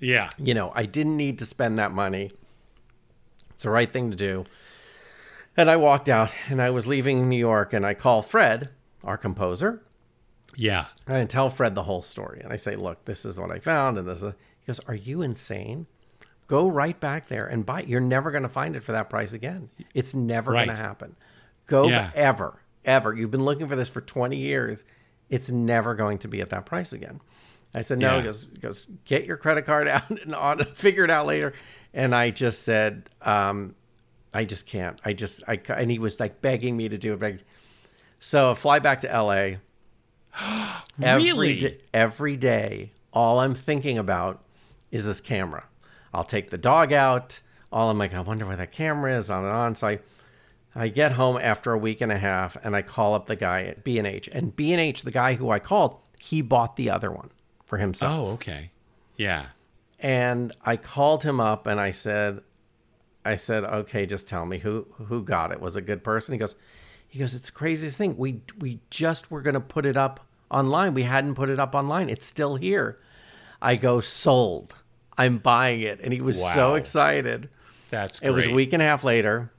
yeah. 0.00 0.30
you 0.38 0.54
know 0.54 0.72
I 0.74 0.86
didn't 0.86 1.16
need 1.18 1.38
to 1.40 1.46
spend 1.46 1.78
that 1.78 1.92
money. 1.92 2.30
It's 3.50 3.64
the 3.64 3.70
right 3.70 3.92
thing 3.92 4.10
to 4.10 4.16
do. 4.16 4.44
And 5.58 5.68
I 5.70 5.76
walked 5.76 6.08
out, 6.08 6.32
and 6.48 6.62
I 6.62 6.70
was 6.70 6.86
leaving 6.86 7.28
New 7.28 7.36
York, 7.38 7.72
and 7.74 7.84
I 7.84 7.92
call 7.92 8.22
Fred, 8.22 8.70
our 9.04 9.18
composer, 9.18 9.82
Yeah. 10.60 10.86
and 11.06 11.16
I 11.16 11.24
tell 11.24 11.50
Fred 11.50 11.76
the 11.76 11.84
whole 11.84 12.02
story. 12.02 12.40
And 12.42 12.52
I 12.52 12.56
say, 12.56 12.74
look, 12.74 13.04
this 13.04 13.24
is 13.24 13.38
what 13.38 13.52
I 13.52 13.60
found. 13.60 13.96
And 13.96 14.08
this 14.08 14.22
is, 14.24 14.32
he 14.60 14.66
goes, 14.66 14.80
are 14.88 14.94
you 14.94 15.22
insane? 15.22 15.86
Go 16.48 16.66
right 16.66 16.98
back 16.98 17.28
there 17.28 17.46
and 17.46 17.64
buy 17.64 17.82
it. 17.82 17.88
You're 17.88 18.00
never 18.00 18.32
going 18.32 18.42
to 18.42 18.48
find 18.48 18.74
it 18.74 18.82
for 18.82 18.90
that 18.92 19.08
price 19.08 19.34
again. 19.34 19.70
It's 19.94 20.14
never 20.14 20.52
going 20.52 20.68
to 20.68 20.74
happen. 20.74 21.14
Go 21.66 21.86
Yeah. 21.88 22.10
ever, 22.14 22.60
ever. 22.84 23.14
You've 23.14 23.30
been 23.30 23.44
looking 23.44 23.68
for 23.68 23.76
this 23.76 23.88
for 23.88 24.00
20 24.00 24.36
years. 24.36 24.84
It's 25.30 25.50
never 25.50 25.94
going 25.94 26.18
to 26.18 26.28
be 26.28 26.40
at 26.40 26.50
that 26.50 26.66
price 26.66 26.92
again. 26.92 27.20
I 27.74 27.82
said, 27.82 27.98
no, 28.00 28.14
Yeah. 28.14 28.16
he, 28.16 28.22
goes, 28.24 28.48
he 28.52 28.58
goes, 28.58 28.86
get 29.04 29.26
your 29.26 29.36
credit 29.36 29.64
card 29.64 29.86
out 29.88 30.10
and 30.10 30.34
on, 30.34 30.64
figure 30.74 31.04
it 31.04 31.10
out 31.10 31.26
later. 31.26 31.52
And 31.94 32.14
I 32.16 32.30
just 32.30 32.62
said, 32.64 33.08
um, 33.22 33.76
I 34.34 34.44
just 34.44 34.66
can't. 34.66 34.98
I 35.04 35.12
just, 35.12 35.42
I, 35.46 35.60
and 35.68 35.88
he 35.90 35.98
was 36.00 36.18
like 36.18 36.40
begging 36.40 36.76
me 36.76 36.88
to 36.88 36.98
do 36.98 37.12
it. 37.14 37.42
So 38.18 38.50
I 38.50 38.54
fly 38.54 38.78
back 38.80 39.00
to 39.00 39.06
LA. 39.22 39.58
Every 41.02 41.24
Really? 41.24 41.58
da- 41.58 41.78
every 41.94 42.36
day, 42.36 42.90
all 43.12 43.40
I'm 43.40 43.54
thinking 43.54 43.98
about 43.98 44.42
is 44.90 45.04
this 45.04 45.20
camera. 45.20 45.64
I'll 46.12 46.24
take 46.24 46.50
the 46.50 46.58
dog 46.58 46.92
out. 46.92 47.40
All 47.70 47.90
I'm 47.90 47.98
like, 47.98 48.14
I 48.14 48.20
wonder 48.20 48.46
where 48.46 48.56
that 48.56 48.72
camera 48.72 49.16
is, 49.16 49.30
on 49.30 49.44
and 49.44 49.52
on. 49.52 49.74
So 49.74 49.86
I, 49.88 49.98
I 50.74 50.88
get 50.88 51.12
home 51.12 51.38
after 51.40 51.72
a 51.72 51.78
week 51.78 52.00
and 52.00 52.10
a 52.10 52.18
half, 52.18 52.56
and 52.64 52.74
I 52.74 52.82
call 52.82 53.14
up 53.14 53.26
the 53.26 53.36
guy 53.36 53.62
at 53.64 53.84
B 53.84 53.98
and 53.98 54.06
H. 54.06 54.28
And 54.32 54.54
B 54.56 54.72
and 54.72 54.80
H, 54.80 55.02
the 55.02 55.10
guy 55.10 55.34
who 55.34 55.50
I 55.50 55.58
called, 55.58 55.98
he 56.18 56.40
bought 56.40 56.76
the 56.76 56.90
other 56.90 57.10
one 57.12 57.30
for 57.64 57.76
himself. 57.78 58.12
Oh, 58.12 58.32
okay. 58.34 58.70
Yeah. 59.16 59.46
And 60.00 60.52
I 60.64 60.76
called 60.76 61.22
him 61.24 61.40
up, 61.40 61.66
and 61.66 61.78
I 61.80 61.90
said, 61.90 62.40
I 63.24 63.36
said, 63.36 63.64
okay, 63.64 64.06
just 64.06 64.26
tell 64.28 64.46
me 64.46 64.58
who 64.58 64.86
who 64.94 65.22
got 65.22 65.52
it. 65.52 65.60
Was 65.60 65.76
a 65.76 65.82
good 65.82 66.02
person? 66.02 66.32
He 66.32 66.38
goes, 66.38 66.54
he 67.08 67.18
goes, 67.18 67.34
it's 67.34 67.46
the 67.46 67.52
craziest 67.52 67.98
thing. 67.98 68.16
We 68.16 68.40
we 68.58 68.80
just 68.90 69.30
were 69.30 69.42
gonna 69.42 69.60
put 69.60 69.84
it 69.84 69.96
up 69.96 70.20
online. 70.50 70.94
We 70.94 71.02
hadn't 71.04 71.34
put 71.34 71.48
it 71.50 71.58
up 71.58 71.74
online. 71.74 72.08
It's 72.08 72.26
still 72.26 72.56
here. 72.56 72.98
I 73.60 73.76
go, 73.76 74.00
sold. 74.00 74.74
I'm 75.16 75.38
buying 75.38 75.80
it. 75.80 76.00
And 76.02 76.12
he 76.12 76.20
was 76.20 76.40
so 76.54 76.74
excited. 76.74 77.48
That's 77.90 78.18
It 78.20 78.30
was 78.30 78.46
a 78.46 78.52
week 78.52 78.72
and 78.72 78.82
a 78.82 78.84
half 78.86 79.02
later, 79.02 79.50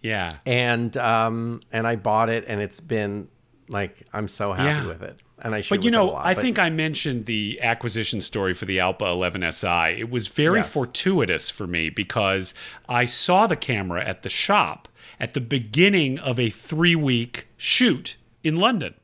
Yeah. 0.00 0.30
and 0.46 0.96
um 0.96 1.60
and 1.72 1.86
I 1.86 1.96
bought 1.96 2.28
it, 2.30 2.44
and 2.46 2.60
it's 2.60 2.80
been 2.80 3.28
like 3.68 4.06
I'm 4.12 4.28
so 4.28 4.52
happy 4.52 4.68
Yeah. 4.82 4.86
with 4.86 5.02
it. 5.02 5.18
And 5.42 5.54
I 5.54 5.60
shoot 5.60 5.70
But 5.70 5.82
you 5.84 5.88
with 5.90 5.94
it 5.94 5.96
a 5.96 6.00
know, 6.06 6.12
lot, 6.12 6.24
I 6.26 6.34
but- 6.34 6.40
think 6.42 6.58
I 6.58 6.70
mentioned 6.70 7.26
the 7.26 7.58
acquisition 7.60 8.20
story 8.20 8.54
for 8.54 8.64
the 8.66 8.78
Alpa 8.78 9.02
11SI. 9.02 9.90
It 9.98 10.08
was 10.08 10.28
very 10.28 10.60
Yes. 10.60 10.72
fortuitous 10.72 11.50
for 11.50 11.66
me 11.66 11.90
because 11.90 12.54
I 12.88 13.04
saw 13.04 13.46
the 13.48 13.56
camera 13.56 14.02
at 14.04 14.22
the 14.22 14.30
shop 14.30 14.88
at 15.18 15.34
the 15.34 15.40
beginning 15.40 16.18
of 16.20 16.38
a 16.40 16.48
three 16.50 16.94
week 16.94 17.48
shoot 17.56 18.16
in 18.44 18.56
London. 18.56 18.94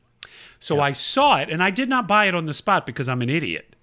So 0.61 0.81
I 0.81 0.93
saw 0.93 1.37
it 1.39 1.49
and 1.51 1.63
I 1.63 1.71
did 1.71 1.89
not 1.89 2.07
buy 2.07 2.27
it 2.27 2.35
on 2.35 2.45
the 2.47 2.55
spot 2.55 2.87
because 2.87 3.09
I'm 3.09 3.23
an 3.23 3.31
idiot. 3.31 3.75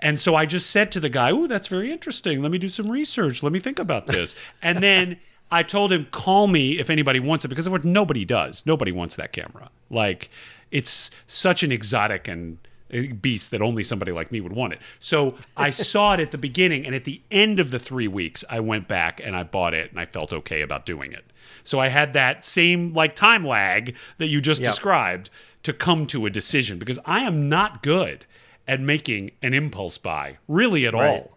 And 0.00 0.18
so 0.18 0.34
I 0.34 0.46
just 0.46 0.70
said 0.70 0.90
to 0.92 1.00
the 1.00 1.08
guy, 1.08 1.30
"Oh, 1.30 1.46
that's 1.46 1.66
very 1.66 1.90
interesting. 1.90 2.40
Let 2.42 2.50
me 2.52 2.58
do 2.58 2.68
some 2.68 2.90
research. 2.90 3.42
Let 3.42 3.52
me 3.52 3.60
think 3.60 3.78
about 3.78 4.06
this." 4.06 4.34
And 4.62 4.82
then 4.82 5.18
I 5.50 5.62
told 5.62 5.92
him, 5.92 6.06
"Call 6.10 6.46
me 6.46 6.78
if 6.78 6.88
anybody 6.90 7.20
wants 7.20 7.44
it," 7.44 7.48
because 7.48 7.66
of 7.66 7.72
what 7.72 7.84
nobody 7.84 8.24
does. 8.24 8.64
Nobody 8.66 8.92
wants 8.92 9.16
that 9.16 9.32
camera. 9.32 9.70
Like 9.90 10.30
it's 10.70 11.10
such 11.26 11.62
an 11.62 11.70
exotic 11.72 12.26
and 12.28 12.58
uh, 12.92 13.14
beast 13.20 13.50
that 13.52 13.62
only 13.62 13.82
somebody 13.82 14.10
like 14.12 14.32
me 14.32 14.40
would 14.40 14.52
want 14.52 14.72
it. 14.72 14.80
So 14.98 15.34
I 15.56 15.70
saw 15.90 16.14
it 16.14 16.20
at 16.20 16.30
the 16.32 16.38
beginning, 16.38 16.86
and 16.86 16.94
at 16.94 17.04
the 17.04 17.20
end 17.30 17.58
of 17.60 17.70
the 17.70 17.78
three 17.78 18.08
weeks, 18.08 18.44
I 18.50 18.60
went 18.60 18.88
back 18.88 19.20
and 19.24 19.34
I 19.36 19.42
bought 19.42 19.74
it, 19.74 19.90
and 19.90 19.98
I 20.00 20.04
felt 20.06 20.32
okay 20.32 20.60
about 20.62 20.86
doing 20.86 21.12
it. 21.12 21.24
So 21.62 21.78
I 21.80 21.88
had 21.88 22.12
that 22.14 22.44
same 22.44 22.92
like 22.92 23.14
time 23.14 23.46
lag 23.46 23.94
that 24.18 24.26
you 24.26 24.40
just 24.40 24.60
Yep. 24.60 24.70
described 24.70 25.30
to 25.64 25.72
come 25.72 26.06
to 26.06 26.24
a 26.26 26.30
decision 26.30 26.78
because 26.78 26.98
I 27.04 27.20
am 27.20 27.48
not 27.48 27.82
good 27.82 28.24
at 28.68 28.80
making 28.80 29.32
an 29.42 29.52
impulse 29.52 29.98
buy, 29.98 30.38
really 30.48 30.86
at 30.86 30.94
Right. 30.94 31.08
all. 31.10 31.36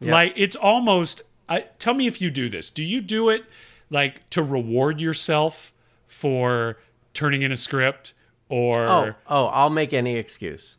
Like 0.00 0.32
it's 0.36 0.56
almost 0.56 1.22
I 1.48 1.66
tell 1.78 1.92
me 1.94 2.06
if 2.06 2.20
you 2.22 2.30
do 2.30 2.48
this. 2.48 2.70
Do 2.70 2.82
you 2.84 3.00
do 3.00 3.28
it 3.28 3.44
like 3.90 4.28
to 4.30 4.42
reward 4.42 5.00
yourself 5.00 5.72
for 6.06 6.78
turning 7.12 7.42
in 7.42 7.50
a 7.52 7.56
script 7.56 8.14
or 8.48 8.86
Oh, 8.88 9.14
oh, 9.28 9.46
I'll 9.46 9.68
make 9.70 9.92
any 9.92 10.16
excuse. 10.16 10.78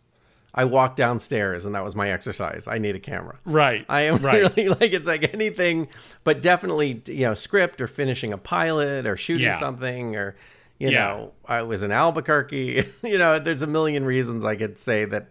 I 0.56 0.66
walked 0.66 0.98
downstairs 0.98 1.66
and 1.66 1.76
that 1.76 1.84
was 1.84 1.96
my 1.96 2.10
exercise. 2.10 2.68
I 2.68 2.78
need 2.78 2.96
a 2.96 3.00
camera. 3.00 3.38
right? 3.46 3.86
I 3.88 4.02
am 4.02 4.18
right. 4.24 4.56
really 4.58 4.70
like 4.70 4.92
it's 4.94 5.08
like 5.08 5.34
anything, 5.34 5.88
but 6.24 6.42
definitely 6.42 7.02
you 7.08 7.26
know 7.28 7.34
script 7.36 7.80
or 7.82 7.88
finishing 7.88 8.34
a 8.34 8.38
pilot 8.38 9.06
or 9.06 9.18
shooting 9.18 9.46
Yeah. 9.48 9.60
something 9.60 10.16
or 10.16 10.36
you 10.82 10.90
Yeah. 10.90 11.08
know 11.08 11.34
I 11.46 11.62
was 11.62 11.84
in 11.84 11.92
Albuquerque. 11.92 12.90
you 13.04 13.18
know, 13.18 13.40
there's 13.40 13.62
a 13.62 13.68
million 13.68 14.04
reasons 14.06 14.44
I 14.46 14.56
could 14.56 14.80
say 14.80 15.06
that 15.06 15.30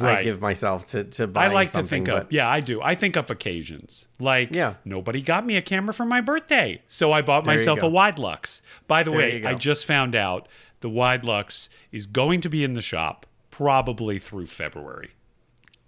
I 0.00 0.22
give 0.22 0.40
myself 0.42 0.86
to 0.88 1.04
to 1.04 1.22
I 1.22 1.26
buy 1.26 1.46
like 1.48 1.70
to 1.72 1.82
think 1.82 2.06
but 2.06 2.16
up. 2.16 2.32
Yeah, 2.32 2.48
I 2.48 2.60
do. 2.60 2.82
I 2.82 2.94
think 2.94 3.16
up 3.16 3.30
occasions. 3.30 4.08
Like, 4.18 4.54
Yeah. 4.54 4.74
nobody 4.84 5.22
got 5.22 5.46
me 5.46 5.56
a 5.56 5.62
camera 5.62 5.94
for 5.94 6.04
my 6.04 6.20
birthday, 6.20 6.82
so 6.86 7.12
I 7.12 7.22
bought 7.22 7.46
you 7.46 7.52
myself 7.52 7.78
a 7.82 7.86
Widelux. 7.88 8.60
By 8.88 9.02
the 9.02 9.10
There 9.10 9.18
way. 9.18 9.44
I 9.46 9.54
just 9.54 9.86
found 9.86 10.14
out 10.14 10.48
the 10.80 10.90
Widelux 10.90 11.68
is 11.92 12.04
going 12.06 12.40
to 12.42 12.48
be 12.50 12.62
in 12.62 12.74
the 12.74 12.82
shop 12.82 13.24
probably 13.50 14.18
through 14.18 14.46
February. 14.48 15.12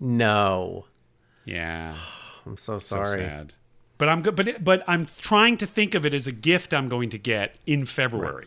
no, 0.00 0.86
Yeah, 1.44 1.94
I'm 2.46 2.56
so 2.56 2.78
so 2.78 2.96
sorry. 3.04 3.20
sad. 3.20 3.54
But 3.98 4.09
I'm 4.09 4.22
good. 4.22 4.36
But 4.36 4.62
but 4.64 4.82
I'm 4.86 5.09
trying 5.18 5.56
to 5.59 5.66
think 5.66 5.94
of 5.94 6.06
it 6.06 6.14
as 6.14 6.26
a 6.26 6.32
gift 6.32 6.72
I'm 6.72 6.88
going 6.88 7.11
to 7.11 7.18
get 7.18 7.56
in 7.66 7.84
February 7.84 8.34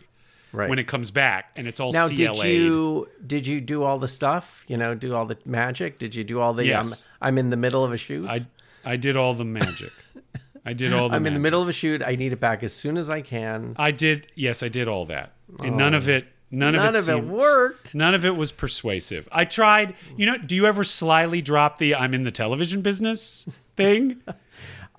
When 0.52 0.78
it 0.78 0.86
comes 0.86 1.10
back, 1.10 1.52
and 1.56 1.66
it's 1.66 1.80
all 1.80 1.92
now, 1.92 2.08
CLA. 2.08 2.16
did 2.16 2.36
you 2.36 3.08
did 3.26 3.46
you 3.46 3.60
do 3.60 3.82
all 3.82 3.98
the 3.98 4.08
stuff? 4.08 4.64
You 4.68 4.76
know, 4.76 4.94
do 4.94 5.14
all 5.14 5.26
the 5.26 5.38
magic? 5.44 5.98
Did 5.98 6.14
you 6.14 6.24
do 6.24 6.40
all 6.40 6.52
the? 6.52 6.62
Um, 6.74 6.86
yes. 6.86 7.06
I'm, 7.20 7.28
I'm 7.28 7.38
in 7.38 7.50
the 7.50 7.56
middle 7.56 7.84
of 7.84 7.92
a 7.92 7.96
shoot. 7.96 8.28
I 8.28 8.46
I 8.84 8.96
did 8.96 9.16
all 9.16 9.34
the 9.34 9.44
magic. 9.44 9.92
I 10.64 10.72
did 10.74 10.92
all 10.92 11.08
the. 11.08 11.16
I'm 11.16 11.26
in 11.26 11.34
the 11.34 11.40
middle 11.40 11.60
of 11.60 11.68
a 11.68 11.72
shoot. 11.72 12.02
I 12.04 12.14
need 12.16 12.32
it 12.32 12.40
back 12.40 12.62
as 12.62 12.72
soon 12.72 12.96
as 12.96 13.10
I 13.10 13.20
can. 13.20 13.74
I 13.78 13.90
did. 13.90 14.28
Yes, 14.34 14.62
I 14.62 14.68
did 14.68 14.88
all 14.88 15.06
that, 15.06 15.32
and 15.60 15.76
none 15.76 15.94
of 15.94 16.08
oh. 16.08 16.12
it. 16.12 16.26
None, 16.54 16.76
Oh. 16.76 16.82
None 16.82 16.96
of 16.96 17.08
of 17.08 17.08
it, 17.08 17.18
it 17.18 17.24
worked. 17.24 17.94
None 17.94 18.14
of 18.14 18.26
it 18.26 18.36
was 18.36 18.52
persuasive. 18.52 19.26
I 19.32 19.46
tried. 19.46 19.94
You 20.18 20.26
know, 20.26 20.36
do 20.36 20.54
you 20.54 20.66
ever 20.66 20.84
slyly 20.84 21.40
drop 21.40 21.78
the 21.78 21.94
"I'm 21.94 22.12
in 22.12 22.24
the 22.24 22.30
television 22.30 22.82
business" 22.82 23.48
thing? 23.76 24.20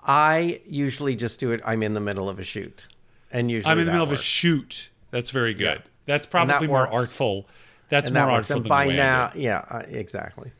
I 0.04 0.60
usually 0.66 1.14
just 1.14 1.38
do 1.38 1.52
it. 1.52 1.60
I'm 1.64 1.82
in 1.82 1.94
the 1.94 2.00
middle 2.00 2.28
of 2.28 2.40
a 2.40 2.44
shoot, 2.44 2.88
and 3.30 3.50
usually 3.50 3.70
I'm 3.70 3.78
in 3.78 3.86
the 3.86 3.92
middle 3.92 4.06
of 4.06 4.12
a 4.12 4.16
shoot. 4.16 4.90
That's 5.14 5.30
very 5.30 5.54
good. 5.54 5.78
Yeah. 5.84 5.90
That's 6.06 6.26
that 6.26 6.30
probably 6.32 6.66
more 6.66 6.88
artful. 6.88 7.46
That's 7.88 8.08
and 8.08 8.14
more 8.16 8.26
that 8.26 8.32
artful 8.32 8.56
And 8.56 8.64
than 8.64 8.68
by 8.68 8.82
the 8.82 8.88
way 8.88 8.94
I 8.94 8.96
now, 8.96 9.32
yeah, 9.36 9.64
uh, 9.70 9.82
exactly. 9.86 10.50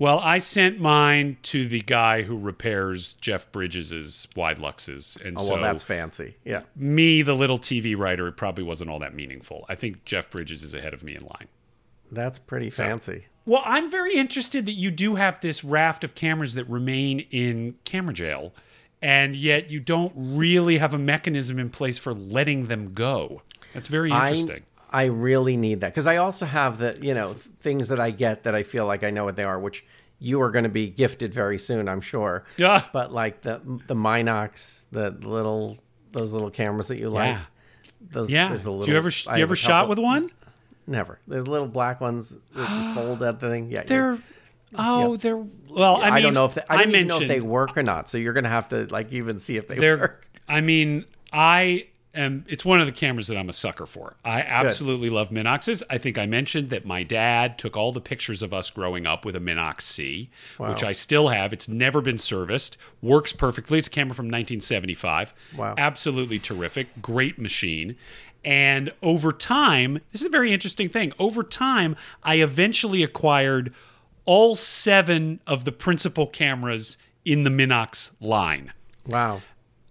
Well, 0.00 0.18
I 0.18 0.38
sent 0.38 0.80
mine 0.80 1.36
to 1.42 1.68
the 1.68 1.80
guy 1.80 2.22
who 2.22 2.36
repairs 2.36 3.12
Jeff 3.20 3.52
Bridges's 3.52 4.26
Wideluxes, 4.34 5.24
and 5.24 5.38
Oh 5.38 5.42
so 5.44 5.52
well, 5.52 5.62
that's 5.62 5.84
fancy. 5.84 6.34
Yeah, 6.44 6.62
me, 6.74 7.22
the 7.22 7.36
little 7.36 7.58
TV 7.58 7.96
writer, 7.96 8.26
it 8.26 8.36
probably 8.36 8.64
wasn't 8.64 8.90
all 8.90 8.98
that 8.98 9.14
meaningful. 9.14 9.64
I 9.68 9.76
think 9.76 10.04
Jeff 10.04 10.28
Bridges 10.28 10.64
is 10.64 10.74
ahead 10.74 10.92
of 10.92 11.04
me 11.04 11.14
in 11.14 11.22
line. 11.22 11.46
that's 12.10 12.40
pretty 12.40 12.70
fancy. 12.70 13.26
Well, 13.46 13.62
I'm 13.64 13.88
very 13.92 14.16
interested 14.16 14.66
that 14.66 14.72
you 14.72 14.90
do 14.90 15.14
have 15.14 15.40
this 15.40 15.62
raft 15.62 16.02
of 16.02 16.16
cameras 16.16 16.54
that 16.54 16.64
remain 16.64 17.20
in 17.30 17.76
camera 17.84 18.12
jail, 18.12 18.52
and 19.00 19.36
yet 19.36 19.70
you 19.70 19.78
don't 19.78 20.12
really 20.16 20.78
have 20.78 20.94
a 20.94 20.98
mechanism 20.98 21.60
in 21.60 21.70
place 21.70 21.96
for 21.96 22.12
letting 22.12 22.66
them 22.66 22.92
go. 22.92 23.42
That's 23.74 23.88
very 23.88 24.10
interesting. 24.10 24.64
I 24.90 25.02
I 25.02 25.04
really 25.04 25.56
need 25.56 25.80
that 25.80 25.92
because 25.92 26.06
I 26.06 26.16
also 26.16 26.46
have 26.46 26.78
the 26.78 26.96
you 27.00 27.14
know 27.14 27.34
things 27.60 27.88
that 27.88 28.00
I 28.00 28.10
get 28.10 28.42
that 28.42 28.54
I 28.54 28.62
feel 28.62 28.86
like 28.86 29.04
I 29.04 29.10
know 29.10 29.24
what 29.24 29.36
they 29.36 29.44
are, 29.44 29.58
which 29.58 29.84
you 30.18 30.40
are 30.42 30.50
going 30.50 30.64
to 30.64 30.70
be 30.70 30.88
gifted 30.88 31.32
very 31.32 31.58
soon, 31.58 31.88
I'm 31.88 32.00
sure. 32.00 32.44
Yeah. 32.56 32.84
But 32.92 33.12
like 33.12 33.42
the 33.42 33.60
the 33.86 33.94
Minox, 33.94 34.84
the 34.90 35.10
little 35.10 35.78
those 36.12 36.32
little 36.32 36.50
cameras 36.50 36.88
that 36.88 36.98
you 36.98 37.08
like. 37.08 37.36
Yeah. 37.36 37.40
Those, 38.12 38.30
yeah. 38.30 38.48
There's 38.48 38.66
a 38.66 38.70
little, 38.70 38.86
Do 38.86 38.92
you 38.92 38.96
ever 38.96 39.10
I 39.28 39.36
you 39.36 39.42
ever 39.42 39.56
shot 39.56 39.88
with 39.88 39.98
one? 39.98 40.30
Never. 40.86 41.18
There's 41.26 41.46
little 41.46 41.68
black 41.68 42.00
ones 42.00 42.36
that 42.54 42.94
fold 42.94 43.20
that 43.20 43.40
thing. 43.40 43.70
Yeah. 43.70 43.84
They're 43.84 44.18
oh, 44.74 45.16
they're 45.16 45.44
well. 45.68 45.96
I, 45.96 46.08
I, 46.08 46.14
mean, 46.14 46.22
don't 46.24 46.34
know 46.34 46.46
if 46.46 46.54
they, 46.54 46.62
I 46.68 46.78
don't 46.78 46.94
even 46.94 47.06
know 47.06 47.20
if 47.20 47.28
they 47.28 47.40
work 47.40 47.76
or 47.76 47.82
not. 47.82 48.08
So 48.08 48.18
you're 48.18 48.32
gonna 48.32 48.48
have 48.48 48.68
to 48.70 48.86
like 48.86 49.12
even 49.12 49.38
see 49.38 49.56
if 49.56 49.68
they 49.68 49.76
they're. 49.76 49.98
work. 49.98 50.26
I 50.48 50.60
mean, 50.60 51.04
I 51.32 51.86
am. 52.14 52.44
It's 52.48 52.64
one 52.64 52.80
of 52.80 52.86
the 52.86 52.92
cameras 52.92 53.26
that 53.28 53.36
I'm 53.36 53.48
a 53.48 53.52
sucker 53.52 53.86
for. 53.86 54.16
I 54.24 54.40
absolutely 54.42 55.10
love 55.10 55.30
Minoxes. 55.30 55.82
I 55.90 55.98
think 55.98 56.18
I 56.18 56.26
mentioned 56.26 56.70
that 56.70 56.84
my 56.84 57.02
dad 57.02 57.58
took 57.58 57.76
all 57.76 57.92
the 57.92 58.00
pictures 58.00 58.42
of 58.42 58.52
us 58.52 58.70
growing 58.70 59.06
up 59.06 59.24
with 59.24 59.36
a 59.36 59.40
Minox 59.40 59.82
C, 59.82 60.30
which 60.58 60.82
I 60.82 60.92
still 60.92 61.28
have. 61.28 61.52
It's 61.52 61.68
never 61.68 62.00
been 62.00 62.18
serviced. 62.18 62.76
Works 63.02 63.32
perfectly. 63.32 63.78
It's 63.78 63.88
a 63.88 63.90
camera 63.90 64.14
from 64.14 64.26
1975. 64.26 65.32
Wow. 65.56 65.74
Absolutely 65.78 66.38
terrific. 66.38 66.88
Great 67.02 67.38
machine. 67.38 67.96
And 68.44 68.92
over 69.02 69.32
time, 69.32 70.00
this 70.12 70.22
is 70.22 70.26
a 70.26 70.30
very 70.30 70.52
interesting 70.52 70.88
thing. 70.88 71.12
Over 71.18 71.42
time, 71.42 71.94
I 72.22 72.36
eventually 72.36 73.02
acquired 73.02 73.74
all 74.24 74.56
seven 74.56 75.40
of 75.46 75.64
the 75.64 75.72
principal 75.72 76.26
cameras 76.26 76.96
in 77.24 77.42
the 77.42 77.50
Minox 77.50 78.10
line 78.20 78.72
Wow. 79.06 79.42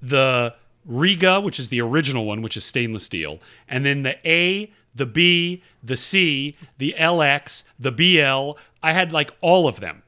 the 0.02 0.56
Riga, 0.90 1.40
which 1.40 1.60
is 1.60 1.70
the 1.70 1.80
original 1.80 2.26
one, 2.26 2.42
which 2.42 2.58
is 2.58 2.66
stainless 2.66 3.06
steel, 3.06 3.40
and 3.68 3.86
then 3.86 4.04
the 4.04 4.18
A, 4.28 4.74
the 4.94 5.06
B, 5.06 5.64
the 5.84 5.96
C, 5.96 6.58
the 6.80 6.96
LX, 6.98 7.64
the 7.80 7.92
BL. 7.92 8.58
I 8.82 8.94
had 8.94 9.14
like 9.14 9.32
all 9.40 9.68
of 9.68 9.80
them. 9.80 10.04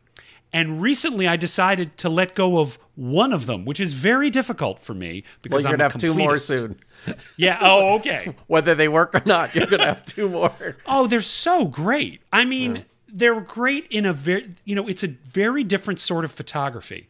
And 0.53 0.81
recently 0.81 1.27
I 1.27 1.37
decided 1.37 1.97
to 1.99 2.09
let 2.09 2.35
go 2.35 2.59
of 2.59 2.77
one 2.95 3.31
of 3.31 3.45
them, 3.45 3.63
which 3.63 3.79
is 3.79 3.93
very 3.93 4.29
difficult 4.29 4.79
for 4.79 4.93
me 4.93 5.23
Well, 5.23 5.39
because 5.43 5.63
you're 5.63 5.71
I'm 5.71 5.77
gonna 5.77 5.91
have 5.91 6.01
two 6.01 6.13
more 6.13 6.37
soon. 6.37 6.77
Yeah. 7.35 7.57
Oh, 7.61 7.95
okay. 7.95 8.35
Whether 8.47 8.75
they 8.75 8.87
work 8.87 9.15
or 9.15 9.23
not, 9.25 9.55
you're 9.55 9.65
gonna 9.65 9.85
have 9.85 10.05
two 10.05 10.29
more. 10.29 10.77
Oh, 10.85 11.07
they're 11.07 11.21
so 11.21 11.65
great. 11.65 12.21
I 12.31 12.45
mean, 12.45 12.85
they're 13.07 13.41
great 13.41 13.87
in 13.89 14.05
a 14.05 14.13
very, 14.13 14.51
you 14.65 14.75
know, 14.75 14.87
it's 14.87 15.03
a 15.03 15.07
very 15.07 15.63
different 15.63 15.99
sort 15.99 16.25
of 16.25 16.31
photography 16.31 17.07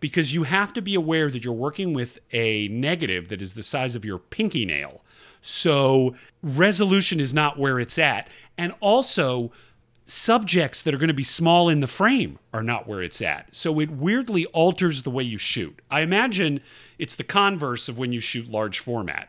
because 0.00 0.34
you 0.34 0.42
have 0.44 0.72
to 0.72 0.82
be 0.82 0.94
aware 0.94 1.30
that 1.30 1.44
you're 1.44 1.52
working 1.52 1.92
with 1.92 2.18
a 2.32 2.68
negative 2.68 3.28
that 3.28 3.40
is 3.40 3.52
the 3.52 3.62
size 3.62 3.94
of 3.94 4.04
your 4.04 4.18
pinky 4.18 4.64
nail. 4.64 5.02
So 5.42 6.14
resolution 6.42 7.20
is 7.20 7.32
not 7.32 7.58
where 7.58 7.78
it's 7.78 7.98
at. 7.98 8.28
And 8.58 8.74
also, 8.80 9.52
subjects 10.10 10.82
that 10.82 10.92
are 10.92 10.98
going 10.98 11.08
to 11.08 11.14
be 11.14 11.22
small 11.22 11.68
in 11.68 11.80
the 11.80 11.86
frame 11.86 12.38
are 12.52 12.62
not 12.62 12.88
where 12.88 13.02
it's 13.02 13.22
at. 13.22 13.54
So 13.54 13.78
it 13.78 13.90
weirdly 13.90 14.44
alters 14.46 15.04
the 15.04 15.10
way 15.10 15.22
you 15.22 15.38
shoot. 15.38 15.78
I 15.90 16.00
imagine 16.00 16.60
it's 16.98 17.14
the 17.14 17.24
converse 17.24 17.88
of 17.88 17.96
when 17.96 18.12
you 18.12 18.18
shoot 18.18 18.50
large 18.50 18.80
format, 18.80 19.28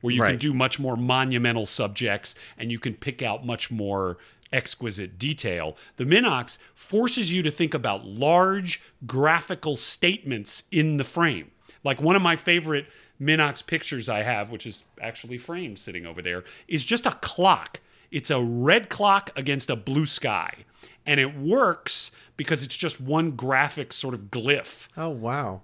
where 0.00 0.14
you 0.14 0.22
can 0.22 0.38
do 0.38 0.54
much 0.54 0.78
more 0.78 0.96
monumental 0.96 1.66
subjects 1.66 2.34
and 2.56 2.72
you 2.72 2.78
can 2.78 2.94
pick 2.94 3.22
out 3.22 3.44
much 3.44 3.70
more 3.70 4.16
exquisite 4.52 5.18
detail. 5.18 5.76
The 5.96 6.04
Minox 6.04 6.58
forces 6.74 7.32
you 7.32 7.42
to 7.42 7.50
think 7.50 7.74
about 7.74 8.04
large 8.04 8.80
graphical 9.06 9.76
statements 9.76 10.64
in 10.70 10.96
the 10.96 11.04
frame. 11.04 11.50
Like 11.84 12.00
one 12.00 12.16
of 12.16 12.22
my 12.22 12.36
favorite 12.36 12.86
Minox 13.20 13.64
pictures 13.64 14.08
I 14.08 14.22
have, 14.22 14.50
which 14.50 14.66
is 14.66 14.84
actually 15.00 15.38
framed 15.38 15.78
sitting 15.78 16.06
over 16.06 16.22
there, 16.22 16.44
is 16.68 16.84
just 16.84 17.06
a 17.06 17.12
clock. 17.12 17.80
It's 18.10 18.30
a 18.30 18.42
red 18.42 18.88
clock 18.88 19.30
against 19.36 19.70
a 19.70 19.76
blue 19.76 20.06
sky. 20.06 20.64
And 21.06 21.18
it 21.18 21.36
works 21.36 22.10
because 22.36 22.62
it's 22.62 22.76
just 22.76 23.00
one 23.00 23.32
graphic 23.32 23.92
sort 23.92 24.14
of 24.14 24.30
glyph. 24.30 24.88
Oh 24.96 25.08
wow. 25.08 25.62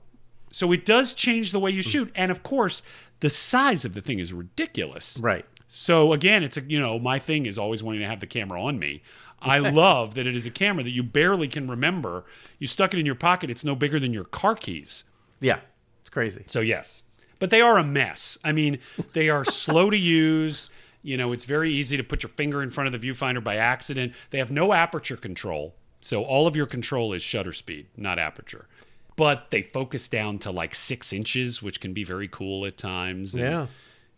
So 0.51 0.72
it 0.72 0.84
does 0.84 1.14
change 1.14 1.53
the 1.53 1.61
way 1.61 1.70
you 1.70 1.82
shoot. 1.82 2.11
And 2.14 2.30
of 2.30 2.43
course, 2.43 2.82
the 3.20 3.30
size 3.30 3.84
of 3.84 3.95
the 3.95 4.01
thing 4.01 4.18
is 4.18 4.32
ridiculous. 4.32 5.18
Right. 5.20 5.45
So 5.69 6.12
again, 6.14 6.43
it's 6.43 6.57
a 6.57 6.62
you 6.62 6.81
know 6.81 6.99
my 6.99 7.19
thing 7.19 7.47
is 7.47 7.59
always 7.59 7.83
wanting 7.83 8.01
to 8.01 8.09
have 8.09 8.21
the 8.21 8.27
camera 8.27 8.61
on 8.61 8.79
me. 8.79 9.03
I 9.41 9.59
love 9.59 10.14
that 10.14 10.27
it 10.27 10.35
is 10.35 10.47
a 10.47 10.51
camera 10.51 10.83
that 10.83 10.91
you 10.91 11.03
barely 11.03 11.47
can 11.47 11.69
remember. 11.69 12.25
You 12.59 12.66
stuck 12.66 12.93
it 12.95 12.99
in 12.99 13.07
your 13.07 13.14
pocket. 13.14 13.51
It's 13.51 13.64
no 13.64 13.77
bigger 13.77 14.01
than 14.01 14.12
your 14.12 14.25
car 14.25 14.55
keys. 14.55 15.05
Yeah. 15.41 15.61
It's 16.01 16.11
crazy. 16.11 16.45
So 16.47 16.61
yes, 16.61 17.03
but 17.39 17.51
they 17.51 17.61
are 17.61 17.79
a 17.79 17.85
mess. 17.85 18.39
I 18.43 18.53
mean, 18.53 18.79
they 19.12 19.29
are 19.29 19.45
slow 19.64 19.91
to 19.91 19.97
use. 19.97 20.71
You 21.03 21.16
know, 21.16 21.33
it's 21.33 21.45
very 21.45 21.73
easy 21.73 21.97
to 21.97 22.03
put 22.03 22.23
your 22.23 22.31
finger 22.31 22.62
in 22.62 22.71
front 22.71 22.93
of 22.93 23.01
the 23.01 23.09
viewfinder 23.09 23.45
by 23.45 23.57
accident. 23.57 24.14
They 24.31 24.39
have 24.39 24.51
no 24.51 24.73
aperture 24.73 25.16
control, 25.16 25.75
so 26.01 26.25
all 26.25 26.47
of 26.47 26.57
your 26.57 26.66
control 26.66 27.12
is 27.12 27.23
shutter 27.23 27.53
speed, 27.53 27.87
not 27.97 28.19
aperture. 28.19 28.66
But 29.14 29.51
they 29.51 29.62
focus 29.62 30.09
down 30.09 30.39
to 30.41 30.51
like 30.51 30.75
six 30.75 31.12
inches, 31.12 31.62
which 31.62 31.81
can 31.81 31.93
be 31.93 32.05
very 32.05 32.27
cool 32.29 32.64
at 32.66 32.77
times. 32.79 33.35
And, 33.35 33.45
Yeah. 33.45 33.66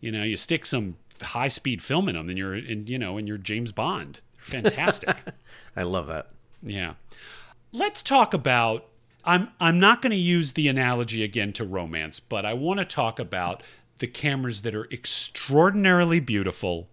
You 0.01 0.13
know, 0.13 0.23
you 0.23 0.39
stick 0.39 0.65
some 0.65 0.97
high 1.23 1.49
speed 1.49 1.83
film 1.83 2.09
in 2.09 2.15
them, 2.17 2.29
and 2.29 2.39
you're 2.39 2.55
in, 2.57 2.87
you 2.87 2.99
know, 2.99 3.19
and 3.19 3.27
you're 3.29 3.39
James 3.39 3.73
Bond. 3.73 4.21
Fantastic. 4.39 5.17
I 5.77 5.83
love 5.83 6.07
that. 6.09 6.31
Yeah. 6.63 6.95
Let's 7.73 8.03
talk 8.03 8.35
about 8.35 8.87
I'm 9.25 9.49
I'm 9.61 9.79
not 9.79 10.03
going 10.03 10.11
to 10.11 10.17
use 10.17 10.53
the 10.53 10.69
analogy 10.69 11.23
again 11.23 11.53
to 11.55 11.65
romance, 11.65 12.21
but 12.21 12.45
I 12.45 12.55
want 12.55 12.79
to 12.79 12.85
talk 12.85 13.19
about 13.19 13.63
the 13.99 14.07
cameras 14.07 14.63
that 14.63 14.75
are 14.75 14.89
extraordinarily 14.91 16.21
beautiful 16.21 16.89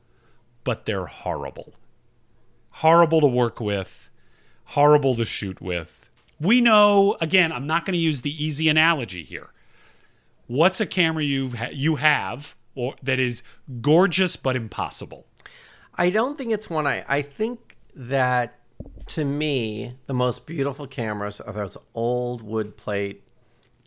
but 0.67 0.83
they're 0.83 1.05
horrible. 1.05 1.75
Horrible 2.71 3.21
to 3.21 3.27
work 3.27 3.61
with, 3.61 4.09
horrible 4.65 5.15
to 5.15 5.23
shoot 5.23 5.61
with. 5.61 6.09
We 6.41 6.59
know, 6.59 7.15
again, 7.21 7.53
I'm 7.53 7.65
not 7.65 7.85
going 7.85 7.93
to 7.93 7.97
use 7.97 8.19
the 8.19 8.43
easy 8.43 8.67
analogy 8.67 9.23
here. 9.23 9.47
what's 10.47 10.81
a 10.81 10.85
camera 10.85 11.23
you've 11.23 11.53
ha- 11.53 11.69
you 11.71 11.95
have 11.95 12.53
or 12.77 12.95
that 13.03 13.19
is 13.19 13.43
gorgeous 13.81 14.35
but 14.35 14.55
impossible? 14.55 15.25
I 15.95 16.09
don't 16.09 16.37
think 16.37 16.53
it's 16.53 16.69
one 16.69 16.87
I 16.87 17.03
I 17.07 17.21
think 17.23 17.75
that 17.95 18.59
to 19.07 19.25
me 19.25 19.95
the 20.05 20.13
most 20.13 20.45
beautiful 20.45 20.85
cameras 20.87 21.41
are 21.41 21.51
those 21.51 21.77
old 21.95 22.41
wood 22.41 22.77
plate, 22.77 23.23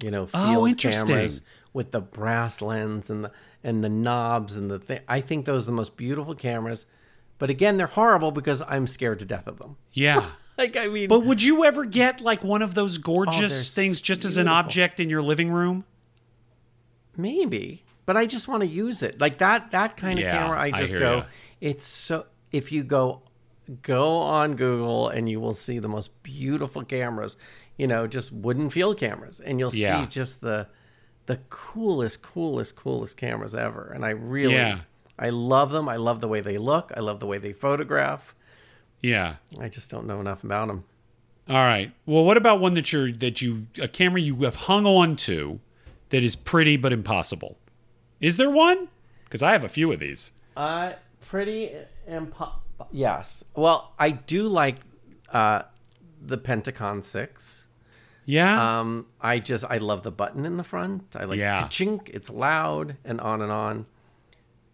you 0.02 0.10
know, 0.10 0.28
oh, 0.34 0.66
field 0.66 0.70
Oh, 0.86 0.90
cameras 0.90 1.42
with 1.72 1.92
the 1.92 2.00
brass 2.00 2.60
lens 2.60 3.08
and 3.08 3.24
the 3.24 3.32
and 3.62 3.84
the 3.84 3.88
knobs 3.88 4.56
and 4.56 4.70
the 4.70 4.78
thing. 4.78 5.00
I 5.06 5.20
think 5.20 5.44
those 5.44 5.68
are 5.68 5.70
the 5.70 5.76
most 5.76 5.96
beautiful 5.96 6.34
cameras. 6.34 6.86
But 7.38 7.48
again, 7.48 7.78
they're 7.78 7.86
horrible 7.86 8.32
because 8.32 8.60
I'm 8.62 8.86
scared 8.86 9.18
to 9.20 9.24
death 9.24 9.46
of 9.46 9.58
them. 9.58 9.76
Yeah. 9.92 10.26
Like 10.58 10.76
I 10.76 10.88
mean, 10.88 11.08
But 11.08 11.20
would 11.20 11.42
you 11.42 11.64
ever 11.64 11.86
get 11.86 12.20
like 12.20 12.44
one 12.44 12.60
of 12.60 12.74
those 12.74 12.98
oh, 12.98 13.02
gorgeous 13.02 13.70
Oh, 13.70 13.74
things 13.80 13.98
just 13.98 14.26
as 14.26 14.36
an 14.36 14.46
object 14.46 15.00
in 15.00 15.08
your 15.08 15.22
living 15.22 15.50
room? 15.50 15.86
maybe. 17.16 17.82
But 18.10 18.16
I 18.16 18.26
just 18.26 18.48
want 18.48 18.62
to 18.62 18.66
use 18.68 19.02
it. 19.04 19.20
Like 19.20 19.38
that 19.38 19.70
that 19.70 19.96
kind 19.96 20.18
of 20.18 20.24
Yeah, 20.24 20.36
camera. 20.36 20.58
I 20.58 20.64
I 20.64 20.70
just 20.72 20.90
hear 20.90 20.98
go. 21.00 21.16
ya. 21.18 21.24
It's 21.60 21.84
so. 21.86 22.26
If 22.50 22.72
you 22.72 22.82
go 22.82 23.22
go 23.82 24.16
on 24.18 24.56
Google 24.56 25.08
and 25.10 25.28
you 25.28 25.38
will 25.38 25.54
see 25.54 25.78
the 25.78 25.86
most 25.86 26.20
beautiful 26.24 26.82
cameras. 26.82 27.36
You 27.78 27.86
know, 27.86 28.08
just 28.08 28.32
wooden 28.32 28.68
field 28.68 28.98
cameras, 28.98 29.38
and 29.38 29.60
you'll 29.60 29.72
Yeah. 29.74 30.00
see 30.02 30.08
just 30.10 30.40
the 30.40 30.66
the 31.26 31.38
coolest, 31.50 32.20
coolest, 32.22 32.74
coolest 32.74 33.16
cameras 33.16 33.54
ever. 33.54 33.92
And 33.94 34.04
I 34.04 34.10
really, 34.10 34.54
Yeah. 34.54 34.80
I 35.16 35.28
love 35.30 35.70
them. 35.70 35.88
I 35.88 35.94
love 35.96 36.20
the 36.20 36.26
way 36.26 36.40
they 36.40 36.58
look. 36.58 36.90
I 36.96 37.00
love 37.00 37.20
the 37.20 37.26
way 37.26 37.38
they 37.38 37.52
photograph. 37.52 38.34
Yeah. 39.02 39.36
I 39.60 39.68
just 39.68 39.88
don't 39.88 40.06
know 40.08 40.18
enough 40.18 40.42
about 40.42 40.66
them. 40.66 40.82
All 41.48 41.64
right. 41.64 41.92
Well, 42.06 42.24
what 42.24 42.36
about 42.36 42.58
one 42.60 42.74
that 42.74 42.92
you're 42.92 43.12
that 43.12 43.40
you 43.40 43.68
a 43.80 43.86
camera 43.86 44.20
you 44.20 44.34
have 44.42 44.56
hung 44.56 44.84
on 44.84 45.14
to 45.30 45.60
that 46.08 46.24
is 46.24 46.34
pretty 46.34 46.76
but 46.76 46.92
impossible? 46.92 47.56
Is 48.20 48.36
there 48.36 48.50
one? 48.50 48.88
Because 49.24 49.42
I 49.42 49.52
have 49.52 49.64
a 49.64 49.68
few 49.68 49.92
of 49.92 49.98
these. 50.00 50.32
Uh, 50.56 50.92
pretty 51.20 51.72
impo- 52.08 52.52
Yes. 52.90 53.44
Well, 53.54 53.92
I 53.98 54.10
do 54.10 54.48
like 54.48 54.76
uh, 55.32 55.62
the 56.20 56.36
Pentacon 56.38 57.02
Six. 57.02 57.66
Yeah. 58.26 58.80
Um, 58.80 59.06
I 59.20 59.38
just 59.38 59.64
I 59.68 59.78
love 59.78 60.02
the 60.02 60.10
button 60.10 60.44
in 60.44 60.56
the 60.56 60.64
front. 60.64 61.16
I 61.16 61.24
like 61.24 61.38
Yeah. 61.38 61.64
chink. 61.64 62.08
It's 62.08 62.30
loud 62.30 62.96
and 63.04 63.20
on 63.20 63.42
and 63.42 63.50
on, 63.52 63.86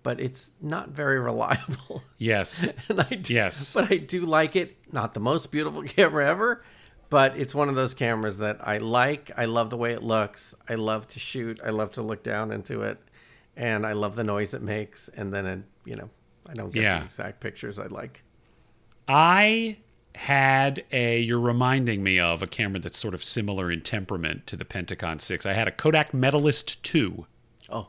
but 0.02 0.20
it's 0.20 0.52
not 0.60 0.90
very 0.90 1.18
reliable. 1.30 2.02
yes. 2.18 2.68
and 2.88 3.00
I 3.00 3.14
do, 3.14 3.34
Yes. 3.34 3.72
but 3.74 3.90
I 3.90 3.96
do 3.98 4.26
like 4.26 4.56
it. 4.56 4.76
Not 4.92 5.14
the 5.14 5.20
most 5.20 5.50
beautiful 5.52 5.82
camera 5.96 6.26
ever, 6.28 6.62
but 7.10 7.36
it's 7.36 7.54
one 7.54 7.68
of 7.68 7.74
those 7.76 7.94
cameras 7.94 8.38
that 8.38 8.58
I 8.66 8.78
like. 8.78 9.30
I 9.36 9.44
love 9.46 9.70
the 9.70 9.76
way 9.76 9.92
it 9.92 10.02
looks. 10.02 10.54
I 10.68 10.74
love 10.74 11.06
to 11.08 11.18
shoot. 11.18 11.60
I 11.64 11.70
love 11.70 11.92
to 11.92 12.02
look 12.02 12.22
down 12.22 12.52
into 12.52 12.82
it, 12.82 12.98
and 13.56 13.86
I 13.86 13.92
love 13.92 14.16
the 14.16 14.24
noise 14.24 14.54
it 14.54 14.62
makes. 14.62 15.08
And 15.08 15.32
then 15.32 15.46
it, 15.46 15.60
you 15.84 15.96
know, 15.96 16.10
I 16.48 16.54
don't 16.54 16.72
get 16.72 16.82
Yeah. 16.82 16.98
the 17.00 17.04
exact 17.06 17.40
pictures 17.40 17.78
I'd 17.78 17.92
like. 17.92 18.22
I 19.08 19.78
had 20.14 20.82
a 20.92 21.20
you're 21.20 21.38
reminding 21.40 22.02
me 22.02 22.18
of 22.18 22.42
a 22.42 22.46
camera 22.46 22.80
that's 22.80 22.96
sort 22.98 23.12
of 23.14 23.22
similar 23.22 23.70
in 23.70 23.82
temperament 23.82 24.46
to 24.46 24.56
the 24.56 24.64
Pentacon 24.64 25.18
6. 25.18 25.44
I 25.46 25.52
had 25.52 25.68
a 25.68 25.70
Kodak 25.72 26.14
Medalist 26.14 26.82
2. 26.84 27.26
Oh, 27.68 27.88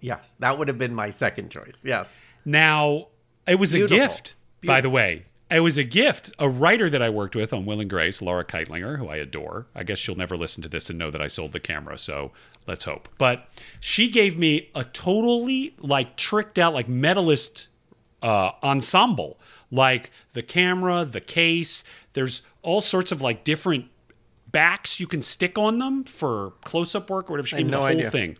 yes, 0.00 0.34
that 0.40 0.58
would 0.58 0.68
have 0.68 0.78
been 0.78 0.94
my 0.94 1.10
second 1.10 1.50
choice. 1.50 1.82
Yes. 1.84 2.20
Now, 2.44 3.08
it 3.46 3.56
was 3.56 3.72
Beautiful. 3.72 3.96
a 3.96 4.00
gift, 4.08 4.34
by 4.64 4.80
the 4.80 4.90
way. 4.90 5.26
It 5.54 5.60
was 5.60 5.78
a 5.78 5.84
gift. 5.84 6.32
A 6.40 6.48
writer 6.48 6.90
that 6.90 7.00
I 7.00 7.10
worked 7.10 7.36
with 7.36 7.52
on 7.52 7.64
Will 7.64 7.78
and 7.80 7.88
Grace, 7.88 8.20
Laura 8.20 8.44
Kightlinger, 8.44 8.98
who 8.98 9.08
I 9.08 9.16
adore. 9.16 9.66
I 9.72 9.84
guess 9.84 9.98
she'll 9.98 10.16
never 10.16 10.36
listen 10.36 10.64
to 10.64 10.68
this 10.68 10.90
and 10.90 10.98
know 10.98 11.12
that 11.12 11.22
I 11.22 11.28
sold 11.28 11.52
the 11.52 11.60
camera, 11.60 11.96
so 11.96 12.32
let's 12.66 12.82
hope. 12.84 13.08
But 13.18 13.46
she 13.78 14.08
gave 14.08 14.36
me 14.36 14.70
a 14.74 14.82
totally 14.82 15.76
like 15.78 16.16
tricked 16.16 16.58
out, 16.58 16.74
like 16.74 16.88
medalist 16.88 17.68
uh, 18.20 18.50
ensemble. 18.64 19.38
Like 19.70 20.10
the 20.32 20.42
camera, 20.42 21.04
the 21.04 21.20
case. 21.20 21.84
There's 22.14 22.42
all 22.62 22.80
sorts 22.80 23.12
of 23.12 23.22
like 23.22 23.44
different 23.44 23.86
backs 24.50 24.98
you 25.00 25.06
can 25.06 25.22
stick 25.22 25.58
on 25.58 25.78
them 25.78 26.04
for 26.04 26.52
close-up 26.64 27.10
work 27.10 27.28
or 27.28 27.34
whatever. 27.34 27.48
She 27.48 27.56
gave 27.56 27.66
me 27.66 27.72
no 27.72 27.78
the 27.78 27.82
whole 27.82 27.96
idea. 27.96 28.10
thing. 28.10 28.36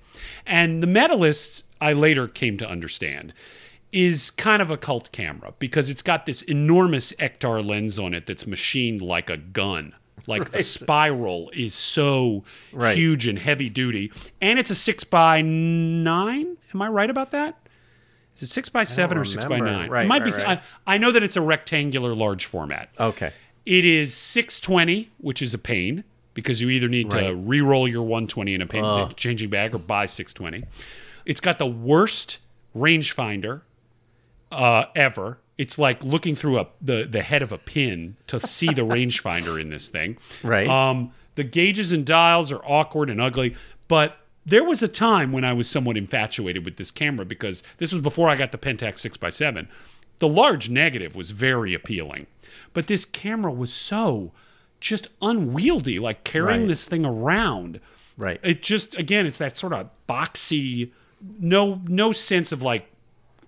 And 0.46 0.82
the 0.82 0.86
medalists, 0.86 1.64
I 1.80 1.92
later 1.92 2.28
came 2.28 2.56
to 2.58 2.68
understand, 2.68 3.34
is 3.94 4.30
kind 4.32 4.60
of 4.60 4.70
a 4.72 4.76
cult 4.76 5.12
camera 5.12 5.54
because 5.60 5.88
it's 5.88 6.02
got 6.02 6.26
this 6.26 6.42
enormous 6.42 7.12
Ektar 7.12 7.64
lens 7.64 7.96
on 7.98 8.12
it 8.12 8.26
that's 8.26 8.44
machined 8.46 9.00
like 9.00 9.30
a 9.30 9.36
gun. 9.36 9.94
Like 10.26 10.50
the 10.50 10.62
spiral 10.62 11.50
is 11.54 11.74
so 11.74 12.44
Right. 12.72 12.96
huge 12.96 13.26
and 13.28 13.38
heavy 13.38 13.68
duty, 13.68 14.10
and 14.40 14.58
it's 14.58 14.70
a 14.70 14.74
six 14.74 15.04
by 15.04 15.42
nine. 15.42 16.56
Am 16.74 16.82
I 16.82 16.88
right 16.88 17.10
about 17.10 17.30
that? 17.30 17.56
Is 18.34 18.42
it 18.42 18.48
six 18.48 18.68
by 18.68 18.82
seven 18.84 19.16
or 19.16 19.24
six 19.24 19.44
by 19.44 19.60
nine? 19.60 19.88
Right, 19.90 20.06
it 20.06 20.08
might 20.08 20.22
right, 20.22 20.36
be. 20.36 20.42
right. 20.42 20.58
I, 20.86 20.94
I 20.94 20.98
know 20.98 21.12
that 21.12 21.22
it's 21.22 21.36
a 21.36 21.40
rectangular 21.42 22.14
large 22.16 22.46
format. 22.46 22.88
Okay. 22.98 23.32
It 23.64 23.84
is 23.84 24.12
620, 24.14 25.10
which 25.18 25.40
is 25.40 25.54
a 25.54 25.58
pain 25.58 26.02
because 26.34 26.60
you 26.60 26.68
either 26.70 26.88
need 26.88 27.10
to 27.12 27.32
re-roll 27.34 27.86
your 27.86 28.02
120 28.02 28.54
in 28.54 28.60
a 28.60 28.66
pain, 28.66 29.08
changing 29.14 29.50
bag 29.50 29.72
or 29.74 29.78
buy 29.78 30.06
620. 30.06 30.66
It's 31.24 31.40
got 31.40 31.58
the 31.58 31.66
worst 31.66 32.40
rangefinder 32.76 33.60
uh, 34.54 34.86
ever. 34.94 35.38
It's 35.56 35.78
like 35.78 36.02
looking 36.02 36.34
through 36.34 36.58
a 36.58 36.66
the, 36.80 37.04
the 37.08 37.22
head 37.22 37.42
of 37.42 37.52
a 37.52 37.58
pin 37.58 38.16
to 38.26 38.40
see 38.40 38.66
the 38.68 38.82
rangefinder 38.94 39.60
in 39.60 39.68
this 39.68 39.88
thing. 39.88 40.16
Right. 40.42 40.66
Um, 40.68 41.12
the 41.36 41.44
gauges 41.44 41.92
and 41.92 42.04
dials 42.04 42.50
are 42.52 42.62
awkward 42.64 43.10
and 43.10 43.20
ugly, 43.20 43.54
but 43.88 44.16
there 44.46 44.64
was 44.64 44.82
a 44.82 44.88
time 44.88 45.32
when 45.32 45.44
I 45.44 45.52
was 45.52 45.68
somewhat 45.68 45.96
infatuated 45.96 46.64
with 46.64 46.76
this 46.76 46.90
camera 46.90 47.24
because 47.24 47.62
this 47.78 47.92
was 47.92 48.02
before 48.02 48.28
I 48.28 48.36
got 48.36 48.52
the 48.52 48.58
Pentax 48.58 49.08
6x7. 49.08 49.66
The 50.18 50.28
large 50.28 50.68
negative 50.70 51.16
was 51.16 51.30
very 51.32 51.72
appealing, 51.74 52.26
but 52.72 52.86
this 52.86 53.04
camera 53.04 53.52
was 53.52 53.72
so 53.72 54.32
just 54.80 55.08
unwieldy, 55.22 55.98
like 55.98 56.24
carrying 56.24 56.60
Right. 56.62 56.68
this 56.68 56.86
thing 56.86 57.04
around. 57.04 57.80
Right. 58.16 58.38
It 58.42 58.62
just 58.62 58.94
again, 58.96 59.26
it's 59.26 59.38
that 59.38 59.56
sort 59.56 59.72
of 59.72 59.88
boxy, 60.08 60.90
no 61.40 61.80
no 61.88 62.12
sense 62.12 62.52
of 62.52 62.62
like 62.62 62.86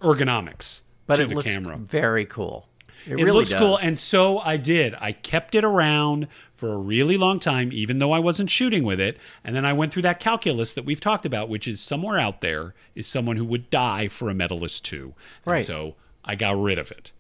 ergonomics 0.01 0.81
But 1.07 1.21
it 1.21 1.29
looks 1.31 1.45
camera. 1.45 1.77
very 1.79 2.25
cool. 2.25 2.69
It, 3.07 3.13
It 3.13 3.15
really 3.17 3.31
looks 3.33 3.51
does. 3.51 3.61
cool, 3.61 3.77
and 3.79 3.97
so 3.99 4.41
I 4.41 4.57
did. 4.57 4.95
I 5.01 5.13
kept 5.13 5.55
it 5.55 5.63
around 5.63 6.27
for 6.53 6.73
a 6.73 6.77
really 6.79 7.17
long 7.17 7.39
time, 7.39 7.71
even 7.73 7.99
though 8.01 8.11
I 8.13 8.19
wasn't 8.19 8.51
shooting 8.51 8.83
with 8.83 8.99
it. 8.99 9.19
And 9.45 9.55
then 9.55 9.65
I 9.65 9.73
went 9.73 9.93
through 9.93 10.03
that 10.03 10.19
calculus 10.19 10.73
that 10.73 10.85
we've 10.85 11.01
talked 11.01 11.25
about, 11.27 11.49
which 11.49 11.69
is 11.69 11.81
somewhere 11.81 12.19
out 12.19 12.41
there 12.41 12.75
is 12.97 13.07
someone 13.07 13.37
who 13.37 13.45
would 13.45 13.71
die 13.71 14.09
for 14.09 14.29
a 14.31 14.35
medalist 14.35 14.85
too. 14.85 15.15
And 15.45 15.53
Right. 15.53 15.65
so 15.65 15.95
I 16.25 16.35
got 16.35 16.61
rid 16.61 16.79
of 16.79 16.91
it, 16.91 17.13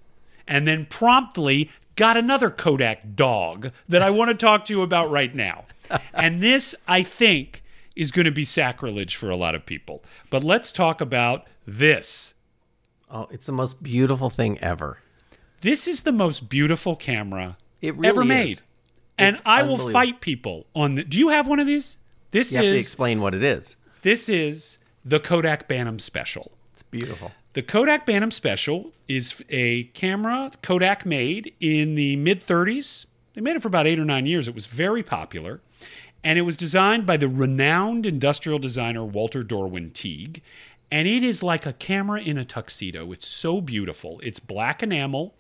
and 0.49 0.67
then 0.67 0.87
promptly 0.87 1.71
got 1.95 2.17
another 2.17 2.51
Kodak 2.51 3.15
dog 3.15 3.71
that 3.89 4.03
I 4.03 4.11
want 4.11 4.31
to 4.31 4.35
talk 4.35 4.65
to 4.65 4.73
you 4.75 4.83
about 4.83 5.11
right 5.11 5.35
now. 5.35 5.67
and 6.15 6.41
this, 6.43 6.75
I 6.89 7.03
think, 7.05 7.63
is 7.95 8.11
going 8.11 8.25
to 8.27 8.33
be 8.33 8.45
sacrilege 8.45 9.15
for 9.15 9.31
a 9.31 9.37
lot 9.37 9.55
of 9.55 9.65
people. 9.65 10.03
But 10.31 10.43
let's 10.43 10.73
talk 10.73 11.01
about 11.01 11.47
this. 11.67 12.35
Oh, 13.11 13.29
it's 13.31 13.47
the 13.47 13.53
most 13.53 13.83
beautiful 13.83 14.31
thing 14.31 14.59
ever. 14.59 14.99
This 15.61 15.89
is 15.89 16.03
the 16.03 16.13
most 16.13 16.49
beautiful 16.49 16.97
camera 16.97 17.57
It 17.81 17.95
really 17.97 18.09
ever 18.09 18.23
is. 18.23 18.29
made. 18.29 18.61
And 19.19 19.37
It's 19.37 19.43
I 19.47 19.63
will 19.63 19.79
fight 19.79 20.21
people 20.21 20.67
on 20.75 20.97
the, 20.97 21.05
Do 21.05 21.19
you 21.19 21.29
have 21.29 21.49
one 21.49 21.59
of 21.59 21.67
these? 21.67 21.97
This 22.33 22.53
You 22.53 22.59
have 22.59 22.65
to 22.65 22.69
is 22.77 22.81
explain 22.83 23.21
what 23.21 23.35
it 23.35 23.43
is. 23.43 23.77
this 24.03 24.29
is 24.29 24.79
the 25.05 25.19
Kodak 25.19 25.67
Bantam 25.69 25.99
Special. 25.99 26.53
It's 26.73 26.83
beautiful. 26.83 27.33
The 27.55 27.63
Kodak 27.63 28.05
Bantam 28.05 28.31
Special 28.31 28.93
is 29.09 29.43
a 29.49 29.85
camera 29.95 30.51
Kodak 30.63 31.07
made 31.07 31.55
in 31.61 31.95
the 31.95 32.17
mid 32.17 32.47
30s. 32.47 33.07
They 33.33 33.41
made 33.41 33.57
it 33.57 33.63
for 33.63 33.69
about 33.69 33.87
eight 33.87 33.99
or 33.99 34.05
nine 34.05 34.27
years. 34.27 34.49
It 34.49 34.55
was 34.55 34.67
very 34.67 35.03
popular. 35.03 35.61
And 36.23 36.39
it 36.39 36.43
was 36.43 36.57
designed 36.57 37.07
by 37.07 37.17
the 37.17 37.29
renowned 37.29 38.05
industrial 38.05 38.59
designer 38.59 39.05
Walter 39.05 39.43
Dorwin 39.43 39.93
Teague. 39.93 40.43
And 40.91 41.09
it 41.09 41.23
is 41.25 41.43
like 41.43 41.67
a 41.67 41.73
camera 41.73 42.21
in 42.21 42.39
a 42.39 42.45
tuxedo. 42.45 43.13
It's 43.13 43.27
so 43.27 43.61
beautiful. 43.61 44.21
It's 44.23 44.39
black 44.39 44.83
enamel 44.83 45.35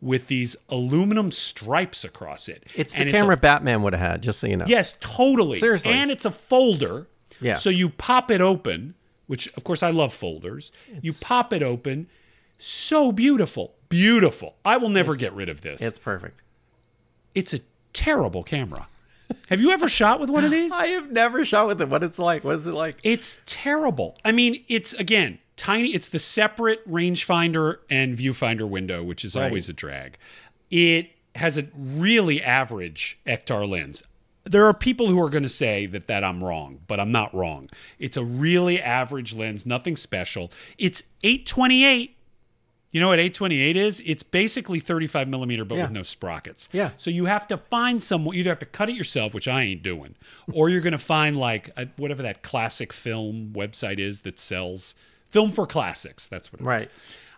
with 0.00 0.26
these 0.28 0.56
aluminum 0.68 1.30
stripes 1.30 2.04
across 2.04 2.48
it. 2.48 2.64
It's 2.74 2.94
the 2.94 3.00
And 3.00 3.10
camera 3.10 3.34
a 3.34 3.38
Batman 3.38 3.82
would 3.82 3.92
have 3.94 4.10
had, 4.12 4.22
just 4.22 4.40
so 4.40 4.46
you 4.46 4.56
know. 4.56 4.64
Yes, 4.66 4.96
totally. 5.00 5.60
Seriously. 5.60 5.92
And 5.92 6.10
it's 6.10 6.24
a 6.24 6.30
folder. 6.30 7.06
Yeah. 7.40 7.56
So 7.56 7.70
you 7.70 7.90
pop 7.90 8.30
it 8.30 8.40
open, 8.40 8.94
which 9.26 9.52
of 9.56 9.64
course 9.64 9.82
I 9.82 9.90
love 9.90 10.12
folders. 10.12 10.72
you 11.00 11.12
pop 11.12 11.52
it 11.52 11.62
open. 11.62 12.08
So 12.58 13.12
beautiful. 13.12 13.74
Beautiful. 13.88 14.56
I 14.64 14.76
will 14.76 14.88
never 14.88 15.14
get 15.14 15.32
rid 15.32 15.48
of 15.48 15.60
this. 15.60 15.80
It's 15.80 15.98
perfect. 15.98 16.42
It's 17.34 17.54
a 17.54 17.60
terrible 17.92 18.42
camera. 18.42 18.88
Have 19.48 19.60
you 19.60 19.70
ever 19.70 19.88
shot 19.88 20.20
with 20.20 20.30
one 20.30 20.44
of 20.44 20.50
these? 20.50 20.72
I 20.72 20.88
have 20.88 21.10
never 21.10 21.44
shot 21.44 21.66
with 21.66 21.80
it. 21.80 21.88
What 21.88 22.02
it's 22.02 22.18
like? 22.18 22.44
What 22.44 22.56
is 22.56 22.66
it 22.66 22.74
like? 22.74 22.96
It's 23.02 23.40
terrible. 23.46 24.16
I 24.24 24.32
mean, 24.32 24.64
it's 24.68 24.92
again 24.94 25.38
tiny. 25.56 25.94
It's 25.94 26.08
the 26.08 26.18
separate 26.18 26.86
rangefinder 26.88 27.78
and 27.90 28.16
viewfinder 28.16 28.68
window, 28.68 29.02
which 29.02 29.24
is 29.24 29.36
always 29.36 29.68
a 29.68 29.72
drag. 29.72 30.18
It 30.70 31.10
has 31.34 31.56
a 31.58 31.66
really 31.76 32.42
average 32.42 33.18
Ektar 33.26 33.68
lens. 33.68 34.02
there 34.44 34.66
are 34.66 34.74
people 34.74 35.08
who 35.08 35.20
are 35.20 35.30
going 35.30 35.42
to 35.42 35.48
say 35.48 35.86
that 35.86 36.06
that 36.06 36.24
I'm 36.24 36.42
wrong, 36.42 36.80
but 36.86 36.98
I'm 36.98 37.12
not 37.12 37.34
wrong. 37.34 37.68
It's 37.98 38.16
a 38.16 38.24
really 38.24 38.80
average 38.80 39.34
lens, 39.34 39.66
nothing 39.66 39.94
special. 39.96 40.50
It's 40.78 41.02
828. 41.22 42.16
You 42.90 43.00
know 43.00 43.08
what 43.08 43.18
828 43.18 43.76
is? 43.76 44.02
It's 44.06 44.22
basically 44.22 44.80
35 44.80 45.28
millimeter, 45.28 45.64
but 45.64 45.74
Yeah. 45.76 45.82
with 45.82 45.90
no 45.90 46.02
sprockets. 46.02 46.68
Yeah. 46.72 46.90
So 46.96 47.10
you 47.10 47.26
have 47.26 47.46
to 47.48 47.58
find 47.58 48.02
someone. 48.02 48.34
You 48.34 48.40
either 48.40 48.50
have 48.50 48.58
to 48.60 48.66
cut 48.66 48.88
it 48.88 48.94
yourself, 48.96 49.34
which 49.34 49.46
I 49.46 49.62
ain't 49.62 49.82
doing, 49.82 50.14
or 50.52 50.70
you're 50.70 50.80
going 50.80 50.92
to 50.92 50.98
find 50.98 51.36
like 51.36 51.70
a, 51.76 51.88
whatever 51.96 52.22
that 52.22 52.42
classic 52.42 52.92
film 52.94 53.52
website 53.54 53.98
is 53.98 54.22
that 54.22 54.38
sells 54.38 54.94
film 55.30 55.52
for 55.52 55.66
classics. 55.66 56.26
That's 56.26 56.50
what 56.52 56.60
it 56.60 56.62
is. 56.62 56.66
Right. 56.66 56.88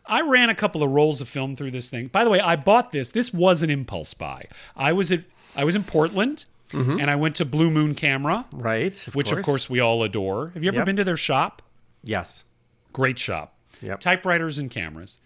I 0.07 0.21
ran 0.23 0.51
a 0.51 0.55
couple 0.55 0.83
of 0.83 0.91
rolls 0.91 1.21
of 1.21 1.29
film 1.29 1.57
through 1.57 1.73
this 1.73 1.91
thing. 1.91 2.07
By 2.09 2.23
the 2.25 2.31
way, 2.31 2.41
I 2.41 2.55
bought 2.57 2.93
this. 2.93 3.09
This 3.11 3.33
was 3.35 3.63
an 3.63 3.71
impulse 3.71 4.15
buy. 4.15 4.47
I 4.77 4.93
was 4.93 5.11
at 5.13 5.25
I 5.57 5.65
was 5.65 5.75
in 5.75 5.83
Portland, 5.83 6.45
mm-hmm. 6.71 7.01
and 7.01 7.11
I 7.11 7.17
went 7.17 7.35
to 7.37 7.45
Blue 7.45 7.71
Moon 7.73 7.97
Camera, 7.97 8.47
Right. 8.53 9.07
Of 9.09 9.17
which 9.17 9.33
of 9.33 9.43
course 9.43 9.69
we 9.69 9.81
all 9.81 10.05
adore. 10.05 10.51
Have 10.55 10.63
you 10.63 10.69
ever 10.69 10.79
Yep. 10.79 10.87
been 10.87 10.97
to 10.97 11.05
their 11.05 11.17
shop? 11.17 11.61
Yes. 12.05 12.45
Great 12.93 13.19
shop. 13.19 13.55
Yep. 13.83 13.99
Typewriters 14.01 14.59
and 14.59 14.71
cameras. 14.71 15.19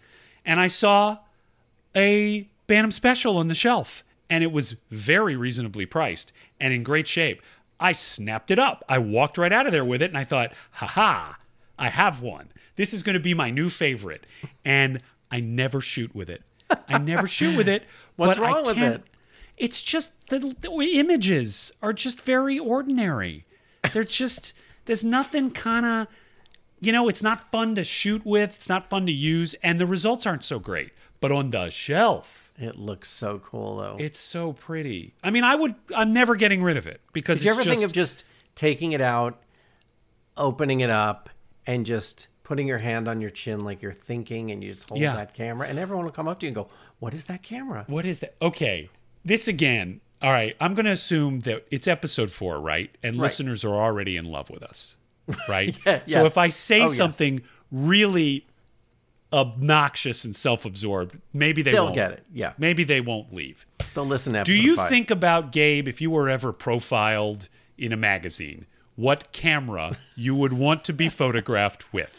And 0.45 0.59
I 0.59 0.67
saw 0.67 1.19
a 1.95 2.47
Bantam 2.67 2.91
special 2.91 3.37
on 3.37 3.47
the 3.47 3.53
shelf, 3.53 4.03
and 4.29 4.43
it 4.43 4.51
was 4.51 4.75
very 4.89 5.35
reasonably 5.35 5.85
priced 5.85 6.31
and 6.59 6.73
in 6.73 6.83
great 6.83 7.07
shape. 7.07 7.41
I 7.79 7.91
snapped 7.91 8.51
it 8.51 8.59
up. 8.59 8.83
I 8.87 8.97
walked 8.99 9.37
right 9.37 9.51
out 9.51 9.65
of 9.65 9.71
there 9.71 9.85
with 9.85 10.01
it, 10.01 10.09
and 10.11 10.17
I 10.17 10.23
thought, 10.23 10.51
ha 10.71 10.87
ha, 10.87 11.37
I 11.77 11.89
have 11.89 12.21
one. 12.21 12.49
This 12.75 12.93
is 12.93 13.03
going 13.03 13.15
to 13.15 13.19
be 13.19 13.33
my 13.33 13.49
new 13.49 13.69
favorite. 13.69 14.25
And 14.63 15.01
I 15.31 15.39
never 15.39 15.81
shoot 15.81 16.15
with 16.15 16.29
it. 16.29 16.43
I 16.87 16.97
never 16.97 17.27
shoot 17.27 17.55
with 17.57 17.67
it. 17.67 17.83
What's 18.15 18.37
I 18.37 18.41
wrong 18.41 18.65
with 18.65 18.77
it? 18.77 19.03
It's 19.57 19.81
just 19.81 20.11
the, 20.27 20.39
the 20.39 20.99
images 20.99 21.71
are 21.81 21.93
just 21.93 22.21
very 22.21 22.59
ordinary. 22.59 23.45
They're 23.93 24.03
just, 24.03 24.53
there's 24.85 25.03
nothing 25.03 25.51
kind 25.51 25.85
of 25.85 26.07
you 26.85 26.91
know, 26.91 27.07
it's 27.09 27.23
not 27.23 27.51
fun 27.51 27.75
to 27.75 27.83
shoot 27.83 28.25
with, 28.25 28.55
it's 28.55 28.69
not 28.69 28.89
fun 28.89 29.05
to 29.05 29.11
use, 29.11 29.55
and 29.63 29.79
the 29.79 29.85
results 29.85 30.25
aren't 30.25 30.43
so 30.43 30.59
great. 30.59 30.91
But 31.21 31.31
on 31.31 31.49
the 31.49 31.69
shelf, 31.69 32.51
It 32.57 32.77
looks 32.77 33.09
so 33.09 33.39
cool 33.39 33.77
though. 33.77 33.97
it's 33.99 34.19
so 34.19 34.53
pretty. 34.53 35.13
I 35.23 35.29
mean, 35.31 35.43
I 35.43 35.55
would, 35.55 35.75
I'm 35.95 36.13
never 36.13 36.35
getting 36.35 36.61
rid 36.63 36.77
of 36.77 36.87
it 36.87 37.01
because 37.13 37.39
Did 37.39 37.45
you 37.45 37.51
ever 37.51 37.63
just, 37.63 37.69
think 37.75 37.85
of 37.85 37.91
just 37.91 38.23
taking 38.53 38.91
it 38.91 39.01
out, 39.01 39.41
opening 40.37 40.81
it 40.81 40.89
up, 40.89 41.29
and 41.65 41.85
just 41.85 42.27
putting 42.43 42.67
your 42.67 42.77
hand 42.77 43.07
on 43.07 43.21
your 43.21 43.29
chin 43.31 43.61
like 43.61 43.81
you're 43.81 43.91
thinking, 43.93 44.51
and 44.51 44.63
you 44.63 44.71
just 44.71 44.87
hold 44.89 45.01
Yeah. 45.01 45.15
that 45.15 45.33
camera, 45.33 45.67
and 45.67 45.79
everyone 45.79 46.05
will 46.05 46.11
come 46.11 46.27
up 46.27 46.39
to 46.41 46.45
you 46.45 46.49
and 46.49 46.55
go, 46.55 46.67
"What 46.99 47.13
is 47.13 47.25
that 47.25 47.41
camera?" 47.41 47.85
what 47.87 48.05
is 48.05 48.19
that? 48.19 48.35
Okay, 48.41 48.89
this 49.23 49.47
again. 49.47 50.01
All 50.21 50.31
right, 50.31 50.55
I'm 50.61 50.73
going 50.75 50.85
to 50.85 50.91
assume 50.91 51.41
that 51.41 51.65
it's 51.71 51.87
episode 51.87 52.31
four, 52.31 52.59
right? 52.59 52.89
And 53.03 53.15
listeners 53.15 53.65
are 53.65 53.73
already 53.75 54.15
in 54.15 54.25
love 54.25 54.49
with 54.49 54.63
us, 54.63 54.95
right? 55.49 55.77
Yeah, 55.85 55.99
So 56.05 56.23
yes. 56.23 56.25
if 56.31 56.37
I 56.37 56.49
say 56.49 56.81
Oh, 56.81 56.85
yes. 56.85 56.95
something 56.97 57.41
really 57.71 58.45
obnoxious 59.33 60.23
and 60.23 60.35
self-absorbed, 60.35 61.19
maybe 61.33 61.61
they 61.61 61.71
They'll 61.71 61.85
won't 61.85 61.95
get 61.95 62.11
it. 62.11 62.25
Yeah, 62.33 62.53
Maybe 62.57 62.83
they 62.83 63.01
won't 63.01 63.33
leave. 63.33 63.65
they'll 63.93 64.05
listen. 64.05 64.33
To 64.33 64.43
Do 64.43 64.53
you 64.53 64.75
think 64.87 65.09
about 65.11 65.51
Gabe 65.51 65.87
if 65.87 65.99
you 66.01 66.11
were 66.11 66.29
ever 66.29 66.53
profiled 66.53 67.49
in 67.77 67.91
a 67.91 67.97
magazine? 67.97 68.65
What 68.95 69.31
camera 69.33 69.97
you 70.15 70.35
would 70.35 70.53
want 70.53 70.83
to 70.85 70.93
be 70.93 71.09
photographed 71.09 71.91
with? 71.93 72.11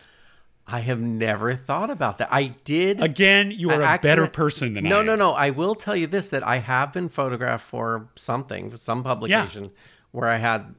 I 0.66 0.80
have 0.80 1.00
never 1.00 1.54
thought 1.54 1.90
about 1.90 2.18
that. 2.18 2.28
I 2.32 2.46
did. 2.64 3.00
Again, 3.00 3.52
you 3.52 3.70
are 3.70 3.80
a 3.80 3.98
better 4.02 4.26
person 4.26 4.74
than 4.74 4.82
no, 4.84 4.96
I 4.96 5.00
am. 5.00 5.06
No, 5.06 5.14
no, 5.14 5.30
no. 5.30 5.32
I 5.32 5.50
will 5.50 5.76
tell 5.76 5.94
you 5.94 6.08
this: 6.08 6.28
that 6.30 6.44
I 6.46 6.58
have 6.58 6.92
been 6.92 7.08
photographed 7.08 7.64
for 7.64 8.08
something, 8.16 8.76
some 8.76 9.04
publication, 9.04 9.70
where 10.10 10.28
I 10.28 10.36
had 10.38 10.74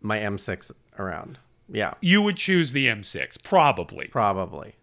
my 0.00 0.18
M6 0.20 0.70
around. 0.96 1.38
Yeah, 1.72 1.94
You 2.02 2.20
would 2.22 2.36
choose 2.36 2.72
the 2.72 2.86
M6, 2.86 3.42
probably. 3.42 4.06
probably. 4.08 4.74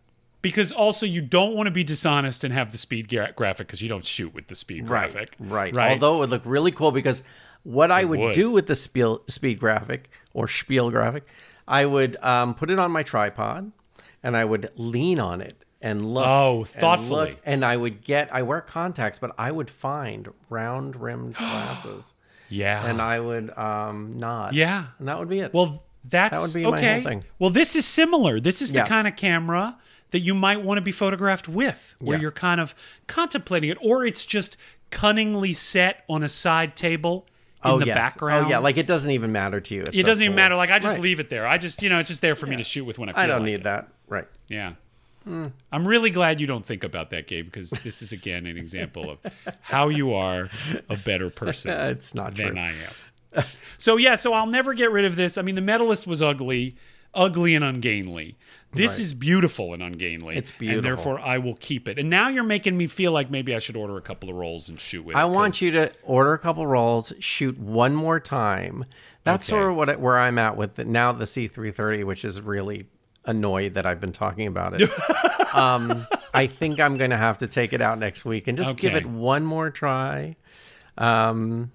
Because 0.42 0.72
also 0.72 1.06
you 1.06 1.22
don't 1.22 1.54
want 1.54 1.68
to 1.68 1.72
be 1.72 1.84
dishonest 1.84 2.44
and 2.44 2.54
have 2.54 2.72
the 2.72 2.78
speed 2.78 3.10
gra- 3.10 3.34
graphic 3.36 3.68
because 3.68 3.82
you 3.82 3.90
don't 3.90 4.06
shoot 4.06 4.34
with 4.34 4.48
the 4.48 4.56
speed 4.56 4.88
graphic. 4.88 5.36
Right, 5.40 5.52
right. 5.52 5.76
Right. 5.76 5.92
Although 5.92 6.16
it 6.16 6.20
would 6.20 6.30
look 6.30 6.42
really 6.46 6.72
cool 6.72 6.92
because 6.92 7.24
what 7.64 7.92
I 7.92 8.06
would, 8.06 8.20
would. 8.20 8.34
do 8.34 8.50
with 8.50 8.66
the 8.68 8.74
spiel, 8.76 9.22
speed 9.28 9.60
graphic 9.60 10.10
or 10.34 10.48
spiel 10.48 10.90
graphic, 10.92 11.28
I 11.68 11.86
would 11.86 12.16
um, 12.24 12.56
put 12.56 12.72
it 12.72 12.80
on 12.80 12.92
my 12.92 13.04
tripod 13.04 13.72
and 14.24 14.36
I 14.36 14.46
would 14.46 14.70
lean 14.78 15.20
on 15.20 15.42
it 15.42 15.64
and 15.82 16.14
look. 16.14 16.26
Oh, 16.26 16.60
and 16.60 16.68
thoughtfully. 16.70 17.32
look, 17.32 17.38
And 17.46 17.64
I 17.66 17.76
would 17.78 18.02
get, 18.04 18.34
I 18.34 18.42
wear 18.44 18.62
contacts, 18.62 19.20
but 19.20 19.32
I 19.38 19.52
would 19.52 19.70
find 19.70 20.30
round 20.50 20.96
rimmed 20.96 21.36
glasses 21.36 22.16
yeah. 22.50 22.86
and 22.86 23.02
I 23.02 23.20
would 23.20 23.56
um, 23.58 24.18
nod. 24.18 24.56
yeah. 24.56 24.86
And 24.98 25.08
that 25.10 25.20
would 25.20 25.30
be 25.30 25.42
it. 25.42 25.54
Well, 25.54 25.84
that's 26.04 26.34
That 26.34 26.42
would 26.42 26.54
be 26.54 26.62
my 26.64 26.70
whole 26.70 26.78
okay. 26.78 27.04
thing. 27.04 27.24
Well, 27.40 27.50
this 27.50 27.76
is 27.76 27.86
similar. 27.86 28.40
This 28.40 28.62
is 28.62 28.72
the 28.72 28.80
Yes. 28.80 28.88
kind 28.88 29.08
of 29.08 29.16
camera 29.16 29.78
that 30.12 30.20
you 30.20 30.34
might 30.34 30.62
want 30.62 30.78
to 30.78 30.82
be 30.82 30.92
photographed 30.92 31.48
with, 31.48 31.96
where 32.00 32.18
Yeah. 32.18 32.22
you're 32.24 32.32
kind 32.32 32.60
of 32.62 32.74
contemplating 33.08 33.70
it, 33.70 33.78
or 33.82 34.06
it's 34.06 34.26
just 34.26 34.58
cunningly 34.92 35.54
set 35.54 36.04
on 36.10 36.24
a 36.24 36.30
side 36.30 36.76
table 36.76 37.28
in 37.64 37.72
oh, 37.72 37.80
the 37.80 37.86
yes. 37.88 37.96
background. 37.96 38.48
Oh, 38.48 38.50
yeah. 38.50 38.58
Like 38.60 38.78
it 38.78 38.88
doesn't 38.88 39.12
even 39.12 39.32
matter 39.32 39.60
to 39.60 39.76
you. 39.76 39.82
It's 39.82 39.92
it 39.92 39.98
so 39.98 40.04
doesn't 40.04 40.24
even 40.24 40.36
matter. 40.36 40.56
Like 40.56 40.72
I 40.72 40.80
just 40.80 40.96
Right. 40.96 41.04
leave 41.04 41.20
it 41.20 41.30
there. 41.30 41.46
I 41.46 41.58
just, 41.58 41.84
you 41.84 41.90
know, 41.90 42.00
it's 42.00 42.10
just 42.10 42.22
there 42.22 42.36
for 42.36 42.46
me 42.48 42.56
to 42.56 42.64
shoot 42.64 42.86
with 42.86 42.98
when 42.98 43.10
I 43.10 43.14
feel 43.14 43.22
I 43.22 43.28
don't 43.28 43.42
like 43.42 43.46
need 43.48 43.54
it. 43.60 43.64
that. 43.64 43.90
Right. 44.08 44.26
Yeah. 44.48 44.74
Hmm. 45.26 45.48
I'm 45.72 45.86
really 45.88 46.10
glad 46.10 46.40
you 46.40 46.48
don't 46.48 46.66
think 46.66 46.84
about 46.86 47.10
that, 47.10 47.28
Gabe, 47.28 47.46
because 47.46 47.70
this 47.72 48.02
is 48.02 48.14
again 48.14 48.48
an 48.48 48.58
example 48.58 49.12
of 49.12 49.20
how 49.62 49.90
you 49.90 50.14
are 50.14 50.50
a 50.88 50.96
better 50.96 51.30
person 51.30 51.72
It's 51.92 52.16
not 52.16 52.36
than 52.36 52.54
true. 52.54 52.60
I 52.60 52.70
am. 52.70 52.76
So 53.78 53.96
yeah, 53.96 54.16
so 54.16 54.34
I'll 54.34 54.46
never 54.46 54.74
get 54.74 54.92
rid 54.92 55.06
of 55.06 55.16
this. 55.16 55.38
I 55.38 55.42
mean, 55.42 55.56
the 55.56 55.62
medalist 55.62 56.06
was 56.06 56.22
ugly, 56.22 56.76
ugly 57.14 57.56
and 57.56 57.64
ungainly. 57.64 58.36
This 58.74 58.94
Right. 58.96 59.00
is 59.00 59.14
beautiful 59.14 59.74
and 59.74 59.82
ungainly. 59.82 60.36
It's 60.36 60.52
and 60.52 60.60
beautiful. 60.60 60.82
therefore 60.82 61.20
I 61.22 61.38
will 61.38 61.56
keep 61.56 61.88
it. 61.88 61.98
And 61.98 62.10
now 62.10 62.28
you're 62.28 62.44
making 62.44 62.78
me 62.78 62.88
feel 62.88 63.14
like 63.14 63.32
maybe 63.32 63.56
I 63.56 63.60
should 63.60 63.78
order 63.78 63.96
a 63.96 64.02
couple 64.02 64.30
of 64.30 64.36
rolls 64.36 64.68
and 64.68 64.78
shoot 64.80 65.06
with. 65.06 65.16
I 65.16 65.24
want 65.26 65.62
you 65.62 65.72
to 65.72 65.92
order 66.04 66.34
a 66.34 66.38
couple 66.40 66.68
rolls, 66.68 67.14
shoot 67.20 67.58
one 67.58 67.96
more 67.96 68.20
time. 68.20 68.84
That's 69.24 69.50
Okay. 69.50 69.58
sort 69.58 69.72
of 69.72 69.78
what 69.78 69.88
it, 69.90 70.00
where 70.02 70.20
I'm 70.20 70.38
at 70.38 70.58
with 70.58 70.76
the, 70.76 70.84
now 70.84 71.14
the 71.14 71.26
C330, 71.26 72.04
which 72.04 72.26
is 72.26 72.42
really 72.42 72.86
annoyed 73.26 73.76
that 73.76 73.86
I've 73.86 74.02
been 74.02 74.12
talking 74.12 74.46
about 74.48 74.80
it. 74.80 74.90
um, 75.56 76.06
I 76.34 76.48
think 76.48 76.82
I'm 76.82 76.98
going 76.98 77.12
to 77.12 77.18
have 77.18 77.38
to 77.40 77.48
take 77.48 77.72
it 77.72 77.82
out 77.82 77.98
next 77.98 78.26
week 78.26 78.48
and 78.50 78.58
just 78.58 78.76
give 78.76 78.96
it 78.96 79.06
one 79.06 79.46
more 79.46 79.70
try. 79.70 80.36
Um, 80.98 81.72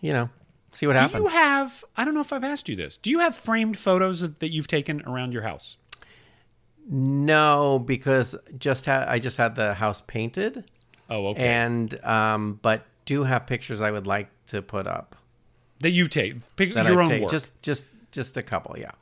you 0.00 0.12
know, 0.12 0.28
see 0.76 0.86
what 0.86 0.92
Do 0.94 0.98
happens. 1.00 1.22
you 1.24 1.28
have? 1.28 1.84
I 1.96 2.04
don't 2.04 2.14
know 2.14 2.20
if 2.20 2.32
I've 2.32 2.44
asked 2.44 2.68
you 2.68 2.76
this. 2.76 2.96
Do 2.96 3.10
you 3.10 3.18
have 3.20 3.34
framed 3.34 3.78
photos 3.78 4.22
of, 4.22 4.38
that 4.40 4.52
you've 4.52 4.68
taken 4.68 5.02
around 5.06 5.32
your 5.32 5.42
house? 5.42 5.76
no, 6.88 7.78
because 7.80 8.36
just 8.58 8.86
ha- 8.86 9.06
I 9.08 9.18
just 9.18 9.36
had 9.36 9.54
the 9.56 9.74
house 9.74 10.02
painted, 10.06 10.64
Oh, 11.10 11.28
okay. 11.28 11.46
and 11.46 12.04
um, 12.04 12.58
but 12.62 12.84
do 13.04 13.24
have 13.24 13.46
pictures 13.46 13.80
I 13.80 13.90
would 13.90 14.06
like 14.06 14.28
to 14.48 14.62
put 14.62 14.86
up 14.86 15.16
that 15.80 15.90
you 15.90 16.08
take 16.08 16.36
pick 16.56 16.74
that 16.74 16.86
your 16.86 17.00
I 17.00 17.04
own 17.04 17.10
take. 17.10 17.22
work. 17.22 17.30
Just 17.30 17.60
just 17.62 17.86
just 18.12 18.36
a 18.36 18.42
couple, 18.42 18.76
yeah. 18.78 18.92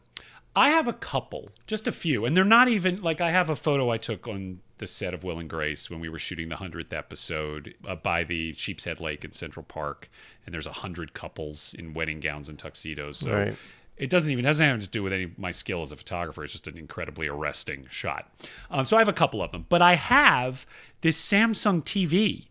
I 0.56 0.68
have 0.70 0.86
a 0.88 0.92
couple, 0.92 1.48
just 1.66 1.86
a 1.88 1.92
few, 1.92 2.24
and 2.24 2.36
they're 2.36 2.44
not 2.44 2.68
even 2.68 3.02
like 3.02 3.20
I 3.20 3.30
have 3.32 3.50
a 3.50 3.56
photo 3.56 3.90
I 3.90 3.98
took 3.98 4.26
on 4.28 4.60
the 4.78 4.86
set 4.86 5.14
of 5.14 5.22
Will 5.24 5.38
and 5.38 5.48
Grace 5.48 5.88
when 5.88 6.00
we 6.00 6.08
were 6.08 6.18
shooting 6.18 6.48
the 6.48 6.56
hundredth 6.56 6.92
episode 6.92 7.74
uh, 7.86 7.94
by 7.94 8.24
the 8.24 8.52
Sheepshead 8.54 9.00
Lake 9.00 9.24
in 9.24 9.32
Central 9.32 9.64
Park, 9.64 10.10
and 10.44 10.54
there's 10.54 10.66
a 10.66 10.72
hundred 10.72 11.14
couples 11.14 11.74
in 11.78 11.94
wedding 11.94 12.20
gowns 12.20 12.48
and 12.48 12.58
tuxedos. 12.58 13.18
So 13.18 13.32
Right. 13.32 13.56
it 13.96 14.10
doesn't 14.10 14.30
even 14.32 14.44
doesn't 14.44 14.66
have 14.66 14.80
to 14.80 14.88
do 14.88 15.02
with 15.02 15.12
any 15.12 15.24
of 15.24 15.38
my 15.38 15.52
skill 15.52 15.82
as 15.82 15.92
a 15.92 15.96
photographer. 15.96 16.42
It's 16.42 16.52
just 16.52 16.66
an 16.66 16.76
incredibly 16.76 17.28
arresting 17.28 17.86
shot. 17.88 18.28
Um, 18.70 18.84
so 18.84 18.96
I 18.96 19.00
have 19.00 19.08
a 19.08 19.12
couple 19.12 19.40
of 19.42 19.52
them, 19.52 19.66
but 19.68 19.80
I 19.80 19.94
have 19.94 20.66
this 21.02 21.20
Samsung 21.24 21.82
TV 21.84 22.46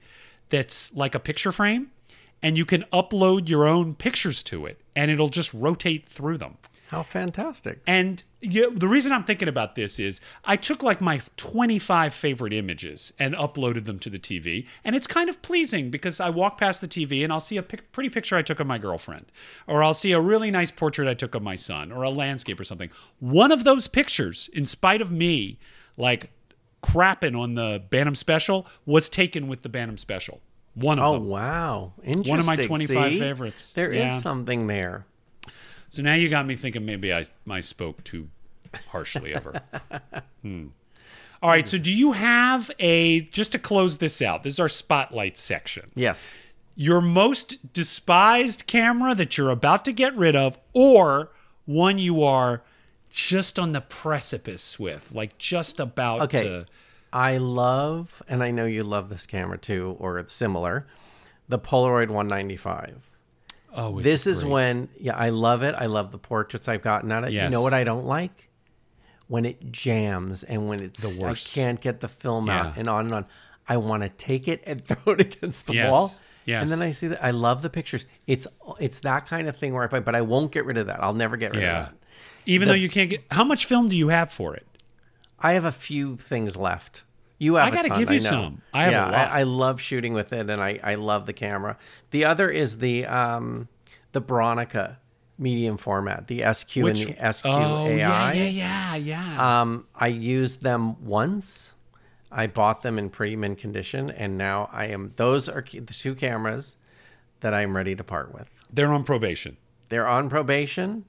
that's 0.49 0.93
like 0.93 1.15
a 1.15 1.19
picture 1.19 1.51
frame, 1.51 1.91
and 2.41 2.57
you 2.57 2.65
can 2.65 2.83
upload 2.93 3.49
your 3.49 3.65
own 3.67 3.95
pictures 3.95 4.43
to 4.43 4.65
it, 4.65 4.79
and 4.95 5.11
it'll 5.11 5.29
just 5.29 5.53
rotate 5.53 6.07
through 6.07 6.37
them. 6.37 6.57
How 6.93 7.03
fantastic! 7.03 7.81
And 7.87 8.21
you 8.39 8.61
know, 8.61 8.69
the 8.69 8.87
reason 8.87 9.11
I'm 9.11 9.23
thinking 9.23 9.47
about 9.47 9.75
this 9.75 9.99
is 9.99 10.21
I 10.45 10.55
took 10.57 10.83
like 10.83 11.01
my 11.01 11.21
25 11.37 12.13
favorite 12.13 12.53
images 12.53 13.13
and 13.17 13.33
uploaded 13.35 13.85
them 13.85 13.97
to 13.99 14.09
the 14.09 14.19
TV. 14.19 14.67
And 14.83 14.95
it's 14.95 15.07
kind 15.07 15.29
of 15.29 15.41
pleasing 15.41 15.89
because 15.89 16.19
I 16.19 16.29
walk 16.29 16.57
past 16.59 16.81
the 16.81 16.87
TV 16.87 17.23
and 17.23 17.31
I'll 17.33 17.39
see 17.39 17.57
a 17.57 17.63
pic- 17.63 17.91
pretty 17.93 18.09
picture 18.09 18.35
I 18.35 18.41
took 18.41 18.59
of 18.59 18.67
my 18.67 18.77
girlfriend, 18.77 19.25
or 19.65 19.81
I'll 19.83 19.93
see 19.93 20.11
a 20.11 20.19
really 20.21 20.51
nice 20.51 20.71
portrait 20.71 21.07
I 21.07 21.13
took 21.13 21.33
of 21.35 21.41
my 21.41 21.55
son, 21.55 21.91
or 21.91 22.03
a 22.03 22.09
landscape 22.09 22.59
or 22.59 22.63
something. 22.63 22.89
One 23.19 23.51
of 23.51 23.63
those 23.63 23.87
pictures, 23.87 24.49
in 24.53 24.65
spite 24.65 25.01
of 25.01 25.11
me, 25.11 25.57
like 25.97 26.29
crapping 26.83 27.35
on 27.39 27.55
the 27.55 27.81
Bantam 27.89 28.13
special, 28.15 28.67
was 28.85 29.09
taken 29.09 29.47
with 29.47 29.61
the 29.63 29.69
Bantam 29.69 29.97
special. 29.97 30.41
One 30.75 30.99
of 30.99 31.13
them. 31.13 31.21
Oh 31.21 31.23
them. 31.23 31.29
wow, 31.29 31.93
interesting. 32.03 32.29
One 32.29 32.39
of 32.39 32.45
my 32.45 32.55
25 32.55 33.11
See? 33.13 33.19
favorites. 33.19 33.73
There 33.73 33.87
is 33.89 34.11
Yeah. 34.11 34.17
something 34.19 34.67
there. 34.67 35.05
So 35.93 36.01
now 36.01 36.15
you 36.15 36.27
got 36.27 36.47
me 36.47 36.55
thinking 36.55 36.87
maybe 36.87 37.13
I, 37.13 37.23
I 37.47 37.59
spoke 37.59 38.03
too 38.03 38.27
harshly 38.89 39.33
of 39.33 39.43
her. 39.43 39.61
Hmm. 40.41 40.69
All 41.43 41.51
right. 41.51 41.67
So 41.67 41.77
do 41.77 41.93
you 41.93 42.13
have 42.13 42.71
a, 42.79 43.21
just 43.21 43.51
to 43.51 43.59
close 43.59 43.97
this 43.97 44.19
out, 44.19 44.41
this 44.41 44.53
is 44.53 44.59
our 44.59 44.67
spotlight 44.67 45.37
section. 45.37 45.91
Yes. 45.93 46.33
your 46.75 46.99
most 46.99 47.71
despised 47.73 48.65
camera 48.65 49.13
that 49.13 49.37
you're 49.37 49.51
about 49.51 49.85
to 49.85 49.93
get 49.93 50.15
rid 50.17 50.35
of, 50.35 50.57
or 50.73 51.29
one 51.65 51.99
you 51.99 52.23
are 52.23 52.63
just 53.11 53.59
on 53.59 53.73
the 53.73 53.81
precipice 53.81 54.79
with, 54.79 55.11
like 55.13 55.37
just 55.37 55.79
about 55.79 56.21
Okay. 56.21 56.39
to. 56.41 56.65
I 57.13 57.37
love, 57.37 58.23
and 58.27 58.41
I 58.43 58.49
know 58.49 58.65
you 58.65 58.81
love 58.83 59.09
this 59.09 59.27
camera 59.27 59.59
too, 59.59 59.95
or 59.99 60.25
similar, 60.27 60.87
the 61.47 61.59
Polaroid 61.59 62.09
195. 62.09 63.11
Oh, 63.75 63.97
is 63.99 64.03
this 64.05 64.27
is 64.27 64.45
when, 64.45 64.89
yeah, 64.99 65.15
I 65.15 65.29
love 65.29 65.63
it. 65.63 65.73
I 65.77 65.87
love 65.87 66.11
the 66.11 66.17
portraits 66.19 66.67
I've 66.67 66.81
gotten 66.83 67.11
out 67.11 67.23
of 67.23 67.29
it. 67.29 67.33
You 67.33 67.49
know 67.49 67.61
what 67.61 67.73
I 67.73 67.83
don't 67.83 68.05
like? 68.05 68.49
When 69.27 69.45
it 69.45 69.71
jams 69.71 70.43
and 70.43 70.67
when 70.67 70.81
it's 70.83 71.01
The 71.01 71.21
worst. 71.23 71.51
I 71.51 71.55
can't 71.55 71.81
get 71.81 71.99
the 72.01 72.07
film 72.07 72.49
out 72.49 72.77
and 72.77 72.87
on 72.87 73.05
and 73.05 73.13
on. 73.13 73.25
I 73.67 73.77
want 73.77 74.03
to 74.03 74.09
take 74.09 74.47
it 74.47 74.61
and 74.67 74.83
throw 74.85 75.13
it 75.13 75.21
against 75.21 75.65
the 75.67 75.73
Yes. 75.73 75.91
wall. 75.91 76.13
Yes. 76.45 76.61
And 76.61 76.69
then 76.71 76.81
I 76.87 76.91
see 76.91 77.07
that 77.07 77.23
I 77.23 77.31
love 77.31 77.61
the 77.61 77.69
pictures. 77.69 78.05
It's 78.27 78.45
it's 78.79 78.99
that 78.99 79.27
kind 79.27 79.47
of 79.47 79.55
thing 79.57 79.73
where 79.73 79.83
I 79.91 79.99
but 80.01 80.13
I 80.13 80.21
won't 80.21 80.51
get 80.51 80.65
rid 80.65 80.77
of 80.77 80.87
that. 80.87 81.01
I'll 81.01 81.13
never 81.13 81.37
get 81.37 81.53
rid 81.53 81.61
Yeah. 81.63 81.79
of 81.79 81.85
that. 81.87 81.95
Even 82.45 82.67
though 82.67 82.73
you 82.73 82.89
can't 82.89 83.09
get. 83.09 83.23
How 83.31 83.45
much 83.45 83.65
film 83.65 83.87
do 83.87 83.97
you 83.97 84.09
have 84.09 84.31
for 84.31 84.53
it? 84.53 84.67
I 85.39 85.53
have 85.53 85.63
a 85.65 85.71
few 85.71 86.17
things 86.17 86.57
left. 86.57 87.05
You 87.43 87.55
have 87.55 87.67
I 87.67 87.75
gotta 87.75 87.89
ton, 87.89 87.99
give 87.99 88.11
you 88.11 88.21
know. 88.21 88.29
some. 88.29 88.61
I 88.73 88.89
yeah. 88.89 89.05
I, 89.05 89.41
I 89.41 89.43
love 89.43 89.81
shooting 89.81 90.13
with 90.13 90.31
it, 90.31 90.49
and 90.49 90.61
I, 90.61 90.79
I 90.81 90.95
love 90.95 91.25
the 91.25 91.33
camera. 91.33 91.77
The 92.11 92.23
other 92.23 92.49
is 92.49 92.77
the 92.77 93.05
um 93.05 93.67
the 94.13 94.21
Bronica 94.21 94.95
medium 95.37 95.75
format, 95.75 96.27
the 96.27 96.41
SQ 96.53 96.77
and 96.77 96.95
the 96.95 97.33
SQ 97.33 97.45
oh, 97.45 97.87
AI. 97.87 97.97
yeah, 97.97 98.31
yeah, 98.31 98.45
yeah, 98.45 98.95
yeah. 98.95 99.61
Um, 99.61 99.87
I 99.93 100.07
used 100.07 100.63
them 100.63 101.03
once. 101.03 101.75
I 102.31 102.47
bought 102.47 102.81
them 102.81 102.97
in 102.97 103.09
pretty 103.09 103.35
mint 103.35 103.59
condition, 103.59 104.09
and 104.09 104.37
now 104.37 104.69
I 104.71 104.85
am. 104.85 105.11
Those 105.17 105.49
are 105.49 105.61
the 105.69 105.81
two 105.81 106.15
cameras 106.15 106.77
that 107.41 107.53
I'm 107.53 107.75
ready 107.75 107.93
to 107.93 108.05
part 108.05 108.33
with. 108.33 108.49
They're 108.71 108.93
on 108.93 109.03
probation. 109.03 109.57
They're 109.89 110.07
on 110.07 110.29
probation. 110.29 111.03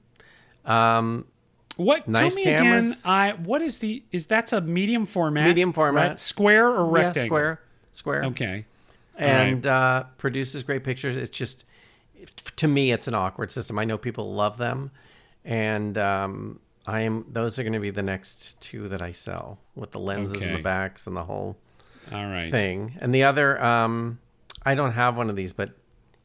What? 1.77 2.07
Nice 2.07 2.35
tell 2.35 2.43
me 2.43 2.43
cameras. 2.43 2.85
again. 2.91 3.01
I 3.05 3.31
what 3.33 3.61
is 3.61 3.79
the? 3.79 4.03
Is 4.11 4.25
that's 4.25 4.53
a 4.53 4.61
medium 4.61 5.05
format? 5.05 5.47
Medium 5.47 5.73
format. 5.73 6.09
right? 6.09 6.19
Square 6.19 6.69
or 6.69 6.85
rectangle? 6.85 7.21
Yeah, 7.21 7.25
square, 7.25 7.61
square. 7.91 8.23
Okay. 8.25 8.65
and 9.17 9.65
uh, 9.65 10.03
produces 10.17 10.63
great 10.63 10.83
pictures. 10.83 11.15
It's 11.15 11.37
just, 11.37 11.63
to 12.57 12.67
me, 12.67 12.91
it's 12.91 13.07
an 13.07 13.13
awkward 13.15 13.51
system. 13.51 13.79
I 13.79 13.85
know 13.85 13.97
people 13.97 14.33
love 14.33 14.57
them, 14.57 14.91
and 15.45 15.97
um, 15.97 16.59
I 16.85 17.01
am. 17.01 17.25
Those 17.31 17.57
are 17.57 17.63
going 17.63 17.73
to 17.73 17.79
be 17.79 17.91
the 17.91 18.03
next 18.03 18.59
two 18.61 18.87
that 18.89 19.01
I 19.01 19.11
sell 19.13 19.57
with 19.75 19.91
the 19.91 19.99
lenses 19.99 20.43
and 20.43 20.55
the 20.55 20.61
backs 20.61 21.07
and 21.07 21.15
the 21.15 21.23
whole 21.23 21.57
All 22.11 22.25
right. 22.25 22.51
thing. 22.51 22.97
And 22.99 23.13
the 23.15 23.23
other, 23.23 23.61
um, 23.63 24.19
I 24.65 24.75
don't 24.75 24.91
have 24.93 25.15
one 25.15 25.29
of 25.29 25.35
these, 25.35 25.53
but 25.53 25.71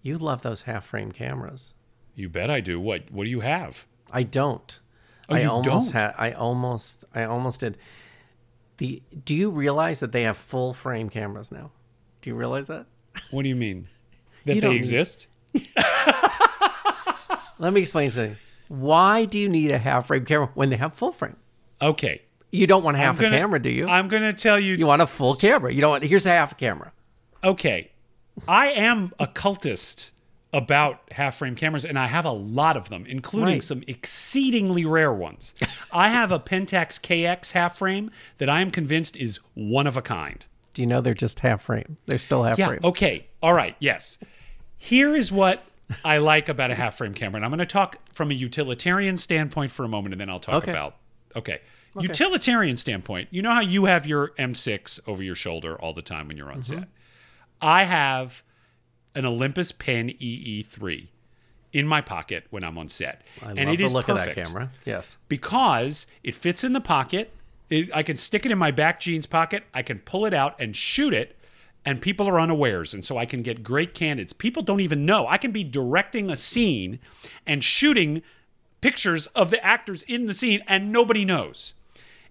you 0.03 0.19
love 0.19 0.43
those 0.43 0.63
half 0.63 0.85
frame 0.87 1.13
cameras. 1.13 1.75
You 2.17 2.29
bet 2.29 2.51
I 2.51 2.61
do. 2.61 2.81
What? 2.81 3.11
What 3.13 3.25
do 3.25 3.31
you 3.31 3.41
have? 3.41 3.87
I 4.11 4.25
don't. 4.25 4.80
Oh, 5.31 5.37
I 5.37 5.45
almost 5.45 5.93
don't? 5.93 6.01
had. 6.01 6.15
I 6.19 6.33
almost. 6.33 7.05
I 7.15 7.25
almost 7.25 7.61
did. 7.61 7.79
The. 8.79 9.03
Do 9.25 9.35
you 9.35 9.51
realize 9.51 10.01
that 10.01 10.13
they 10.13 10.23
have 10.25 10.37
full 10.37 10.73
frame 10.75 11.09
cameras 11.09 11.53
now? 11.53 11.71
Do 12.23 12.31
you 12.31 12.37
realize 12.37 12.67
that? 12.67 12.87
What 13.31 13.43
do 13.43 13.49
you 13.49 13.57
mean? 13.57 13.89
That 14.47 14.55
You 14.55 14.61
they 14.63 14.67
don't 14.67 14.75
need- 14.77 14.79
exist? 14.81 15.27
Let 17.59 17.73
me 17.75 17.83
explain 17.83 18.11
something. 18.11 18.37
Why 18.69 19.27
do 19.27 19.39
you 19.39 19.49
need 19.51 19.71
a 19.71 19.79
half 19.79 20.07
frame 20.07 20.25
camera 20.25 20.49
when 20.55 20.71
they 20.71 20.77
have 20.77 20.95
full 20.95 21.13
frame? 21.13 21.37
Okay. 21.83 22.23
You 22.51 22.67
don't 22.67 22.83
want 22.83 22.97
half 22.97 23.19
gonna- 23.19 23.37
a 23.37 23.39
camera, 23.39 23.61
do 23.61 23.69
you? 23.71 23.87
I'm 23.87 24.09
gonna 24.09 24.33
tell 24.33 24.59
you. 24.59 24.75
you 24.77 24.87
want 24.87 25.03
a 25.03 25.07
full 25.07 25.35
camera. 25.35 25.73
You 25.73 25.81
don't 25.83 25.91
want. 25.91 26.05
Here's 26.05 26.25
a 26.27 26.31
half 26.31 26.53
a 26.53 26.55
camera. 26.55 26.93
okay, 27.45 27.91
I 28.49 28.69
am 28.69 29.13
a 29.19 29.27
cultist 29.27 30.11
about 30.53 31.01
half 31.13 31.37
frame 31.37 31.55
cameras, 31.55 31.85
and 31.85 31.99
I 31.99 32.09
have 32.09 32.25
a 32.25 32.31
lot 32.33 32.77
of 32.77 32.89
them, 32.89 33.07
including 33.07 33.55
Right. 33.55 33.63
some 33.63 33.85
exceedingly 33.87 34.85
rare 34.85 35.13
ones. 35.13 35.55
I 35.93 36.09
have 36.09 36.33
a 36.33 36.41
Pentax 36.41 37.01
KX 37.01 37.53
half 37.53 37.79
frame 37.79 38.11
that 38.39 38.49
I 38.49 38.61
am 38.61 38.71
convinced 38.73 39.17
is 39.17 39.39
one 39.55 39.87
of 39.87 39.97
a 39.97 40.03
kind. 40.03 40.45
Do 40.75 40.83
you 40.83 40.87
know 40.87 41.01
they're 41.01 41.15
just 41.15 41.41
half 41.41 41.63
frame? 41.63 41.99
They're 42.07 42.19
still 42.19 42.43
half 42.43 42.59
Yeah. 42.59 42.67
frame. 42.69 42.81
Okay. 42.83 43.27
All 43.43 43.55
right. 43.55 43.77
Yes. 43.79 44.19
Here 44.77 45.15
is 45.15 45.31
what 45.31 45.63
I 46.05 46.19
like 46.19 46.49
about 46.49 46.71
a 46.71 46.75
half 46.75 46.97
frame 46.97 47.15
camera. 47.15 47.37
And 47.39 47.45
I'm 47.45 47.51
going 47.51 47.59
to 47.59 47.67
talk 47.67 47.99
from 48.13 48.31
a 48.31 48.35
utilitarian 48.35 49.17
standpoint 49.17 49.71
for 49.73 49.85
a 49.85 49.89
moment, 49.89 50.15
and 50.15 50.21
then 50.21 50.31
I'll 50.31 50.41
talk 50.41 50.63
Okay. 50.63 50.71
about. 50.73 50.97
Okay. 51.37 51.59
Utilitarian 52.01 52.77
standpoint. 52.77 53.29
You 53.33 53.43
know 53.43 53.53
how 53.53 53.61
you 53.61 53.85
have 53.87 54.07
your 54.07 54.29
M6 54.39 55.01
over 55.07 55.23
your 55.23 55.35
shoulder 55.35 55.77
all 55.81 55.93
the 55.93 56.03
time 56.03 56.29
when 56.29 56.37
you're 56.37 56.51
on 56.51 56.61
Mm-hmm. 56.61 56.79
set? 56.81 56.89
I 57.61 57.85
have 57.85 58.43
an 59.15 59.25
Olympus 59.25 59.73
Pen 59.73 60.11
EE3 60.21 61.09
in 61.73 61.87
my 61.87 62.01
pocket 62.01 62.45
when 62.51 62.65
I'm 62.65 62.79
on 62.79 62.89
set. 62.89 63.23
I 63.43 63.51
and 63.51 63.59
love 63.59 63.69
it 63.69 63.77
the 63.79 63.85
is 63.85 63.93
look 63.93 64.07
perfect 64.07 64.29
of 64.29 64.35
that 64.35 64.45
camera. 64.45 64.71
Yes. 64.85 65.17
because 65.29 66.07
it 66.23 66.35
fits 66.35 66.65
in 66.65 66.73
the 66.73 66.81
pocket. 66.81 67.33
It, 67.69 67.91
I 67.95 68.03
can 68.03 68.17
stick 68.17 68.45
it 68.45 68.51
in 68.51 68.59
my 68.59 68.71
back 68.71 69.01
jeans 69.01 69.27
pocket. 69.27 69.65
I 69.73 69.83
can 69.83 70.01
pull 70.01 70.27
it 70.27 70.35
out 70.35 70.61
and 70.61 70.75
shoot 70.75 71.15
it, 71.15 71.37
and 71.85 72.01
people 72.01 72.29
are 72.29 72.41
unawares. 72.41 72.93
And 72.93 73.05
so 73.05 73.17
I 73.17 73.25
can 73.25 73.43
get 73.43 73.63
great 73.63 73.95
candidates. 73.95 74.33
People 74.33 74.63
don't 74.63 74.81
even 74.81 75.07
know. 75.07 75.29
I 75.29 75.39
can 75.39 75.53
be 75.53 75.63
directing 75.63 76.31
a 76.31 76.37
scene 76.37 76.99
and 77.47 77.63
shooting 77.63 78.23
pictures 78.81 79.27
of 79.29 79.51
the 79.51 79.65
actors 79.65 80.03
in 80.03 80.27
the 80.27 80.35
scene, 80.35 80.63
and 80.67 80.91
nobody 80.91 81.25
knows. 81.25 81.75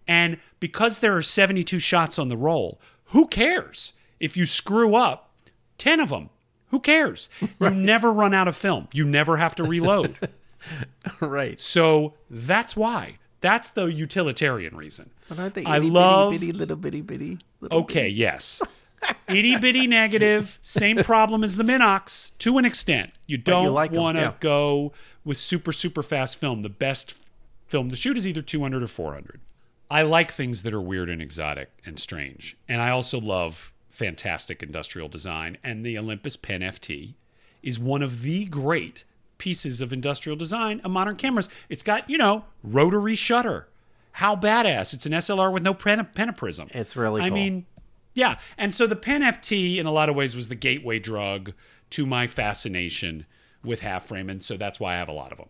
And 0.07 0.37
because 0.59 0.99
there 0.99 1.15
are 1.15 1.21
72 1.21 1.79
shots 1.79 2.17
on 2.19 2.27
the 2.27 2.37
roll, 2.37 2.81
who 3.05 3.27
cares 3.27 3.93
if 4.19 4.35
you 4.35 4.45
screw 4.45 4.95
up 4.95 5.31
10 5.77 5.99
of 5.99 6.09
them? 6.09 6.29
Who 6.69 6.79
cares? 6.79 7.29
You 7.59 7.69
never 7.69 8.11
run 8.11 8.33
out 8.33 8.47
of 8.47 8.55
film. 8.55 8.87
You 8.93 9.05
never 9.05 9.37
have 9.37 9.55
to 9.55 9.63
reload. 9.63 10.29
right. 11.19 11.59
So 11.59 12.13
that's 12.29 12.75
why. 12.75 13.17
That's 13.41 13.69
the 13.69 13.85
utilitarian 13.85 14.75
reason. 14.75 15.11
But 15.29 15.39
aren't 15.39 15.53
they 15.55 15.65
I 15.65 15.77
itty 15.77 15.89
love. 15.89 16.31
bitty, 16.31 16.47
bitty, 16.47 16.57
little 16.57 16.75
bitty 16.75 17.01
bitty? 17.01 17.39
little 17.61 17.79
Okay, 17.79 18.07
yes. 18.07 18.61
Itty 19.29 19.57
bitty 19.57 19.87
negative. 19.87 20.59
Same 20.61 20.97
problem 20.97 21.43
as 21.43 21.55
the 21.55 21.63
Minox 21.63 22.37
to 22.39 22.57
an 22.57 22.65
extent. 22.65 23.09
You 23.27 23.37
don't 23.37 23.73
like 23.73 23.91
want 23.91 24.17
to 24.17 24.23
yeah. 24.23 24.33
go 24.41 24.91
with 25.23 25.37
super, 25.37 25.71
super 25.71 26.03
fast 26.03 26.37
film. 26.37 26.63
The 26.63 26.69
best 26.69 27.15
film 27.67 27.89
to 27.89 27.95
shoot 27.95 28.17
is 28.17 28.27
either 28.27 28.41
200 28.41 28.83
or 28.83 28.87
400. 28.87 29.39
I 29.89 30.01
like 30.01 30.31
things 30.31 30.63
that 30.63 30.73
are 30.73 30.81
weird 30.81 31.09
and 31.09 31.21
exotic 31.21 31.71
and 31.85 31.97
strange. 31.97 32.57
And 32.67 32.81
I 32.81 32.89
also 32.89 33.19
love 33.21 33.71
fantastic 33.99 34.63
industrial 34.63 35.09
design. 35.09 35.57
And 35.63 35.85
the 35.85 35.97
Olympus 35.97 36.37
Pen 36.37 36.61
FT 36.61 37.15
is 37.61 37.77
one 37.77 38.01
of 38.01 38.21
the 38.21 38.45
great 38.45 39.03
pieces 39.37 39.81
of 39.81 39.91
industrial 39.91 40.37
design 40.37 40.79
of 40.83 40.91
modern 40.91 41.17
cameras. 41.17 41.49
It's 41.67 41.83
got, 41.83 42.09
you 42.09 42.17
know, 42.17 42.45
rotary 42.63 43.15
shutter. 43.15 43.67
How 44.13 44.35
badass. 44.35 44.93
It's 44.93 45.05
an 45.05 45.11
SLR 45.11 45.51
with 45.51 45.63
no 45.63 45.73
pen- 45.73 46.07
pentaprism. 46.15 46.73
It's 46.73 46.95
really 46.95 47.21
I 47.21 47.27
cool. 47.27 47.35
mean, 47.35 47.65
yeah. 48.13 48.39
And 48.57 48.73
so 48.73 48.87
the 48.87 48.95
Pen 48.95 49.21
FT, 49.21 49.77
in 49.77 49.85
a 49.85 49.91
lot 49.91 50.09
of 50.09 50.15
ways, 50.15 50.35
was 50.35 50.47
the 50.47 50.55
gateway 50.55 50.99
drug 50.99 51.53
to 51.91 52.05
my 52.05 52.25
fascination 52.25 53.25
with 53.63 53.81
half 53.81 54.07
frame. 54.07 54.29
And 54.29 54.41
so 54.41 54.55
that's 54.55 54.79
why 54.79 54.95
I 54.95 54.97
have 54.97 55.09
a 55.09 55.13
lot 55.13 55.31
of 55.33 55.37
them. 55.37 55.49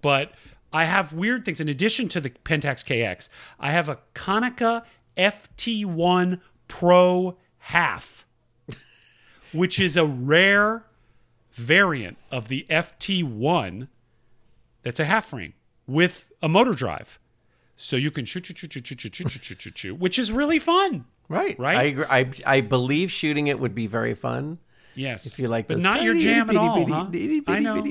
But 0.00 0.32
I 0.72 0.84
have 0.84 1.12
weird 1.12 1.44
things. 1.44 1.60
In 1.60 1.68
addition 1.68 2.08
to 2.08 2.20
the 2.20 2.30
Pentax 2.30 2.84
KX, 2.84 3.28
I 3.60 3.70
have 3.70 3.88
a 3.88 3.98
Konica 4.14 4.82
FT1 5.16 6.40
Pro 6.78 7.36
half, 7.58 8.26
which 9.52 9.78
is 9.78 9.96
a 9.96 10.04
rare 10.04 10.84
variant 11.52 12.18
of 12.32 12.48
the 12.48 12.66
FT1 12.68 13.86
that's 14.82 14.98
a 14.98 15.04
half 15.04 15.26
frame 15.26 15.54
with 15.86 16.26
a 16.42 16.48
motor 16.48 16.72
drive. 16.72 17.20
So 17.76 17.94
you 17.94 18.10
can 18.10 18.24
shoot, 18.24 18.46
shoot, 18.46 18.58
shoot, 18.58 18.72
shoot, 18.72 18.86
shoot, 18.88 19.00
shoot, 19.00 19.14
shoot, 19.14 19.44
shoot, 19.44 19.60
shoot, 19.62 19.78
shoot, 19.78 19.98
which 20.00 20.18
is 20.18 20.32
really 20.32 20.58
fun. 20.58 21.04
Right. 21.28 21.56
Right? 21.60 21.76
I, 21.76 21.82
agree. 21.84 22.04
I 22.10 22.30
I 22.44 22.60
believe 22.60 23.12
shooting 23.12 23.46
it 23.46 23.60
would 23.60 23.76
be 23.76 23.86
very 23.86 24.14
fun. 24.14 24.58
Yes. 24.96 25.26
If 25.26 25.38
you 25.38 25.46
like 25.46 25.68
but 25.68 25.80
not 25.80 26.02
your 26.02 26.14
jam 26.14 26.50
at 26.50 26.56
all, 26.56 26.84
huh? 26.86 27.06
I 27.46 27.60
know. 27.60 27.84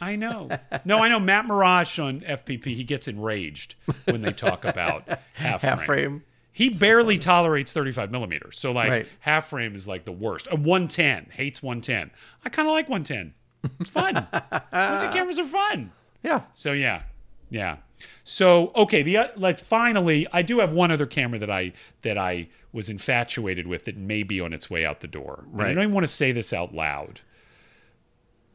I 0.00 0.14
know. 0.14 0.48
No, 0.84 1.02
I 1.02 1.08
know. 1.08 1.18
Matt 1.18 1.46
Mirage 1.46 1.98
on 1.98 2.20
FPP, 2.20 2.66
he 2.66 2.84
gets 2.84 3.08
enraged 3.08 3.74
when 4.04 4.22
they 4.22 4.32
talk 4.32 4.64
about 4.64 5.08
half 5.34 5.60
frame. 5.60 5.70
Half 5.70 5.84
frame. 5.84 6.22
He 6.52 6.70
barely 6.70 7.18
tolerates 7.18 7.72
35 7.72 8.10
millimeters. 8.10 8.58
So, 8.58 8.72
like, 8.72 8.90
Right. 8.90 9.06
half 9.20 9.48
frame 9.48 9.74
is 9.76 9.86
like 9.86 10.04
the 10.04 10.12
worst. 10.12 10.48
A 10.50 10.56
110, 10.56 11.26
hates 11.32 11.62
110. 11.62 12.10
I 12.44 12.48
kind 12.48 12.66
of 12.68 12.72
like 12.72 12.88
110. 12.88 13.34
It's 13.80 13.90
fun. 13.90 14.14
110 14.32 15.12
cameras 15.12 15.38
are 15.38 15.44
fun. 15.44 15.92
Yeah. 16.22 16.42
So 16.52 16.72
yeah, 16.72 17.02
yeah. 17.50 17.76
So 18.24 18.72
okay, 18.74 19.02
the 19.02 19.16
uh, 19.18 19.28
let's 19.36 19.60
finally. 19.60 20.26
I 20.32 20.42
do 20.42 20.58
have 20.60 20.72
one 20.72 20.90
other 20.90 21.06
camera 21.06 21.38
that 21.38 21.50
I 21.50 21.72
that 22.02 22.18
I 22.18 22.48
was 22.72 22.88
infatuated 22.90 23.66
with 23.66 23.84
that 23.86 23.96
may 23.96 24.22
be 24.22 24.40
on 24.40 24.52
its 24.52 24.68
way 24.68 24.84
out 24.84 25.00
the 25.00 25.06
door. 25.08 25.44
And 25.52 25.62
I 25.62 25.74
don't 25.74 25.82
even 25.84 25.94
want 25.94 26.04
to 26.04 26.12
say 26.12 26.32
this 26.32 26.52
out 26.52 26.74
loud. 26.74 27.20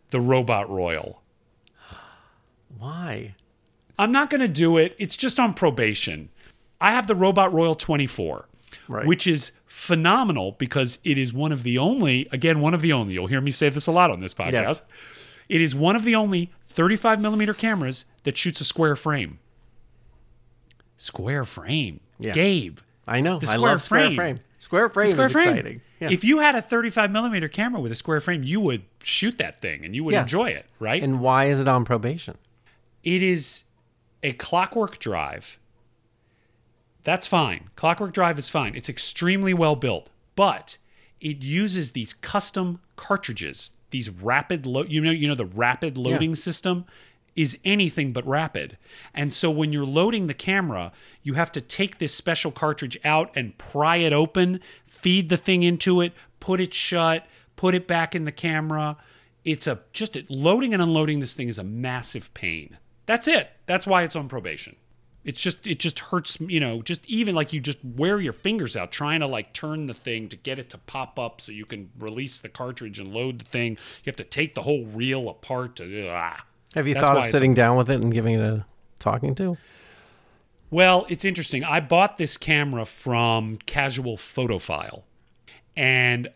The 0.09 0.21
Robot 0.21 0.69
Royal. 0.69 1.21
Why? 2.77 3.35
I'm 3.97 4.11
not 4.11 4.29
going 4.29 4.41
to 4.41 4.47
do 4.47 4.77
it. 4.77 4.95
It's 4.97 5.15
just 5.15 5.39
on 5.39 5.53
probation. 5.53 6.29
I 6.83 6.91
have 6.91 7.07
the 7.07 7.15
Robot 7.15 7.53
Royal 7.53 7.75
24, 7.75 8.47
Right. 8.87 9.05
which 9.07 9.25
is 9.25 9.51
phenomenal 9.65 10.51
because 10.59 10.99
it 11.03 11.17
is 11.17 11.31
one 11.33 11.51
of 11.51 11.63
the 11.63 11.77
only, 11.77 12.27
again, 12.31 12.59
one 12.59 12.73
of 12.73 12.81
the 12.81 12.91
only, 12.93 13.13
you'll 13.13 13.27
hear 13.27 13.41
me 13.41 13.51
say 13.51 13.69
this 13.69 13.87
a 13.87 13.91
lot 13.91 14.11
on 14.11 14.19
this 14.19 14.33
podcast. 14.33 14.51
Yes. 14.51 14.81
It 15.49 15.61
is 15.61 15.73
one 15.75 15.95
of 15.95 16.03
the 16.03 16.13
only 16.15 16.51
35 16.67 17.21
millimeter 17.21 17.53
cameras 17.53 18.05
that 18.23 18.37
shoots 18.37 18.59
a 18.61 18.65
square 18.65 18.95
frame. 18.95 19.39
Square 20.97 21.45
frame. 21.45 21.99
Yeah. 22.19 22.33
Gabe. 22.33 22.79
I 23.07 23.19
know. 23.21 23.39
The 23.39 23.47
I 23.47 23.53
square 23.53 23.71
love 23.71 23.81
square 23.81 24.05
frame. 24.07 24.15
frame. 24.15 24.35
Square 24.59 24.89
frame 24.89 25.07
Square 25.09 25.25
is 25.27 25.31
frame. 25.33 25.47
exciting. 25.49 25.81
Yeah. 25.99 26.09
If 26.11 26.23
you 26.23 26.39
had 26.39 26.55
a 26.55 26.61
35 26.61 27.11
millimeter 27.11 27.47
camera 27.49 27.81
with 27.81 27.91
a 27.91 27.95
square 27.95 28.21
frame, 28.21 28.43
you 28.43 28.61
would 28.61 28.83
shoot 29.03 29.37
that 29.37 29.61
thing 29.61 29.83
and 29.83 29.93
you 29.95 30.03
would 30.05 30.13
Yeah. 30.13 30.21
enjoy 30.21 30.49
it, 30.51 30.65
right? 30.79 31.03
and 31.03 31.19
why 31.19 31.45
is 31.45 31.59
it 31.59 31.67
on 31.67 31.85
probation? 31.85 32.37
it 33.03 33.21
is 33.21 33.65
a 34.23 34.31
clockwork 34.31 34.97
drive. 34.99 35.57
That's 37.03 37.27
fine. 37.27 37.69
Clockwork 37.75 38.13
drive 38.13 38.39
is 38.39 38.49
fine. 38.49 38.75
It's 38.75 38.89
extremely 38.89 39.53
well 39.53 39.75
built, 39.75 40.09
but 40.35 40.77
it 41.19 41.43
uses 41.43 41.91
these 41.91 42.13
custom 42.13 42.79
cartridges. 42.95 43.71
These 43.91 44.09
rapid 44.09 44.65
load, 44.65 44.89
you 44.89 45.01
know, 45.01 45.11
you 45.11 45.27
know 45.27 45.35
the 45.35 45.45
rapid 45.45 45.97
loading 45.97 46.35
system 46.35 46.85
is 47.35 47.57
anything 47.65 48.13
but 48.13 48.27
rapid. 48.27 48.77
And 49.13 49.33
so 49.33 49.49
when 49.49 49.73
you're 49.73 49.85
loading 49.85 50.27
the 50.27 50.33
camera, 50.33 50.91
you 51.23 51.33
have 51.33 51.51
to 51.53 51.61
take 51.61 51.97
this 51.97 52.13
special 52.13 52.51
cartridge 52.51 52.97
out 53.03 53.31
and 53.35 53.57
pry 53.57 53.97
it 53.97 54.13
open, 54.13 54.59
feed 54.85 55.29
the 55.29 55.37
thing 55.37 55.63
into 55.63 56.01
it, 56.01 56.13
put 56.39 56.61
it 56.61 56.73
shut, 56.73 57.25
put 57.55 57.75
it 57.75 57.87
back 57.87 58.15
in 58.15 58.25
the 58.25 58.31
camera. 58.31 58.97
It's 59.43 59.67
a 59.67 59.79
just 59.91 60.17
loading 60.29 60.73
and 60.73 60.81
unloading 60.81 61.19
this 61.19 61.33
thing 61.33 61.47
is 61.47 61.57
a 61.57 61.63
massive 61.63 62.33
pain. 62.33 62.77
That's 63.05 63.27
it. 63.27 63.51
That's 63.65 63.85
why 63.85 64.03
it's 64.03 64.15
on 64.15 64.29
probation. 64.29 64.75
It's 65.23 65.39
just 65.39 65.67
it 65.67 65.79
just 65.79 65.99
hurts, 65.99 66.37
you 66.41 66.59
know, 66.59 66.81
just 66.81 67.05
even 67.07 67.33
like 67.33 67.53
you 67.53 67.61
just 67.61 67.79
wear 67.83 68.19
your 68.19 68.33
fingers 68.33 68.75
out 68.75 68.91
trying 68.91 69.21
to 69.21 69.27
like 69.27 69.53
turn 69.53 69.85
the 69.85 69.93
thing 69.93 70.27
to 70.29 70.35
get 70.35 70.59
it 70.59 70.69
to 70.71 70.77
pop 70.77 71.17
up 71.17 71.39
so 71.39 71.51
you 71.51 71.65
can 71.65 71.91
release 71.97 72.39
the 72.39 72.49
cartridge 72.49 72.99
and 72.99 73.13
load 73.13 73.39
the 73.39 73.45
thing. 73.45 73.71
You 74.03 74.09
have 74.09 74.17
to 74.17 74.25
take 74.25 74.53
the 74.53 74.63
whole 74.63 74.85
reel 74.85 75.29
apart 75.29 75.77
to 75.77 76.09
ah. 76.09 76.45
Have 76.75 76.87
you 76.87 76.93
That's 76.93 77.07
thought 77.07 77.17
of 77.17 77.27
sitting 77.27 77.53
down 77.53 77.77
with 77.77 77.89
it 77.89 78.01
and 78.01 78.13
giving 78.13 78.35
it 78.35 78.41
a 78.41 78.59
talking 78.99 79.35
to? 79.35 79.57
Well, 80.71 81.05
it's 81.07 81.23
interesting. 81.23 81.63
I 81.63 81.79
bought 81.79 82.17
this 82.17 82.35
camera 82.35 82.85
from 82.85 83.57
Casual 83.57 84.17
Photophile, 84.17 85.03
and 85.77 86.29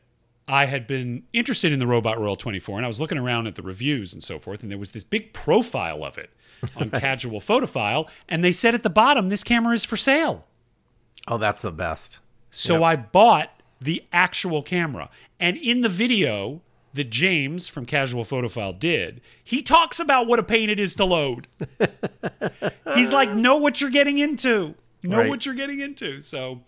I 0.47 0.67
had 0.67 0.85
been 0.85 1.23
interested 1.33 1.71
in 1.71 1.79
the 1.79 1.87
Robot 1.87 2.19
Royal 2.19 2.35
24, 2.35 2.77
and 2.77 2.85
I 2.85 2.87
was 2.87 2.99
looking 2.99 3.17
around 3.17 3.47
at 3.47 3.55
the 3.55 3.63
reviews 3.63 4.13
and 4.13 4.23
so 4.23 4.37
forth, 4.37 4.61
and 4.61 4.71
there 4.71 4.77
was 4.77 4.91
this 4.91 5.03
big 5.03 5.33
profile 5.33 6.05
of 6.05 6.19
it 6.19 6.29
on 6.75 6.89
Casual 6.91 7.39
Photophile, 7.39 8.07
and 8.27 8.43
they 8.43 8.51
said 8.51 8.73
at 8.75 8.83
the 8.83 8.89
bottom, 8.89 9.29
this 9.29 9.43
camera 9.43 9.73
is 9.73 9.85
for 9.85 9.97
sale. 9.97 10.45
Oh, 11.27 11.37
that's 11.37 11.61
the 11.61 11.71
best. 11.71 12.19
So 12.51 12.83
I 12.83 12.95
bought 12.95 13.51
the 13.79 14.03
actual 14.11 14.63
camera. 14.63 15.09
And 15.39 15.57
in 15.57 15.81
the 15.81 15.89
video 15.89 16.61
that 16.93 17.09
James 17.11 17.67
from 17.67 17.85
Casual 17.85 18.23
Photophile 18.23 18.77
did, 18.79 19.21
he 19.43 19.61
talks 19.61 19.99
about 19.99 20.25
what 20.27 20.39
a 20.39 20.43
pain 20.43 20.69
it 20.69 20.79
is 20.79 20.95
to 20.95 21.05
load. 21.05 21.47
He's 22.95 23.11
like, 23.13 23.33
know 23.33 23.57
what 23.57 23.81
you're 23.81 23.89
getting 23.91 24.17
into. 24.17 24.75
Know 25.03 25.17
Right. 25.17 25.29
what 25.29 25.45
you're 25.45 25.55
getting 25.55 25.79
into. 25.79 26.19
So 26.21 26.61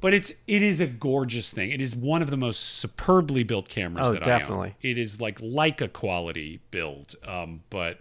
but 0.00 0.12
it's 0.12 0.32
it 0.46 0.60
is 0.62 0.80
a 0.80 0.86
gorgeous 0.86 1.50
thing. 1.50 1.70
It 1.70 1.80
is 1.80 1.96
one 1.96 2.20
of 2.20 2.28
the 2.28 2.36
most 2.36 2.58
superbly 2.60 3.42
built 3.42 3.68
cameras 3.70 4.06
Oh, 4.06 4.12
that 4.12 4.26
I 4.26 4.32
own. 4.32 4.38
definitely. 4.38 4.74
It 4.82 4.98
is 4.98 5.18
like 5.20 5.38
like 5.40 5.80
a 5.80 5.88
quality 5.88 6.60
build. 6.70 7.14
Um, 7.26 7.62
but 7.70 8.00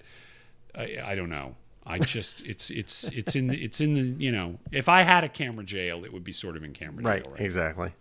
I, 0.76 0.97
I 1.03 1.15
don't 1.15 1.30
know. 1.30 1.55
I 1.86 1.99
just 1.99 2.41
it's 2.45 2.69
it's 2.69 3.03
it's 3.11 3.36
in 3.36 3.49
it's 3.53 3.82
in 3.82 3.93
the 3.95 4.24
you 4.24 4.32
know 4.32 4.57
if 4.71 4.88
I 4.88 5.01
had 5.01 5.24
a 5.26 5.30
camera 5.30 5.65
jail 5.65 6.05
it 6.05 6.13
would 6.13 6.24
be 6.24 6.32
sort 6.32 6.55
of 6.55 6.63
in 6.63 6.71
camera 6.71 7.03
Right. 7.03 7.24
jail 7.24 7.32
right 7.34 7.41
Exactly. 7.41 7.91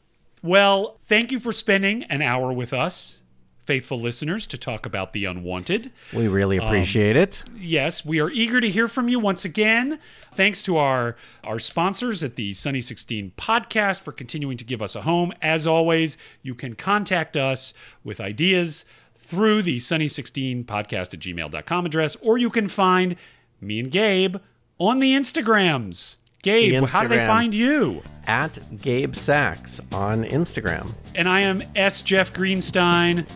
well, 0.43 0.99
thank 1.07 1.33
you 1.33 1.39
for 1.41 1.51
spending 1.53 2.05
an 2.05 2.23
hour 2.23 2.53
with 2.53 2.73
us, 2.73 3.23
faithful 3.67 3.99
listeners, 4.01 4.47
to 4.49 4.59
talk 4.59 4.87
about 4.87 5.13
the 5.13 5.25
unwanted. 5.25 5.91
We 6.13 6.29
really 6.29 6.59
Um, 6.61 6.67
appreciate 6.69 7.17
it. 7.17 7.43
Yes, 7.59 8.05
we 8.05 8.21
are 8.21 8.31
eager 8.31 8.61
to 8.61 8.69
hear 8.71 8.87
from 8.89 9.09
you 9.09 9.19
once 9.19 9.45
again. 9.45 9.99
Thanks 10.35 10.63
to 10.65 10.77
our 10.77 11.17
our 11.43 11.59
sponsors 11.59 12.23
at 12.23 12.37
the 12.37 12.53
Sunny 12.55 12.81
16 12.81 13.33
podcast 13.37 14.01
for 14.03 14.13
continuing 14.13 14.57
to 14.59 14.65
give 14.65 14.81
us 14.81 14.95
a 14.97 15.03
home. 15.03 15.33
As 15.43 15.67
always, 15.67 16.17
you 16.43 16.55
can 16.55 16.75
contact 16.77 17.37
us 17.37 17.75
with 18.05 18.21
ideas 18.21 18.85
through 19.33 19.63
the 19.63 19.79
Sunny16 19.79 20.67
podcast 20.67 21.15
at 21.15 21.21
gmail.com 21.21 21.87
address, 21.87 22.19
or 22.21 22.37
you 22.37 22.51
can 22.51 22.69
find 22.69 23.17
me 23.63 23.81
and 23.81 23.91
Gabe 23.91 24.37
on 24.79 24.99
the 24.99 25.15
Instagrams. 25.15 26.17
Gabe, 26.43 26.79
The 26.83 26.87
how 26.87 27.01
do 27.01 27.09
they 27.09 27.27
find 27.27 27.55
you? 27.55 28.03
At 28.27 28.59
Gabe 28.83 29.15
Sachs 29.15 29.81
on 29.91 30.23
Instagram. 30.25 30.93
and 31.15 31.27
I 31.31 31.41
am 31.41 31.63
S. 31.75 32.03
Jeff 32.03 32.35
Greenstein 32.35 33.27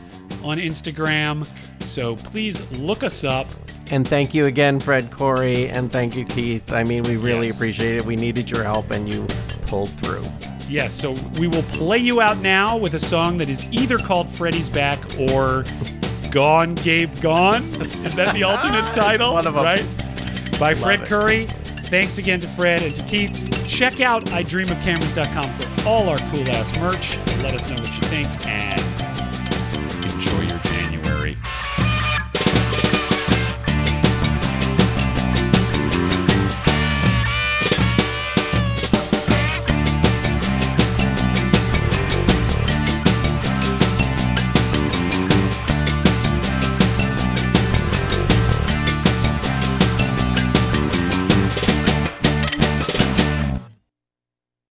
on 0.45 0.59
Instagram. 0.59 1.47
So 1.81 2.17
please 2.17 2.71
look 2.73 3.03
us 3.03 3.25
up. 3.25 3.47
And 3.91 4.07
thank 4.07 4.35
you 4.35 4.45
again, 4.47 4.79
Fred 4.81 5.11
Coury, 5.11 5.69
and 5.71 5.91
thank 5.91 6.15
you, 6.15 6.27
Keith. 6.27 6.73
I 6.73 6.85
mean, 6.85 7.05
we 7.05 7.17
really 7.17 7.47
Yes. 7.47 7.57
appreciate 7.57 7.97
it. 7.97 8.05
We 8.05 8.17
needed 8.17 8.51
your 8.51 8.65
help, 8.65 8.91
and 8.91 9.09
you 9.09 9.25
pulled 9.67 9.91
through. 10.01 10.27
Yes, 10.69 10.93
so 10.95 11.13
we 11.39 11.47
will 11.47 11.63
play 11.63 11.99
you 11.99 12.21
out 12.21 12.39
now 12.39 12.77
with 12.77 12.95
a 12.95 13.01
song 13.01 13.39
that 13.39 13.49
is 13.49 13.65
either 13.71 13.99
called 13.99 14.29
Freddy's 14.29 14.69
Back 14.69 14.99
or 15.19 15.65
Gone, 16.31 16.75
Gabe 16.77 17.13
Gone. 17.21 17.63
Is 18.05 18.15
that 18.17 18.35
the 18.35 18.43
alternate 18.45 18.93
title? 18.93 19.33
one 19.35 19.47
of 19.47 19.57
'em. 19.57 19.65
Right? 19.65 19.87
By 20.59 20.75
Fred 20.75 21.03
it. 21.03 21.09
Coury. 21.09 21.45
Thanks 21.85 22.19
again 22.19 22.41
to 22.41 22.49
Fred 22.49 22.83
and 22.83 22.95
to 22.97 23.03
Keith. 23.05 23.65
Check 23.69 24.01
out 24.01 24.25
idreamofcameras.com 24.27 25.53
for 25.55 25.89
all 25.89 26.09
our 26.09 26.19
cool 26.31 26.49
ass 26.51 26.77
merch. 26.79 27.17
Let 27.43 27.55
us 27.55 27.69
know 27.69 27.77
what 27.77 27.95
you 27.95 28.03
think 28.09 28.29
and 28.47 28.81
enjoy 30.05 30.43
your 30.49 30.59